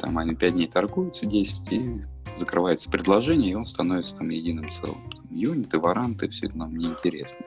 Там 0.00 0.18
они 0.18 0.34
5 0.36 0.54
дней 0.54 0.68
торгуются, 0.68 1.26
10, 1.26 1.72
и 1.72 2.02
закрывается 2.34 2.90
предложение, 2.90 3.52
и 3.52 3.54
он 3.54 3.66
становится 3.66 4.16
там 4.16 4.28
единым 4.28 4.70
целым. 4.70 5.10
Там, 5.10 5.26
юниты, 5.30 5.78
варанты, 5.78 6.28
все 6.28 6.46
это 6.46 6.58
нам 6.58 6.76
неинтересно. 6.76 7.44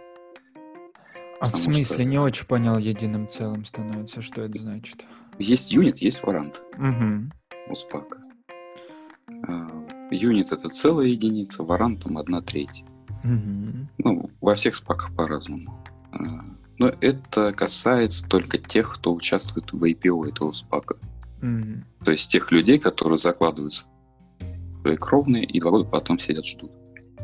А 1.39 1.49
в 1.49 1.57
смысле, 1.57 1.83
что... 1.85 2.03
не 2.03 2.19
очень 2.19 2.45
понял, 2.45 2.77
единым 2.77 3.27
целым 3.27 3.65
становится, 3.65 4.21
что 4.21 4.43
это 4.43 4.61
значит? 4.61 5.05
Есть 5.39 5.71
юнит, 5.71 5.97
есть 5.97 6.21
варант. 6.23 6.61
Угу. 6.77 7.71
У 7.71 7.75
спака. 7.75 8.17
Юнит 10.11 10.51
это 10.51 10.69
целая 10.69 11.07
единица, 11.07 11.63
варант 11.63 12.03
там 12.03 12.17
одна 12.17 12.41
треть. 12.41 12.83
Угу. 13.23 13.87
Ну, 13.99 14.29
во 14.41 14.53
всех 14.55 14.75
спаках 14.75 15.15
по-разному. 15.15 15.83
А, 16.11 16.45
Но 16.77 16.91
это 17.01 17.53
касается 17.53 18.27
только 18.27 18.57
тех, 18.57 18.93
кто 18.93 19.13
участвует 19.13 19.71
в 19.71 19.83
IPO 19.83 20.29
этого 20.29 20.51
спака. 20.51 20.95
Мгм. 21.41 21.85
То 22.03 22.11
есть 22.11 22.29
тех 22.29 22.51
людей, 22.51 22.77
которые 22.77 23.17
закладываются 23.17 23.85
свои 24.81 24.95
кровные 24.97 25.43
и 25.43 25.59
два 25.59 25.71
года 25.71 25.85
потом 25.89 26.19
сидят 26.19 26.45
ждут 26.45 26.71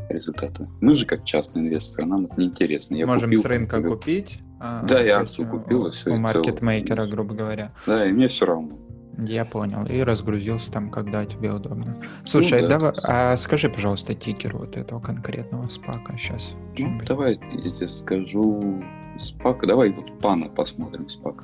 результаты. 0.10 0.66
Мы 0.80 0.95
же 0.95 1.05
как 1.05 1.26
частные 1.26 1.66
инвесторы, 1.68 2.08
нам 2.08 2.26
это 2.26 2.39
неинтересно. 2.39 2.95
Я 2.95 3.05
Можем 3.05 3.30
купил, 3.30 3.41
с 3.41 3.45
рынка 3.45 3.78
говорю, 3.80 3.97
купить. 3.97 4.39
а, 4.60 4.84
Да, 4.86 5.01
я 5.01 5.20
акцию 5.20 5.49
купил, 5.49 5.86
и 5.86 5.88
у- 5.88 5.91
всё, 5.91 6.14
У 6.14 6.18
маркетмейкера, 6.18 7.03
всё. 7.05 7.12
грубо 7.12 7.34
говоря. 7.34 7.74
Да, 7.86 8.05
и 8.08 8.12
мне 8.14 8.28
все 8.28 8.45
равно. 8.45 8.78
Я 9.20 9.43
понял. 9.45 9.84
И 9.88 9.99
разгрузился 10.01 10.72
там, 10.72 10.91
когда 10.91 11.26
тебе 11.26 11.51
удобно. 11.51 11.95
Слушай, 12.24 12.62
да, 12.62 12.68
давай, 12.78 12.93
а 13.03 13.36
скажи, 13.36 13.68
пожалуйста, 13.68 14.14
тикер 14.14 14.55
вот 14.55 14.78
этого 14.78 14.99
конкретного 15.01 15.68
спака 15.70 16.16
сейчас. 16.18 16.53
Ну, 16.78 16.99
давай 17.05 17.39
я 17.51 17.72
тебе 17.72 17.88
скажу 17.88 18.82
спак. 19.20 19.66
Давай 19.68 19.89
вот 19.91 20.20
пана 20.20 20.47
посмотрим 20.47 21.10
спак. 21.10 21.43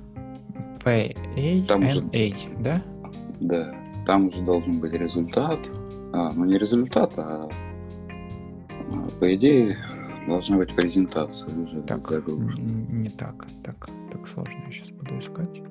Там 0.83 1.85
уже- 1.85 2.01
PANA, 2.01 2.61
да? 2.61 2.79
Да, 3.39 3.73
там 4.05 4.27
уже 4.27 4.41
должен 4.41 4.79
быть 4.79 4.93
результат. 4.93 5.59
А, 6.13 6.31
ну 6.31 6.45
не 6.45 6.59
результат, 6.59 7.13
а, 7.17 7.49
а, 7.49 9.09
по 9.19 9.35
идее 9.35 9.77
должна 10.27 10.57
быть 10.57 10.75
презентация 10.75 11.57
уже 11.57 11.81
Так, 11.81 12.07
загружена. 12.07 12.85
не 12.91 13.09
так, 13.09 13.47
так, 13.63 13.89
так 14.11 14.27
сложно. 14.27 14.53
Я 14.67 14.71
сейчас 14.71 14.91
буду 14.91 15.17
искать. 15.17 15.63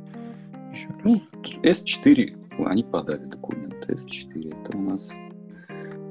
Еще 0.73 0.89
раз. 0.89 0.97
Ну, 1.05 1.23
S4, 1.63 2.65
они 2.67 2.83
подали 2.83 3.25
документы. 3.25 3.93
S4 3.93 4.63
это 4.65 4.77
у 4.77 4.81
нас 4.81 5.13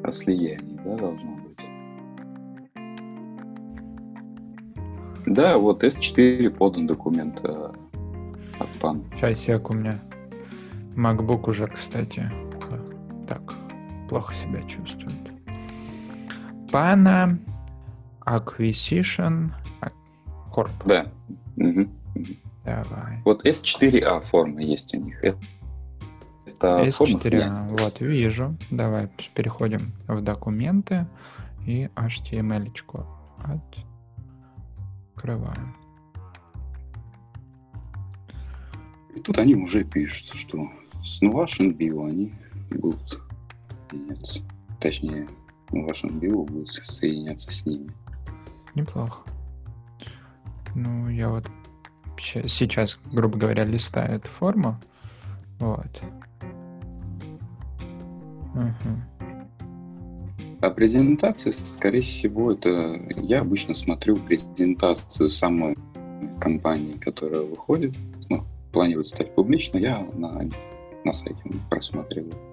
о 0.03 0.11
слиянии, 0.13 0.79
да, 0.86 0.95
должно 0.95 1.36
быть. 1.36 1.57
Да, 5.25 5.57
вот 5.57 5.84
S4 5.84 6.49
подан 6.51 6.88
документ 6.88 7.41
э, 7.43 7.71
от 8.59 8.69
пана. 8.79 9.03
Сейчас, 9.17 9.39
сек, 9.39 9.69
у 9.69 9.73
меня 9.73 9.99
MacBook 10.95 11.49
уже, 11.49 11.67
кстати, 11.67 12.32
так, 13.27 13.61
плохо 14.12 14.34
себя 14.34 14.62
чувствует. 14.64 15.32
Pana 16.70 17.38
Acquisition 18.26 19.51
а, 19.80 19.89
Corp. 20.53 20.70
Да. 20.86 21.05
Мгм. 21.55 21.89
Давай. 22.66 23.22
Вот 23.24 23.45
S4A 23.45 24.22
форма 24.26 24.62
есть 24.62 24.93
у 24.95 24.97
них. 24.99 25.18
Это, 25.24 25.39
это 26.45 26.91
форма 26.91 27.20
слияния. 27.20 27.70
S4, 27.70 27.78
вот, 27.80 28.01
вижу. 28.01 28.57
Давай 28.70 29.07
переходим 29.34 29.93
в 30.09 30.22
документы 30.22 31.07
и 31.66 31.89
HTML-очку 31.95 33.05
открываем. 35.16 35.74
И 39.16 39.22
тут 39.22 39.39
они 39.39 39.55
уже 39.55 39.86
пишут, 39.86 40.34
что 40.34 40.70
с 41.01 41.22
Novation 41.22 41.74
Bio 41.78 42.09
они 42.09 42.34
будут 42.72 43.22
соединяться. 43.91 44.41
Точнее, 44.79 45.27
Novation 45.71 46.19
Bio 46.19 46.45
будет 46.45 46.69
соединяться 46.69 47.51
с 47.51 47.65
ними. 47.65 47.91
Неплохо. 48.75 49.21
Ну, 50.75 51.09
я 51.09 51.29
вот 51.29 51.47
сейчас, 52.17 52.99
грубо 53.11 53.37
говоря, 53.37 53.65
листаю 53.65 54.15
эту 54.15 54.29
форму. 54.29 54.79
Вот. 55.59 56.01
Мгм. 58.53 59.03
А 60.61 60.69
презентация, 60.69 61.51
скорее 61.51 62.01
всего, 62.01 62.51
это 62.51 62.69
я 63.17 63.41
обычно 63.41 63.73
смотрю 63.73 64.17
презентацию 64.17 65.29
самой 65.29 65.75
компании, 66.39 66.97
которая 66.99 67.41
выходит, 67.41 67.95
ну, 68.29 68.43
планирует 68.71 69.07
стать 69.07 69.33
публичной, 69.33 69.81
я 69.81 69.99
на, 70.13 70.47
на 71.03 71.11
сайте 71.11 71.41
просматриваю. 71.69 72.51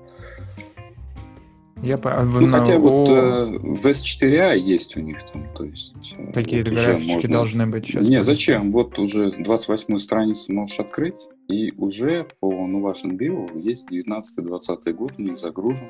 Я 1.83 1.97
по... 1.99 2.11
Ну, 2.23 2.47
в- 2.47 2.51
хотя 2.51 2.75
на- 2.75 2.79
вот 2.81 3.09
э, 3.09 3.45
в 3.59 3.87
S4A 3.87 4.59
есть 4.59 4.97
у 4.97 5.01
них 5.01 5.19
там, 5.33 5.47
то 5.55 5.65
есть... 5.65 6.15
э, 6.17 6.33
Какие-то 6.33 6.71
вот 6.71 6.79
уже 6.79 6.87
графички 6.93 7.13
можно- 7.15 7.33
должны 7.33 7.67
быть 7.67 7.87
сейчас. 7.87 8.09
Не, 8.09 8.23
зачем? 8.23 8.71
Вот 8.73 8.99
уже 8.99 9.31
28-ю 9.31 9.99
страницу 9.99 10.53
можешь 10.53 10.81
открыть, 10.81 11.29
и 11.49 11.73
уже 11.77 12.27
по 12.41 12.53
Novation 12.53 13.17
Bio 13.17 13.49
есть 13.61 13.87
19-20 13.91 14.93
год 14.93 15.13
у 15.19 15.23
них 15.23 15.39
загружен. 15.39 15.89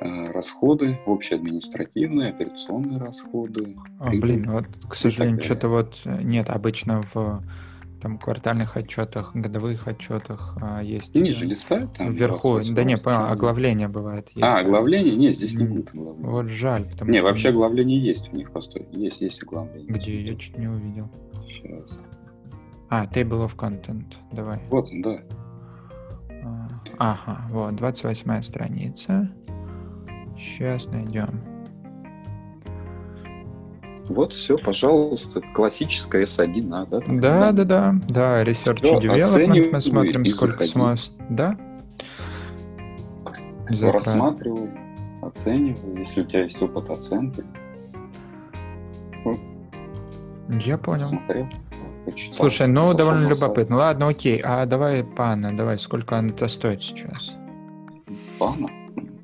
Э, 0.00 0.30
Расходы, 0.32 0.98
общеадминистративные, 1.06 2.30
операционные 2.30 2.98
расходы. 2.98 3.76
А, 4.00 4.10
блин, 4.10 4.50
вот, 4.50 4.64
к 4.88 4.94
сожалению, 4.94 5.42
что-то 5.42 5.68
вот 5.68 5.96
э, 6.04 6.22
нет, 6.22 6.48
обычно 6.50 7.02
в 7.14 7.42
там 8.08 8.18
квартальных 8.18 8.76
отчетах, 8.76 9.34
годовых 9.34 9.86
отчетах 9.86 10.56
а, 10.60 10.82
есть. 10.82 11.14
Ниже 11.14 11.44
э, 11.44 11.48
листают 11.48 11.92
там. 11.92 12.10
Вверху, 12.10 12.48
28 12.54 12.74
да 12.74 12.84
не, 12.84 12.96
страница. 12.96 13.30
оглавление 13.30 13.88
бывает. 13.88 14.30
Есть. 14.34 14.42
А, 14.42 14.60
оглавление? 14.60 15.14
Нет, 15.14 15.36
здесь 15.36 15.54
не 15.56 15.64
будет 15.64 15.90
оглавления. 15.90 16.30
Вот 16.30 16.46
жаль, 16.48 16.88
потому 16.88 17.10
Не, 17.10 17.18
что... 17.18 17.26
вообще 17.26 17.48
оглавление 17.50 18.00
есть 18.00 18.32
у 18.32 18.36
них, 18.36 18.50
постой. 18.50 18.86
Есть, 18.92 19.20
есть 19.20 19.42
оглавление. 19.42 19.92
Где 19.92 20.22
я 20.22 20.34
чуть 20.36 20.56
не 20.56 20.66
увидел. 20.66 21.10
Сейчас. 21.46 22.00
А, 22.88 23.04
Table 23.04 23.46
of 23.46 23.56
Content, 23.56 24.14
давай. 24.32 24.60
Вот 24.70 24.90
он, 24.90 25.02
да. 25.02 25.20
А, 26.44 26.68
Ага, 26.98 27.42
вот, 27.50 27.76
28 27.76 28.42
страница. 28.42 29.30
Сейчас 30.38 30.86
найдем. 30.86 31.57
Вот 34.08 34.32
все, 34.32 34.56
пожалуйста, 34.58 35.40
классическая 35.54 36.22
S1, 36.22 36.70
а, 36.72 36.86
да? 36.86 37.00
там, 37.00 37.20
Да, 37.20 37.52
да, 37.52 37.64
да, 37.64 37.94
да, 38.08 38.42
Research 38.42 38.80
и 39.02 39.06
Development 39.06 39.70
мы 39.72 39.80
смотрим, 39.80 40.24
сколько 40.26 40.64
сможет. 40.64 41.12
Да? 41.28 41.56
Затрат. 43.68 44.06
Рассматривай, 44.06 44.70
оценивай, 45.20 45.98
если 46.00 46.22
у 46.22 46.24
тебя 46.24 46.44
есть 46.44 46.62
опыт 46.62 46.88
оценки. 46.88 47.44
Я 50.64 50.78
понял. 50.78 51.04
Смотрел, 51.06 51.46
почитал, 52.06 52.34
Слушай, 52.36 52.68
ну 52.68 52.94
довольно 52.94 53.26
сайт. 53.28 53.38
любопытно. 53.40 53.76
Ладно, 53.76 54.08
окей. 54.08 54.40
А 54.42 54.64
давай 54.64 55.04
пана, 55.04 55.54
давай, 55.54 55.78
сколько 55.78 56.16
она-то 56.18 56.48
стоит 56.48 56.82
сейчас? 56.82 57.34
Пана? 58.38 58.68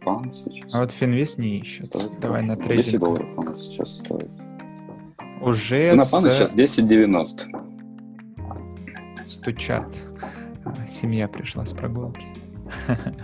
Пан 0.04 0.30
сейчас. 0.34 0.74
А 0.74 0.80
вот 0.80 0.90
Финвиз 0.90 1.38
не 1.38 1.58
ищет. 1.60 1.86
стоит 1.86 2.20
Давай 2.20 2.42
на 2.42 2.56
10 2.56 2.66
трейдинг. 2.66 3.00
долларов 3.00 3.28
у 3.38 3.42
нас 3.42 3.62
сейчас 3.62 3.96
стоит. 3.98 4.30
Уже 5.44 5.94
На 5.94 6.04
с- 6.04 6.10
пана 6.10 6.30
сейчас 6.30 6.56
10.90. 6.56 7.46
стучат. 9.28 9.94
Семья 10.88 11.28
пришла 11.28 11.64
с 11.66 11.72
прогулки. 11.72 12.26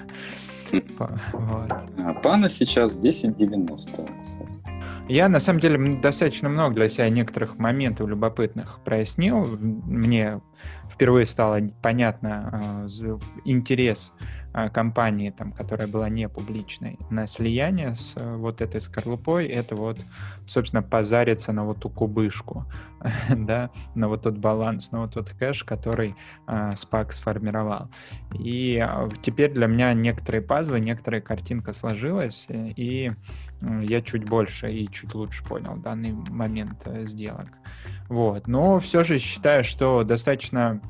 Вот. 1.32 1.72
А 1.98 2.14
пана 2.22 2.48
сейчас 2.48 2.96
10.90. 3.04 3.76
кстати. 4.22 4.62
Я, 5.08 5.28
на 5.28 5.40
самом 5.40 5.58
деле, 5.58 6.00
достаточно 6.00 6.48
много 6.48 6.76
для 6.76 6.88
себя 6.88 7.08
некоторых 7.08 7.58
моментов 7.58 8.06
любопытных 8.08 8.78
прояснил. 8.84 9.44
Мне 9.58 10.40
впервые 10.88 11.26
стало 11.26 11.58
понятно 11.82 12.86
а, 12.86 12.86
интерес 13.44 14.12
компании, 14.52 15.30
там, 15.30 15.52
которая 15.52 15.86
была 15.86 16.08
не 16.08 16.28
публичной, 16.28 16.98
на 17.10 17.26
слияние 17.26 17.94
с 17.94 18.14
а, 18.16 18.36
вот 18.36 18.60
этой 18.60 18.80
скорлупой. 18.80 19.46
Это 19.46 19.76
вот, 19.76 19.98
собственно, 20.46 20.82
позариться 20.82 21.52
на 21.52 21.64
вот 21.64 21.80
ту 21.80 21.88
кубышку, 21.88 22.66
да, 23.30 23.70
на 23.94 24.08
вот 24.08 24.22
тот 24.22 24.38
баланс, 24.38 24.92
на 24.92 25.02
вот 25.02 25.14
тот 25.14 25.30
кэш, 25.30 25.64
который 25.64 26.16
а, 26.46 26.70
SPAC 26.70 27.12
сформировал. 27.12 27.88
И 28.38 28.78
а, 28.78 29.08
теперь 29.22 29.52
для 29.52 29.66
меня 29.66 29.94
некоторые 29.94 30.42
пазлы, 30.42 30.80
некоторая 30.80 31.20
картинка 31.20 31.72
сложилась, 31.72 32.46
э, 32.48 32.70
и 32.76 33.12
э, 33.62 33.80
я 33.84 34.02
чуть 34.02 34.24
больше 34.24 34.66
и 34.66 34.90
чуть 34.90 35.14
лучше 35.14 35.44
понял 35.44 35.76
данный 35.76 36.12
момент 36.12 36.82
э, 36.86 37.04
сделок. 37.04 37.48
Вот. 38.08 38.48
Но 38.48 38.80
все 38.80 39.04
же 39.04 39.18
считаю, 39.18 39.62
что 39.62 40.02
достаточно 40.02 40.80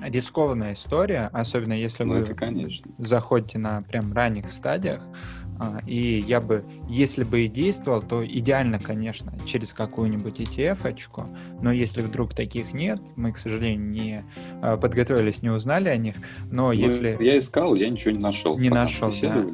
рискованная 0.00 0.74
история, 0.74 1.30
особенно 1.32 1.72
если 1.74 2.04
Ну, 2.04 2.14
вы 2.14 2.18
это 2.20 2.34
конечно. 2.34 2.90
заходите 2.98 3.58
на 3.58 3.82
прям 3.82 4.12
ранних 4.12 4.50
стадиях. 4.52 5.02
а, 5.60 5.78
И 5.86 6.18
я 6.26 6.40
бы, 6.40 6.64
если 6.88 7.22
бы 7.24 7.44
и 7.44 7.48
действовал, 7.48 8.02
то 8.02 8.26
идеально, 8.26 8.78
конечно, 8.80 9.32
через 9.46 9.72
какую-нибудь 9.72 10.40
ETF-очку. 10.40 11.28
Но 11.62 11.70
если 11.72 12.02
вдруг 12.02 12.34
таких 12.34 12.72
нет, 12.74 13.00
мы, 13.16 13.32
к 13.32 13.38
сожалению, 13.38 13.88
не 13.88 14.24
а, 14.62 14.76
подготовились, 14.76 15.42
не 15.42 15.50
узнали 15.50 15.88
о 15.88 15.96
них. 15.96 16.16
Но 16.50 16.66
Ну, 16.66 16.72
если 16.72 17.16
Я 17.20 17.38
искал, 17.38 17.74
я 17.76 17.88
ничего 17.88 18.10
не 18.10 18.20
нашел. 18.20 18.58
Не 18.58 18.68
Потом 18.68 18.82
нашел, 18.82 19.12
да. 19.22 19.46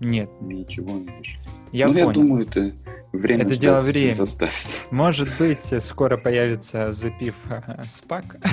нет, 0.00 0.30
Ничего 0.40 0.90
не 0.98 1.06
нашел. 1.06 1.40
я 1.72 1.86
ну, 1.86 1.92
понял. 1.94 2.08
я 2.08 2.12
думаю, 2.14 2.46
это 2.46 2.72
время 3.12 3.44
Это 3.44 3.58
дело 3.58 3.80
времени. 3.80 4.12
заставит. 4.12 4.86
Может 4.90 5.28
быть, 5.38 5.72
э, 5.72 5.80
скоро 5.80 6.16
появится 6.16 6.92
запив 6.92 7.34
спак. 7.88 8.36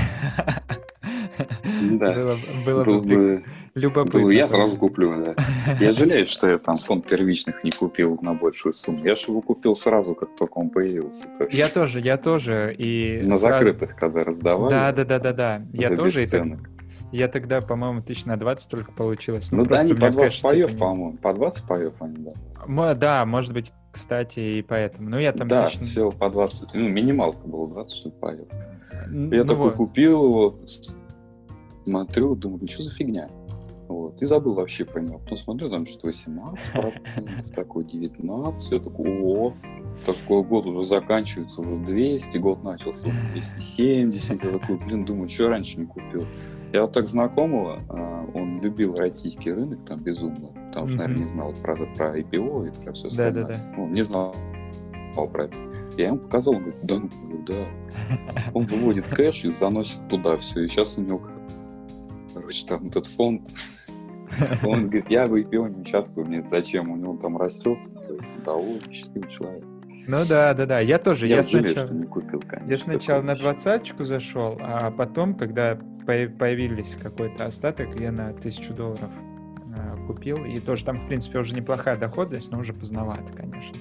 Да. 1.91 2.13
Было, 2.13 2.35
было 2.65 2.83
Был 2.83 3.01
бы, 3.01 3.07
бы 3.07 3.43
Любопытно. 3.77 4.21
Ну, 4.21 4.29
я 4.31 4.47
сразу 4.47 4.75
куплю, 4.75 5.23
да. 5.23 5.35
Я 5.79 5.93
жалею, 5.93 6.25
что 6.25 6.49
я 6.49 6.57
там 6.57 6.77
фонд 6.77 7.05
первичных 7.05 7.63
не 7.63 7.69
купил 7.69 8.17
на 8.23 8.33
большую 8.33 8.73
сумму. 8.73 9.05
Я 9.05 9.13
же 9.15 9.25
его 9.27 9.41
купил 9.41 9.75
сразу, 9.75 10.15
как 10.15 10.35
только 10.35 10.57
он 10.57 10.71
появился. 10.71 11.27
То 11.37 11.43
есть... 11.43 11.57
Я 11.57 11.69
тоже, 11.69 11.99
я 11.99 12.17
тоже. 12.17 12.75
И 12.75 13.21
на 13.21 13.35
сразу... 13.35 13.65
закрытых, 13.65 13.95
когда 13.95 14.23
раздавали. 14.23 14.71
Да, 14.71 14.91
да, 14.91 15.05
да, 15.05 15.19
да, 15.19 15.33
да. 15.33 15.61
Я 15.73 15.95
тоже. 15.95 16.23
И 16.23 16.25
Я 17.11 17.27
тогда, 17.29 17.61
по-моему, 17.61 18.01
тысяч 18.01 18.25
на 18.25 18.35
20 18.35 18.69
только 18.69 18.91
получилось. 18.91 19.49
Ну, 19.51 19.59
ну 19.59 19.65
да, 19.65 19.79
они 19.79 19.93
по 19.93 20.09
20 20.09 20.41
паев, 20.41 20.71
типа, 20.71 20.79
по-моему. 20.79 21.17
По 21.17 21.33
20 21.33 21.67
паев 21.67 21.93
они, 22.01 22.17
да. 22.67 22.93
Да, 22.95 23.25
может 23.25 23.53
быть, 23.53 23.71
кстати, 23.91 24.39
и 24.39 24.61
поэтому. 24.61 25.09
Ну, 25.09 25.17
я 25.17 25.31
там 25.31 25.47
Да, 25.47 25.65
лично... 25.65 25.85
всего 25.85 26.11
по 26.11 26.29
20. 26.29 26.73
Ну, 26.73 26.87
минималка 26.89 27.47
была 27.47 27.67
20 27.67 27.95
штук 27.95 28.19
паев. 28.19 28.47
Я 28.51 29.07
ну, 29.09 29.45
такой 29.45 29.69
вот. 29.69 29.75
купил 29.75 30.23
его, 30.25 30.59
смотрю, 31.85 32.35
думаю, 32.35 32.67
что 32.67 32.83
за 32.83 32.91
фигня? 32.91 33.29
Вот. 33.87 34.21
И 34.21 34.25
забыл 34.25 34.53
вообще 34.53 34.83
про 34.83 34.99
него. 34.99 35.19
Потом 35.19 35.37
смотрю, 35.37 35.69
там 35.69 35.85
что 35.85 36.09
18%, 36.09 37.53
такой 37.55 37.85
19%, 37.85 38.53
я 38.71 38.79
такой, 38.79 39.21
о, 39.23 39.53
такой 40.05 40.43
год 40.43 40.65
уже 40.65 40.85
заканчивается, 40.85 41.61
уже 41.61 41.77
200, 41.77 42.37
год 42.37 42.63
начался, 42.63 43.07
270, 43.33 44.43
я 44.43 44.59
такой, 44.59 44.77
блин, 44.77 45.05
думаю, 45.05 45.27
что 45.27 45.49
раньше 45.49 45.79
не 45.79 45.85
купил. 45.85 46.25
Я 46.73 46.83
вот 46.83 46.91
так 46.91 47.07
знакомого, 47.07 47.83
а, 47.89 48.25
он 48.33 48.61
любил 48.61 48.95
российский 48.95 49.51
рынок 49.51 49.85
там 49.85 50.01
безумно, 50.01 50.49
потому 50.67 50.87
что, 50.87 50.97
наверное, 50.97 51.19
не 51.19 51.25
знал, 51.25 51.53
правда, 51.61 51.85
про 51.95 52.19
IPO 52.19 52.67
и 52.67 52.83
про 52.83 52.93
все 52.93 53.07
остальное. 53.07 53.33
Да, 53.33 53.41
да, 53.41 53.53
да. 53.53 53.73
Ну, 53.77 53.87
не 53.87 54.01
знал 54.01 54.35
про 55.31 55.45
это. 55.45 55.55
Я 55.97 56.07
ему 56.07 56.19
показал, 56.19 56.55
он 56.55 56.61
говорит, 56.61 56.79
да 56.83 56.95
ну, 56.99 57.09
да. 57.47 58.49
Он 58.53 58.65
выводит 58.65 59.07
кэш 59.07 59.45
и 59.45 59.49
заносит 59.49 60.07
туда 60.09 60.37
все. 60.37 60.65
И 60.65 60.67
сейчас 60.67 60.97
у 60.97 61.01
него, 61.01 61.23
короче, 62.33 62.67
там 62.67 62.87
этот 62.87 63.07
фонд 63.07 63.49
Он 64.63 64.89
говорит, 64.89 65.09
я 65.09 65.27
в 65.27 65.35
IPO 65.35 65.69
не 65.69 65.81
участвую, 65.81 66.27
нет, 66.27 66.47
зачем? 66.47 66.91
У 66.91 66.95
него 66.95 67.17
там 67.17 67.37
растет, 67.37 67.77
то 68.07 68.13
есть 68.13 68.43
довольно 68.43 68.93
счастливый 68.93 69.29
человек. 69.29 69.63
Ну 70.07 70.17
да, 70.27 70.53
да, 70.53 70.65
да. 70.65 70.79
Я 70.79 70.99
тоже. 70.99 71.27
Я, 71.27 71.37
я 71.37 71.43
жалею, 71.43 71.67
сначала, 71.67 71.87
что 71.87 71.95
не 71.95 72.05
купил, 72.05 72.39
конечно. 72.39 72.69
Я 72.69 72.77
сначала 72.77 73.21
на 73.21 73.35
двадцаточку 73.35 74.03
зашел, 74.05 74.57
а 74.61 74.89
потом, 74.89 75.35
когда 75.35 75.77
появились 76.05 76.95
какой-то 77.01 77.45
остаток, 77.45 77.99
я 77.99 78.13
на 78.13 78.31
тысячу 78.31 78.73
долларов 78.73 79.11
э, 79.75 80.07
купил. 80.07 80.45
И 80.45 80.61
тоже 80.61 80.85
там, 80.85 81.01
в 81.01 81.07
принципе, 81.07 81.39
уже 81.39 81.53
неплохая 81.53 81.97
доходность, 81.97 82.49
но 82.49 82.59
уже 82.59 82.73
поздновато, 82.73 83.33
конечно. 83.33 83.75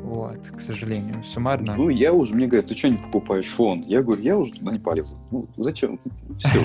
Вот, 0.00 0.38
к 0.48 0.58
сожалению, 0.58 1.22
суммарно. 1.22 1.76
Ну, 1.76 1.90
я 1.90 2.14
уже, 2.14 2.34
мне 2.34 2.46
говорят, 2.46 2.68
ты 2.68 2.74
что 2.74 2.88
не 2.88 2.96
покупаешь 2.96 3.48
фонд? 3.48 3.86
Я 3.86 4.02
говорю, 4.02 4.22
я 4.22 4.38
уже 4.38 4.52
туда 4.52 4.72
не 4.72 4.78
полезу. 4.78 5.18
Ну, 5.30 5.46
зачем? 5.58 6.00
Все. 6.38 6.62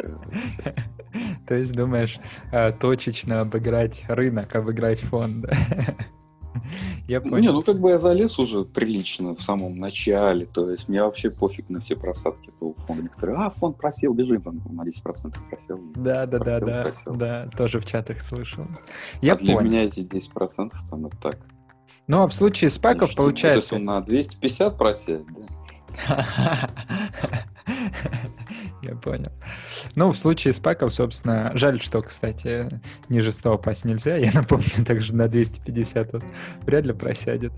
Э, 0.00 0.72
То 1.46 1.54
есть 1.54 1.72
думаешь 1.72 2.18
э, 2.52 2.72
точечно 2.72 3.40
обыграть 3.40 4.04
рынок, 4.08 4.54
обыграть 4.54 5.00
фонд. 5.00 5.46
Я 7.08 7.20
понял. 7.20 7.38
Не, 7.38 7.52
ну 7.52 7.62
как 7.62 7.80
бы 7.80 7.90
я 7.90 7.98
залез 7.98 8.38
уже 8.38 8.64
прилично 8.64 9.34
в 9.34 9.42
самом 9.42 9.76
начале, 9.78 10.46
то 10.46 10.70
есть 10.70 10.88
мне 10.88 11.02
вообще 11.02 11.30
пофиг 11.30 11.68
на 11.68 11.80
все 11.80 11.96
просадки 11.96 12.48
этого 12.48 12.74
фонда. 12.74 13.04
Некоторые, 13.04 13.38
а, 13.38 13.50
фонд 13.50 13.76
просел, 13.76 14.14
бежим 14.14 14.42
там 14.42 14.62
на 14.70 14.82
10% 14.82 15.34
просел. 15.50 15.80
Да, 15.96 16.26
да, 16.26 16.38
просел, 16.38 16.66
да, 16.66 16.66
да, 16.66 16.82
просел. 16.82 17.14
да, 17.14 17.50
тоже 17.56 17.80
в 17.80 17.86
чатах 17.86 18.22
слышал. 18.22 18.66
Я 19.20 19.34
а 19.34 19.36
для 19.36 19.54
меня 19.54 19.84
эти 19.84 20.00
10% 20.00 20.72
там 20.88 21.06
это 21.06 21.16
так. 21.18 21.38
Ну, 22.06 22.22
а 22.22 22.28
в 22.28 22.34
случае 22.34 22.70
спайков 22.70 23.08
Конечно, 23.08 23.22
получается... 23.22 23.70
То 23.70 23.76
есть 23.76 23.88
он 23.88 23.94
на 23.94 24.00
250 24.00 24.78
просел, 24.78 25.26
да? 26.06 26.68
Я 28.84 28.94
понял. 28.96 29.32
Ну, 29.96 30.10
в 30.10 30.18
случае 30.18 30.52
с 30.52 30.60
паком, 30.60 30.90
собственно, 30.90 31.52
жаль, 31.54 31.80
что, 31.80 32.02
кстати, 32.02 32.68
ниже 33.08 33.32
100 33.32 33.54
упасть 33.54 33.84
нельзя. 33.84 34.16
Я 34.16 34.30
напомню, 34.32 34.84
также 34.86 35.14
на 35.14 35.28
250 35.28 36.14
он 36.14 36.22
вряд 36.66 36.84
ли 36.84 36.92
просядет. 36.92 37.52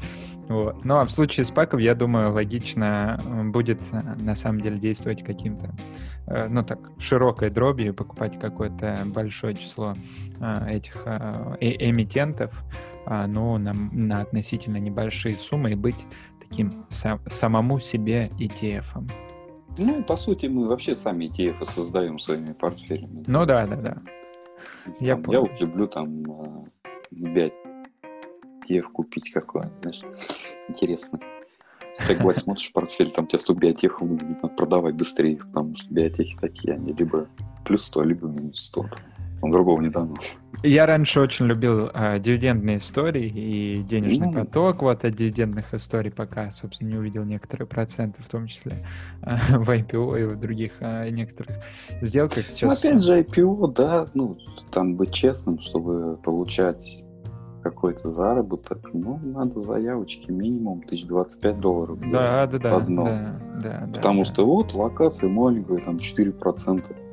Вот. 0.49 0.85
Ну, 0.85 0.99
а 0.99 1.05
в 1.05 1.11
случае 1.11 1.45
с 1.45 1.51
паком, 1.51 1.81
я 1.81 1.97
думаю, 1.97 2.33
логично 2.33 3.21
э, 3.25 3.43
будет 3.43 3.81
э, 3.91 4.01
на 4.21 4.37
самом 4.37 4.61
деле 4.61 4.79
действовать 4.79 5.25
каким-то, 5.25 5.75
э, 6.29 6.47
ну 6.49 6.63
так, 6.63 6.79
широкой 6.99 7.51
дробью, 7.51 7.93
покупать 7.93 8.39
какое-то 8.39 9.03
большое 9.07 9.55
число 9.55 9.97
этих 10.69 11.07
эмитентов, 11.61 12.53
ну, 13.07 13.57
на, 13.59 13.73
на 13.73 14.21
относительно 14.21 14.77
небольшие 14.77 15.37
суммы 15.37 15.73
и 15.73 15.75
быть 15.75 16.07
таким 16.41 16.85
сам, 16.91 17.21
самому 17.27 17.81
себе 17.81 18.31
ETF-ом. 18.39 19.09
Ну, 19.79 20.03
по 20.03 20.17
сути, 20.17 20.47
мы 20.47 20.69
вообще 20.69 20.95
сами 20.95 21.27
ETF 21.27 21.65
создаем 21.65 22.19
своими 22.19 22.53
портфелями. 22.53 23.25
Ну 23.27 23.47
да, 23.47 23.67
да, 23.67 23.77
да. 23.77 23.97
Я, 25.01 25.17
там, 25.17 25.33
я 25.33 25.41
вот 25.41 25.61
люблю 25.61 25.87
там 25.87 26.25
взять 27.11 27.53
ETF 28.69 28.93
купить 28.93 29.31
какой 29.33 29.65
знаешь, 29.83 30.03
интересно. 30.69 31.21
Так 32.07 32.19
бывает, 32.19 32.39
смотришь 32.39 32.73
портфель, 32.73 33.11
там 33.11 33.27
тебе 33.27 33.39
100 33.39 33.55
биотех 33.55 34.01
надо 34.01 34.49
продавать 34.49 34.95
быстрее, 34.95 35.39
потому 35.39 35.75
что 35.75 35.93
биотехи 35.93 36.37
такие, 36.39 36.75
они 36.75 36.93
либо 36.93 37.27
плюс 37.65 37.85
100, 37.85 38.03
либо 38.05 38.29
минус 38.29 38.67
100. 38.67 38.87
Там 39.41 39.51
другого 39.51 39.81
не 39.81 39.91
дано. 39.91 40.15
Я 40.63 40.87
раньше 40.87 41.21
очень 41.21 41.47
любил 41.47 41.91
а, 41.93 42.19
дивидендные 42.19 42.79
истории 42.79 43.27
и 43.27 43.83
денежный 43.83 44.29
ну, 44.29 44.33
поток 44.33 44.83
вот 44.83 45.05
от 45.05 45.15
дивидендных 45.15 45.75
историй, 45.75 46.11
пока, 46.11 46.51
собственно, 46.51 46.91
не 46.91 46.97
увидел 46.97 47.25
некоторые 47.25 47.67
проценты, 47.67 48.23
в 48.23 48.29
том 48.29 48.47
числе 48.47 48.87
а, 49.23 49.37
в 49.37 49.69
IPO 49.69 50.21
и 50.21 50.25
в 50.25 50.41
других 50.41 50.73
а, 50.81 51.09
некоторых 51.11 51.57
сделках 52.01 52.47
сейчас. 52.47 52.83
Ну, 52.83 52.91
опять 52.91 53.03
же, 53.03 53.21
IPO, 53.21 53.73
да, 53.75 54.09
ну, 54.15 54.39
там 54.73 54.97
быть 54.97 55.13
честным, 55.13 55.61
чтобы 55.61 56.17
получать 56.17 57.05
какой-то 57.63 58.11
заработок, 58.11 58.79
ну, 58.93 59.19
надо 59.23 59.61
заявочки 59.61 60.31
минимум 60.31 60.79
1025 60.85 61.61
долларов. 61.61 61.99
Да, 62.11 62.47
да, 62.47 62.59
да. 62.59 62.77
Одно. 62.77 63.05
Да, 63.05 63.41
да, 63.63 63.91
Потому 63.95 64.21
да, 64.21 64.25
что 64.25 64.37
да. 64.37 64.43
вот 64.45 64.75
локация 64.75 65.29
маленькая, 65.29 65.79
там 65.79 65.97
4%. 65.97 67.06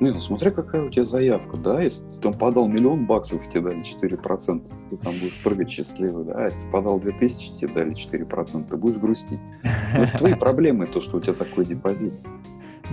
Не, 0.00 0.10
ну 0.10 0.20
смотри, 0.20 0.50
какая 0.50 0.84
у 0.84 0.90
тебя 0.90 1.04
заявка, 1.04 1.56
да, 1.56 1.80
если 1.82 2.08
ты 2.08 2.20
там 2.20 2.34
подал 2.34 2.66
миллион 2.66 3.06
баксов, 3.06 3.48
тебе 3.48 3.60
дали 3.60 3.82
4%, 3.82 4.68
ты 4.90 4.96
там 4.96 5.12
будешь 5.12 5.40
прыгать 5.44 5.70
счастливый, 5.70 6.24
да, 6.24 6.32
а 6.36 6.44
если 6.44 6.62
ты 6.62 6.68
подал 6.70 6.98
2000, 6.98 7.58
тебе 7.58 7.72
дали 7.72 7.92
4%, 7.92 8.68
ты 8.68 8.76
будешь 8.76 8.96
грустить. 8.96 9.40
Но 9.96 10.04
это 10.04 10.16
твои 10.18 10.34
проблемы, 10.34 10.86
то, 10.86 11.00
что 11.00 11.18
у 11.18 11.20
тебя 11.20 11.34
такой 11.34 11.66
депозит. 11.66 12.14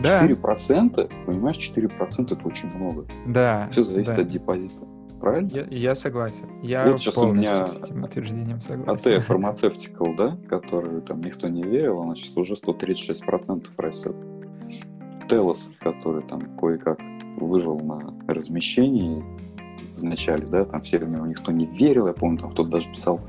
Да. 0.04 0.26
4%, 0.26 1.12
понимаешь, 1.26 1.58
4% 1.58 2.34
это 2.34 2.47
очень 2.47 2.70
много. 2.76 3.06
Да. 3.26 3.68
Все 3.72 3.84
зависит 3.84 4.16
да. 4.16 4.22
от 4.22 4.28
депозита. 4.28 4.86
Правильно? 5.20 5.50
Я, 5.50 5.66
я 5.66 5.95
согласен. 5.95 6.45
Я 6.62 6.86
вот 6.86 7.02
сейчас 7.02 7.18
у 7.18 7.34
меня 7.34 7.68
с 7.68 7.76
этим 7.76 8.04
утверждением 8.04 8.62
согласен. 8.62 9.16
АТ 9.16 9.22
Pharmaceutical, 9.28 10.16
да, 10.16 10.38
который 10.47 11.02
там 11.02 11.20
никто 11.22 11.50
не 11.50 11.62
верил, 11.62 12.02
она 12.02 12.16
сейчас 12.16 12.38
уже 12.38 12.54
136% 12.54 13.68
растет. 13.78 14.16
Телос, 15.30 15.71
который 15.80 16.23
там 16.23 16.41
кое-как 16.57 16.99
выжил 17.38 17.80
на 17.80 18.13
размещении 18.27 19.23
в 19.95 20.03
начале, 20.03 20.45
да, 20.45 20.65
там 20.65 20.82
все 20.82 20.97
в 20.97 21.07
него 21.07 21.25
никто 21.27 21.51
не 21.51 21.65
верил, 21.65 22.07
я 22.07 22.13
помню, 22.13 22.39
там 22.39 22.51
кто-то 22.51 22.69
даже 22.69 22.89
писал 22.89 23.21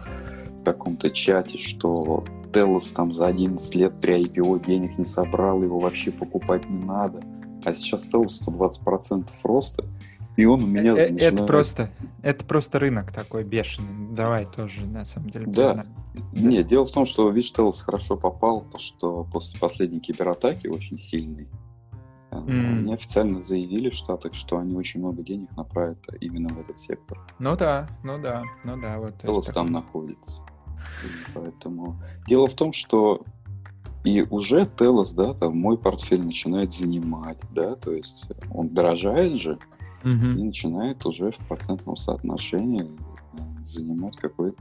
в 0.61 0.65
каком-то 0.65 1.11
чате, 1.11 1.59
что 1.59 2.25
Телос 2.53 2.93
там 2.93 3.13
за 3.13 3.27
11 3.27 3.75
лет 3.75 4.01
при 4.01 4.25
IPO 4.25 4.65
денег 4.67 4.99
не 4.99 5.05
собрал, 5.05 5.63
его 5.63 5.79
вообще 5.79 6.11
покупать 6.11 6.69
не 6.69 6.83
надо. 6.83 7.23
А 7.65 7.75
сейчас 7.75 8.07
Телос 8.07 8.43
120% 8.47 9.29
роста, 9.45 9.85
и 10.37 10.47
он 10.47 10.65
у 10.65 10.67
меня 10.67 10.93
это, 10.93 11.13
начинает... 11.13 11.35
это 11.35 11.45
просто 11.45 11.91
это 12.23 12.45
просто 12.47 12.79
рынок 12.79 13.13
такой 13.13 13.45
бешеный. 13.45 14.15
Давай 14.15 14.47
тоже 14.47 14.87
на 14.87 15.05
самом 15.05 15.29
деле. 15.29 15.47
Да. 15.47 15.75
да. 15.75 15.83
Нет, 16.33 16.67
дело 16.67 16.87
в 16.87 16.93
том, 16.93 17.05
что 17.05 17.29
Вич 17.31 17.53
Телос 17.53 17.81
хорошо 17.81 18.17
попал, 18.17 18.63
то 18.63 18.79
что 18.79 19.27
после 19.31 19.61
последней 19.61 20.01
кибератаки 20.01 20.67
очень 20.67 20.97
сильный 20.97 21.49
Mm. 22.31 22.79
Они 22.79 22.95
официально 22.95 23.41
заявили 23.41 23.91
в 23.91 23.95
Штатах, 23.95 24.35
что 24.35 24.59
они 24.59 24.77
очень 24.77 25.01
много 25.01 25.23
денег 25.23 25.51
направят 25.57 25.99
именно 26.21 26.49
в 26.55 26.61
этот 26.61 26.79
сектор. 26.79 27.19
Ну 27.39 27.57
да, 27.57 27.89
ну 28.05 28.21
да, 28.21 28.43
ну 28.65 28.81
да. 28.81 28.99
Вот, 28.99 29.21
Телос 29.21 29.47
там 29.47 29.67
так... 29.67 29.75
находится. 29.75 30.43
И 31.05 31.33
поэтому 31.35 32.01
дело 32.27 32.47
в 32.47 32.55
том, 32.55 32.73
что 32.73 33.25
и 34.05 34.23
уже 34.31 34.65
Телос, 34.65 35.13
да, 35.13 35.35
там 35.35 35.59
мой 35.59 35.77
портфель 35.77 36.25
начинает 36.25 36.73
занимать, 36.73 37.39
да, 37.51 37.75
то 37.75 37.93
есть 37.93 38.27
он 38.51 38.73
дорожает 38.73 39.39
же 39.39 39.59
mm-hmm. 40.03 40.35
и 40.39 40.43
начинает 40.43 41.05
уже 41.05 41.31
в 41.33 41.39
процентном 41.49 41.97
соотношении 41.97 42.85
э, 42.85 43.65
занимать 43.65 44.17
какое-то 44.17 44.57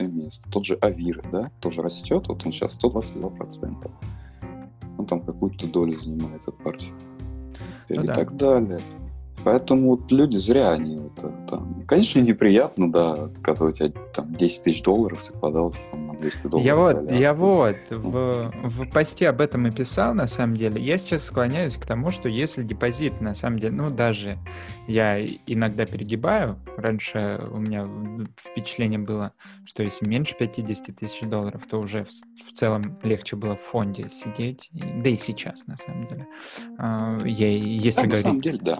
место. 0.00 0.48
Тот 0.50 0.66
же 0.66 0.74
Авир, 0.74 1.24
да, 1.32 1.50
тоже 1.60 1.80
растет, 1.80 2.28
вот 2.28 2.44
он 2.44 2.52
сейчас 2.52 2.78
122% 2.82 3.90
он 4.98 5.06
там 5.06 5.20
какую-то 5.20 5.66
долю 5.66 5.92
занимает 5.92 6.46
от 6.46 6.56
партии. 6.58 6.92
Ну, 7.88 8.02
и 8.02 8.06
да. 8.06 8.14
так 8.14 8.36
далее. 8.36 8.80
Поэтому 9.44 9.90
вот 9.90 10.10
люди 10.10 10.36
зря 10.36 10.70
они 10.70 11.08
это, 11.18 11.28
там, 11.48 11.84
конечно, 11.86 12.20
неприятно, 12.20 12.90
да, 12.90 13.30
когда 13.42 13.66
у 13.66 13.72
тебя 13.72 13.90
там 14.12 14.34
10 14.34 14.62
тысяч 14.62 14.82
долларов 14.82 15.22
подал 15.40 15.74
там, 15.90 16.08
на 16.08 16.14
200 16.14 16.46
долларов. 16.48 16.66
Я 16.66 16.76
вот, 16.76 17.10
я 17.10 17.32
вот 17.32 17.76
в, 17.90 18.52
в 18.62 18.90
посте 18.90 19.28
об 19.28 19.40
этом 19.40 19.66
и 19.66 19.70
писал, 19.70 20.14
на 20.14 20.26
самом 20.26 20.56
деле. 20.56 20.80
Я 20.80 20.98
сейчас 20.98 21.24
склоняюсь 21.24 21.76
к 21.76 21.86
тому, 21.86 22.10
что 22.10 22.28
если 22.28 22.62
депозит, 22.62 23.20
на 23.20 23.34
самом 23.34 23.58
деле, 23.58 23.74
ну, 23.74 23.90
даже 23.90 24.38
я 24.86 25.24
иногда 25.46 25.86
перегибаю. 25.86 26.58
Раньше 26.76 27.40
у 27.50 27.58
меня 27.58 27.88
впечатление 28.36 28.98
было, 28.98 29.32
что 29.64 29.82
если 29.82 30.06
меньше 30.06 30.34
50 30.38 30.96
тысяч 30.96 31.20
долларов, 31.22 31.62
то 31.68 31.78
уже 31.78 32.04
в, 32.04 32.10
в 32.48 32.52
целом 32.52 32.98
легче 33.02 33.36
было 33.36 33.56
в 33.56 33.60
фонде 33.60 34.08
сидеть. 34.10 34.70
Да 34.72 35.10
и 35.10 35.16
сейчас, 35.16 35.66
на 35.66 35.76
самом 35.76 36.06
деле. 36.06 36.26
А, 36.78 37.18
Я, 37.24 37.48
если 37.48 38.00
Да, 38.00 38.02
на 38.02 38.08
говорить 38.08 38.22
самом 38.24 38.40
деле, 38.40 38.58
да. 38.60 38.78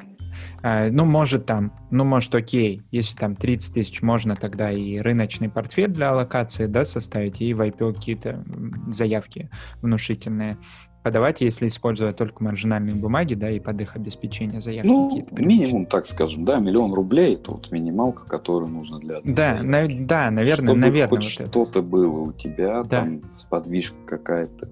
А, 0.62 0.88
Ну, 0.90 1.04
может 1.04 1.46
там, 1.46 1.72
ну, 1.90 2.04
может, 2.04 2.34
окей, 2.34 2.82
если 2.90 3.16
там 3.16 3.36
30 3.36 3.74
тысяч, 3.74 4.02
можно 4.02 4.36
тогда 4.36 4.70
и 4.70 4.98
рыночный 4.98 5.48
портфель 5.48 5.88
для 5.90 6.10
аллокации, 6.10 6.66
да, 6.66 6.84
составить, 6.84 7.40
и 7.40 7.54
в 7.54 7.60
IPO 7.60 7.94
какие-то 7.94 8.44
заявки 8.88 9.50
внушительные 9.82 10.58
подавать, 11.04 11.40
если 11.40 11.68
используя 11.68 12.12
только 12.12 12.42
маржинальные 12.44 12.94
бумаги, 12.96 13.32
да, 13.34 13.50
и 13.50 13.60
под 13.60 13.80
их 13.80 13.96
обеспечение 13.96 14.60
заявки 14.60 14.88
Ну, 14.88 15.08
какие-то. 15.08 15.42
минимум, 15.42 15.86
так 15.86 16.04
скажем, 16.06 16.44
да, 16.44 16.58
миллион 16.58 16.92
рублей, 16.92 17.34
это 17.36 17.52
вот 17.52 17.70
минималка, 17.70 18.26
которая 18.26 18.68
нужна 18.68 18.98
для 18.98 19.18
одной 19.18 19.34
Да, 19.34 19.58
заявки. 19.62 19.94
на- 19.94 20.06
да, 20.06 20.30
наверное, 20.30 20.64
Чтобы 20.66 20.78
наверное, 20.80 21.08
хоть 21.08 21.24
вот 21.24 21.40
это. 21.40 21.50
что-то 21.50 21.82
было 21.82 22.18
у 22.20 22.32
тебя, 22.32 22.82
Да. 22.82 22.88
там, 23.00 23.22
сподвижка 23.36 23.96
какая-то. 24.06 24.68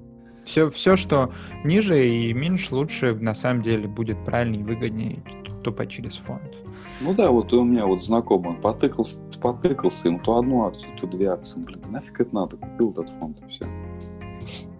Все, 0.46 0.70
все, 0.70 0.96
что 0.96 1.32
ниже 1.64 2.08
и 2.08 2.32
меньше, 2.32 2.74
лучше 2.74 3.14
на 3.16 3.34
самом 3.34 3.62
деле 3.62 3.88
будет 3.88 4.24
правильнее 4.24 4.62
и 4.62 4.64
выгоднее 4.64 5.22
тупо 5.64 5.86
через 5.86 6.16
фонд. 6.16 6.54
Ну 7.00 7.12
да, 7.12 7.32
вот 7.32 7.52
у 7.52 7.64
меня 7.64 7.84
вот 7.84 8.02
знакомый, 8.02 8.50
он 8.50 8.60
потыкался, 8.60 9.20
потыкался, 9.42 10.08
ему 10.08 10.20
то 10.20 10.38
одну 10.38 10.64
акцию, 10.64 10.92
то 10.98 11.08
две 11.08 11.30
акции. 11.30 11.60
Блин, 11.60 11.82
нафиг 11.90 12.20
это 12.20 12.34
надо, 12.34 12.56
купил 12.56 12.92
этот 12.92 13.10
фонд 13.10 13.38
и 13.44 13.50
все. 13.50 13.66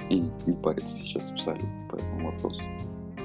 И 0.08 0.20
не 0.46 0.52
париться 0.54 0.96
сейчас 0.96 1.32
абсолютно 1.32 1.68
по 1.90 1.96
этому 1.96 2.30
вопросу. 2.30 2.62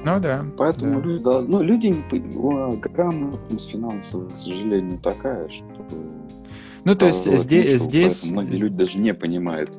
Ну 0.04 0.20
да. 0.20 0.44
Поэтому 0.58 0.96
да. 0.96 1.08
люди, 1.08 1.24
да, 1.24 1.42
ну, 1.42 1.62
люди 1.62 1.88
не 1.88 2.78
грамотность 2.80 3.70
финансовая, 3.70 4.32
к 4.32 4.38
сожалению, 4.38 4.98
такая, 4.98 5.48
что... 5.48 5.66
Ну, 6.84 6.96
то 6.96 7.06
есть 7.06 7.32
здесь, 7.38 7.84
здесь, 7.84 8.32
Многие 8.32 8.56
люди 8.56 8.76
даже 8.76 8.98
не 8.98 9.14
понимают. 9.14 9.78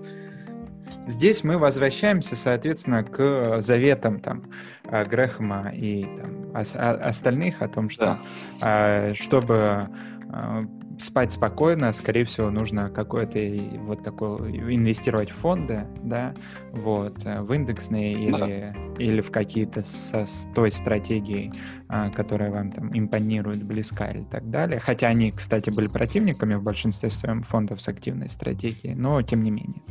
Здесь 1.06 1.42
мы 1.42 1.58
возвращаемся, 1.58 2.36
соответственно, 2.36 3.02
к 3.02 3.60
заветам 3.60 4.20
там 4.20 4.42
э, 4.84 5.04
Грэхэма 5.04 5.72
и 5.74 6.04
там, 6.04 6.52
остальных 6.54 7.60
о 7.60 7.68
том, 7.68 7.90
что 7.90 8.18
э, 8.62 9.14
чтобы 9.14 9.88
э, 10.32 10.64
спать 11.02 11.32
спокойно, 11.32 11.92
скорее 11.92 12.24
всего, 12.24 12.50
нужно 12.50 12.88
какое-то 12.90 13.38
вот 13.80 14.02
такое 14.02 14.50
инвестировать 14.50 15.30
в 15.30 15.34
фонды, 15.34 15.86
да, 16.02 16.34
вот, 16.72 17.24
э, 17.24 17.40
в 17.42 17.52
индексные 17.52 18.30
Да. 18.30 18.46
или, 18.48 18.76
или 18.98 19.20
в 19.20 19.30
какие-то 19.30 19.82
со, 19.82 20.24
с 20.26 20.48
той 20.54 20.70
стратегией, 20.70 21.52
а, 21.88 22.10
которая 22.10 22.50
вам 22.50 22.72
там 22.72 22.96
импонирует, 22.96 23.62
близка 23.62 24.10
или 24.10 24.24
так 24.24 24.48
далее. 24.50 24.78
Хотя 24.80 25.08
они, 25.08 25.30
кстати, 25.30 25.70
были 25.70 25.88
противниками 25.88 26.54
в 26.54 26.62
большинстве 26.62 27.10
своем 27.10 27.42
фондов 27.42 27.80
с 27.80 27.88
активной 27.88 28.28
стратегией, 28.28 28.94
но 28.94 29.20
тем 29.22 29.42
не 29.42 29.50
менее. 29.50 29.82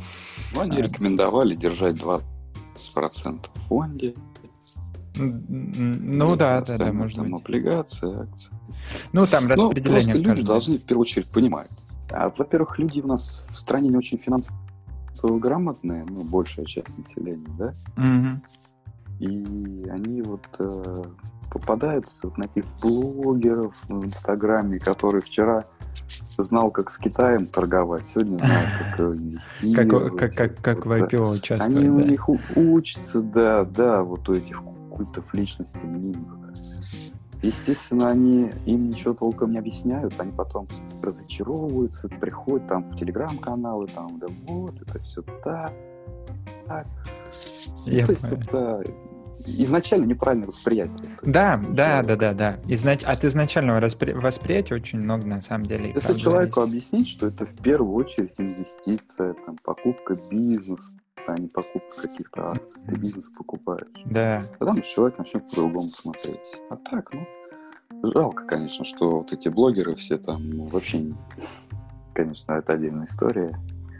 Ну, 0.54 0.60
они 0.62 0.78
А. 0.78 0.82
рекомендовали 0.82 1.54
держать 1.54 1.96
20% 1.96 3.50
в 3.54 3.60
фонде. 3.68 4.14
Ну 5.14 6.36
да, 6.36 6.60
да, 6.62 6.76
да, 6.76 6.92
может 6.92 7.16
там 7.16 7.30
быть. 7.30 7.42
облигации, 7.44 8.22
акции. 8.22 8.54
Ну 9.12 9.26
там 9.26 9.44
Ну, 9.44 9.50
распределение. 9.50 9.90
просто 9.92 10.12
в 10.12 10.16
люди 10.22 10.42
должны 10.42 10.78
в 10.78 10.84
первую 10.84 11.02
очередь 11.02 11.28
понимать. 11.30 11.70
А, 12.10 12.32
во-первых, 12.36 12.78
люди 12.78 13.00
у 13.00 13.06
нас 13.06 13.46
в 13.48 13.56
стране 13.56 13.88
не 13.90 13.96
очень 13.96 14.18
финансово 14.18 15.38
грамотные, 15.38 16.04
ну, 16.08 16.22
большая 16.22 16.64
часть 16.66 16.98
населения, 16.98 17.46
да, 17.58 17.72
Мгм. 17.96 18.42
и 19.20 19.86
они 19.90 20.22
вот 20.22 20.46
э, 20.58 20.94
попадаются 21.50 22.26
вот 22.28 22.38
на 22.38 22.48
таких 22.48 22.64
блогеров 22.82 23.74
в 23.88 24.04
Инстаграме, 24.04 24.78
который 24.78 25.20
вчера 25.20 25.64
знал, 26.38 26.70
как 26.70 26.90
с 26.90 26.98
Китаем 26.98 27.46
торговать, 27.46 28.06
сегодня 28.06 28.38
знает, 28.38 28.68
как 28.96 29.00
э, 29.00 29.12
Как, 29.12 29.16
инвестировать. 29.20 30.16
как, 30.18 30.34
как, 30.34 30.56
как 30.62 30.86
в 30.86 30.90
IPO 30.92 31.20
Они 31.20 31.36
участвуют, 31.38 31.84
у 31.84 31.98
да. 31.98 32.04
них 32.08 32.28
учатся, 32.56 33.20
да, 33.22 33.64
да, 33.64 34.02
вот 34.02 34.28
у 34.28 34.34
этих 34.34 34.62
культов 34.96 35.32
личности 35.34 35.84
мнимых. 35.84 36.52
Естественно, 37.42 38.08
они 38.08 38.52
им 38.66 38.88
ничего 38.88 39.14
толком 39.14 39.50
не 39.50 39.58
объясняют, 39.58 40.14
они 40.18 40.30
потом 40.30 40.68
разочаровываются, 41.02 42.08
приходят 42.08 42.68
там 42.68 42.84
в 42.84 42.96
телеграм-каналы, 42.96 43.88
там, 43.88 44.18
да 44.20 44.28
вот, 44.46 44.80
это 44.80 45.00
все 45.00 45.22
так, 45.42 45.72
так. 46.66 46.86
Ну, 47.86 47.92
Я 47.92 48.06
То 48.06 48.12
есть 48.12 48.32
это 48.32 48.84
изначально 49.36 50.04
неправильное 50.04 50.46
восприятие. 50.46 51.08
Есть 51.08 51.22
Да, 51.22 51.60
да, 51.70 52.02
да, 52.02 52.16
да, 52.16 52.32
да. 52.32 52.60
Изнач... 52.66 53.02
От 53.04 53.24
изначального 53.24 53.80
распри- 53.80 54.14
восприятия 54.14 54.74
очень 54.74 55.00
много 55.00 55.26
на 55.26 55.42
самом 55.42 55.66
деле. 55.66 55.92
Если 55.94 56.06
правда 56.06 56.20
человеку 56.20 56.60
зависит. 56.60 56.68
объяснить, 56.68 57.08
что 57.08 57.26
это 57.26 57.44
в 57.44 57.54
первую 57.56 57.94
очередь 57.94 58.34
инвестиция, 58.38 59.34
там, 59.46 59.58
покупка 59.64 60.14
бизнеса, 60.30 60.94
а 61.26 61.38
не 61.38 61.48
покупка 61.48 62.02
каких-то 62.02 62.50
акций, 62.52 62.80
ты 62.86 62.96
бизнес 62.96 63.28
покупаешь. 63.30 63.86
Да, 64.06 64.40
Потому 64.58 64.78
что 64.78 64.86
человек 64.86 65.18
начнет 65.18 65.46
по-другому 65.48 65.88
смотреть. 65.88 66.60
А 66.70 66.76
так, 66.76 67.12
ну, 67.12 67.26
жалко, 68.12 68.44
конечно, 68.46 68.84
что 68.84 69.18
вот 69.18 69.32
эти 69.32 69.48
блогеры 69.48 69.94
все 69.94 70.18
там 70.18 70.42
ну, 70.50 70.66
вообще, 70.68 70.98
не- 70.98 71.14
конечно, 72.14 72.54
это 72.54 72.72
отдельная 72.72 73.06
история. 73.06 73.58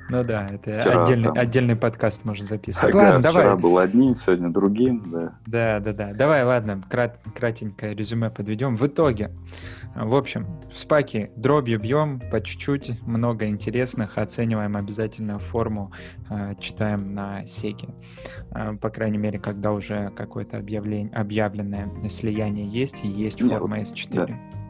ну 0.08 0.24
да, 0.24 0.46
это 0.46 0.72
Вчера 0.80 1.04
отдельный, 1.04 1.28
там- 1.28 1.38
отдельный 1.38 1.76
подкаст 1.76 2.24
можно 2.24 2.44
записывать. 2.44 2.94
Ага, 2.94 3.02
ладно, 3.14 3.28
вчера 3.28 3.42
давай. 3.44 3.58
был 3.62 3.78
одним, 3.78 4.14
сегодня 4.14 4.48
другим, 4.50 5.10
да. 5.12 5.38
Да, 5.46 5.80
да, 5.80 5.92
да. 5.92 6.12
Давай, 6.14 6.44
ладно, 6.44 6.82
крат- 6.90 7.18
кратенькое 7.34 7.94
резюме 7.94 8.30
подведем. 8.30 8.76
В 8.76 8.86
итоге, 8.86 9.30
в 9.94 10.14
общем, 10.14 10.46
в 10.72 10.78
спаке 10.78 11.30
дробью 11.36 11.78
бьем 11.78 12.20
по 12.30 12.40
чуть-чуть, 12.40 13.02
много 13.02 13.46
интересных, 13.46 14.18
оцениваем 14.18 14.76
обязательно 14.76 15.38
форму, 15.38 15.92
э, 16.30 16.54
читаем 16.58 17.14
на 17.14 17.46
секе. 17.46 17.88
Э, 18.54 18.74
по 18.74 18.90
крайней 18.90 19.18
мере, 19.18 19.38
когда 19.38 19.72
уже 19.72 20.10
какое-то 20.16 20.58
объявление, 20.58 21.12
объявленное 21.12 21.90
слияние 22.08 22.66
есть, 22.66 23.04
и 23.04 23.08
есть 23.08 23.40
форма 23.40 23.80
S4. 23.80 24.61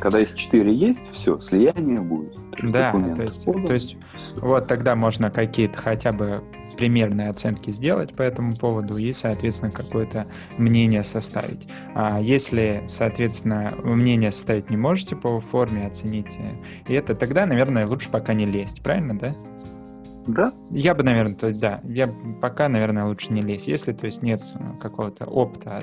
Когда 0.00 0.18
есть 0.18 0.36
4 0.36 0.74
есть, 0.74 1.10
все, 1.12 1.38
слияние 1.40 2.00
будет. 2.00 2.34
Да, 2.62 2.92
то 2.92 3.22
есть, 3.22 3.44
то 3.44 3.72
есть. 3.72 3.96
Вот 4.36 4.66
тогда 4.66 4.96
можно 4.96 5.30
какие-то 5.30 5.78
хотя 5.78 6.12
бы 6.12 6.42
примерные 6.76 7.30
оценки 7.30 7.70
сделать 7.70 8.14
по 8.14 8.22
этому 8.22 8.56
поводу 8.56 8.96
и, 8.96 9.12
соответственно, 9.12 9.70
какое-то 9.70 10.26
мнение 10.56 11.04
составить. 11.04 11.68
А 11.94 12.20
если, 12.20 12.84
соответственно, 12.86 13.74
мнение 13.82 14.32
составить 14.32 14.70
не 14.70 14.76
можете 14.76 15.16
по 15.16 15.40
форме, 15.40 15.86
оцените 15.86 16.58
и 16.86 16.94
это, 16.94 17.14
тогда, 17.14 17.46
наверное, 17.46 17.86
лучше 17.86 18.10
пока 18.10 18.34
не 18.34 18.46
лезть, 18.46 18.82
правильно, 18.82 19.18
да? 19.18 19.34
Да, 20.26 20.52
Я 20.70 20.94
бы, 20.94 21.02
наверное, 21.02 21.34
то 21.34 21.48
есть, 21.48 21.62
да, 21.62 21.80
я 21.84 22.12
пока, 22.40 22.68
наверное, 22.68 23.06
лучше 23.06 23.32
не 23.32 23.40
лезть. 23.40 23.66
Если, 23.66 23.92
то 23.92 24.04
есть, 24.04 24.22
нет 24.22 24.40
э, 24.56 24.78
какого-то 24.78 25.24
опыта 25.24 25.82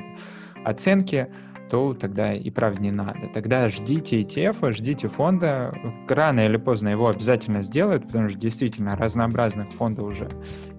оценки, 0.66 1.28
то 1.70 1.94
тогда 1.94 2.34
и 2.34 2.50
правда 2.50 2.82
не 2.82 2.92
надо. 2.92 3.28
Тогда 3.34 3.70
ждите 3.70 4.22
ETF, 4.22 4.72
ждите 4.74 5.08
фонда. 5.08 5.74
Рано 6.08 6.46
или 6.46 6.58
поздно 6.58 6.90
его 6.90 7.10
обязательно 7.10 7.62
сделают, 7.62 8.06
потому 8.06 8.30
что 8.30 8.38
действительно 8.38 8.96
разнообразных 8.96 9.72
фондов 9.74 10.06
уже 10.06 10.30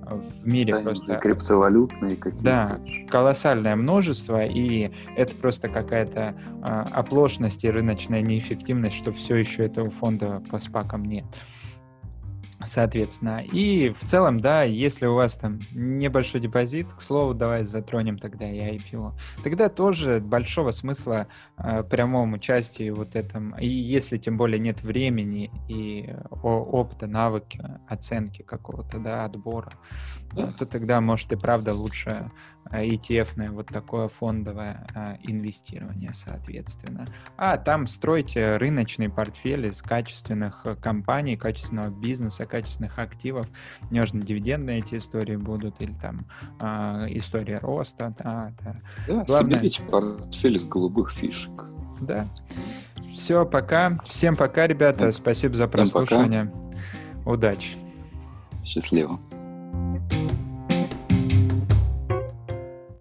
э, 0.02 0.20
в 0.20 0.46
мире 0.46 0.74
да, 0.74 0.80
просто 0.80 1.16
криптовалютные 1.16 2.16
какие-то. 2.16 2.44
Да. 2.44 2.80
колоссальное 3.08 3.74
множество, 3.74 4.44
и 4.44 4.92
это 5.16 5.34
просто 5.34 5.68
какая-то 5.68 6.34
а, 6.62 6.82
оплошность 6.92 7.64
и 7.64 7.70
рыночная 7.70 8.22
неэффективность, 8.22 8.96
что 8.96 9.12
все 9.12 9.36
еще 9.36 9.64
этого 9.64 9.90
фонда 9.90 10.42
по 10.50 10.58
спакам 10.58 11.04
нет. 11.04 11.24
Соответственно, 12.64 13.42
и 13.42 13.90
в 13.90 14.04
целом, 14.06 14.40
да, 14.40 14.62
если 14.62 15.06
у 15.06 15.14
вас 15.14 15.36
там 15.36 15.60
небольшой 15.72 16.40
депозит, 16.40 16.92
к 16.92 17.02
слову, 17.02 17.34
давай 17.34 17.64
затронем 17.64 18.18
тогда 18.18 18.50
и 18.50 18.78
IPO, 18.78 19.12
тогда 19.44 19.68
тоже 19.68 20.20
большого 20.20 20.70
смысла 20.70 21.26
э, 21.58 21.82
прямом 21.84 22.32
участии 22.32 22.88
вот 22.90 23.14
этом, 23.14 23.54
и 23.58 23.66
если 23.66 24.16
тем 24.16 24.38
более 24.38 24.58
нет 24.58 24.82
времени 24.82 25.50
и 25.68 26.08
о- 26.30 26.64
опыта, 26.64 27.06
навыки, 27.06 27.62
оценки 27.88 28.40
какого-то, 28.42 28.98
да, 28.98 29.24
отбора, 29.24 29.72
э, 30.25 30.25
то 30.34 30.66
тогда, 30.66 31.00
может, 31.00 31.32
и 31.32 31.36
правда 31.36 31.72
лучше 31.74 32.18
э, 32.70 32.84
ETF-ное 32.84 33.50
вот 33.50 33.68
такое 33.68 34.08
фондовое 34.08 34.86
э, 34.94 35.16
инвестирование, 35.22 36.12
соответственно. 36.12 37.06
А 37.36 37.56
там 37.56 37.86
стройте 37.86 38.56
рыночный 38.56 39.08
портфель 39.08 39.66
из 39.66 39.80
качественных 39.82 40.62
э, 40.64 40.76
компаний, 40.76 41.36
качественного 41.36 41.88
бизнеса, 41.90 42.44
качественных 42.46 42.98
активов. 42.98 43.46
Неважно, 43.90 44.20
дивидендные 44.22 44.78
эти 44.78 44.96
истории 44.96 45.36
будут 45.36 45.80
или 45.80 45.94
там 45.94 46.26
э, 46.60 46.66
история 47.10 47.58
роста. 47.58 48.14
Да, 48.18 48.52
да. 48.62 48.76
Да, 49.08 49.24
Главное- 49.24 49.54
соберите 49.54 49.82
портфель 49.82 50.56
из 50.56 50.64
голубых 50.66 51.10
фишек. 51.12 51.66
да. 52.00 52.26
Все, 53.14 53.46
пока. 53.46 53.98
Всем 54.04 54.36
пока, 54.36 54.66
ребята. 54.66 55.10
Спасибо 55.10 55.54
за 55.54 55.68
прослушивание. 55.68 56.52
Удачи. 57.24 57.76
Счастливо. 58.62 59.18
thank 60.10 60.30
you 60.30 60.35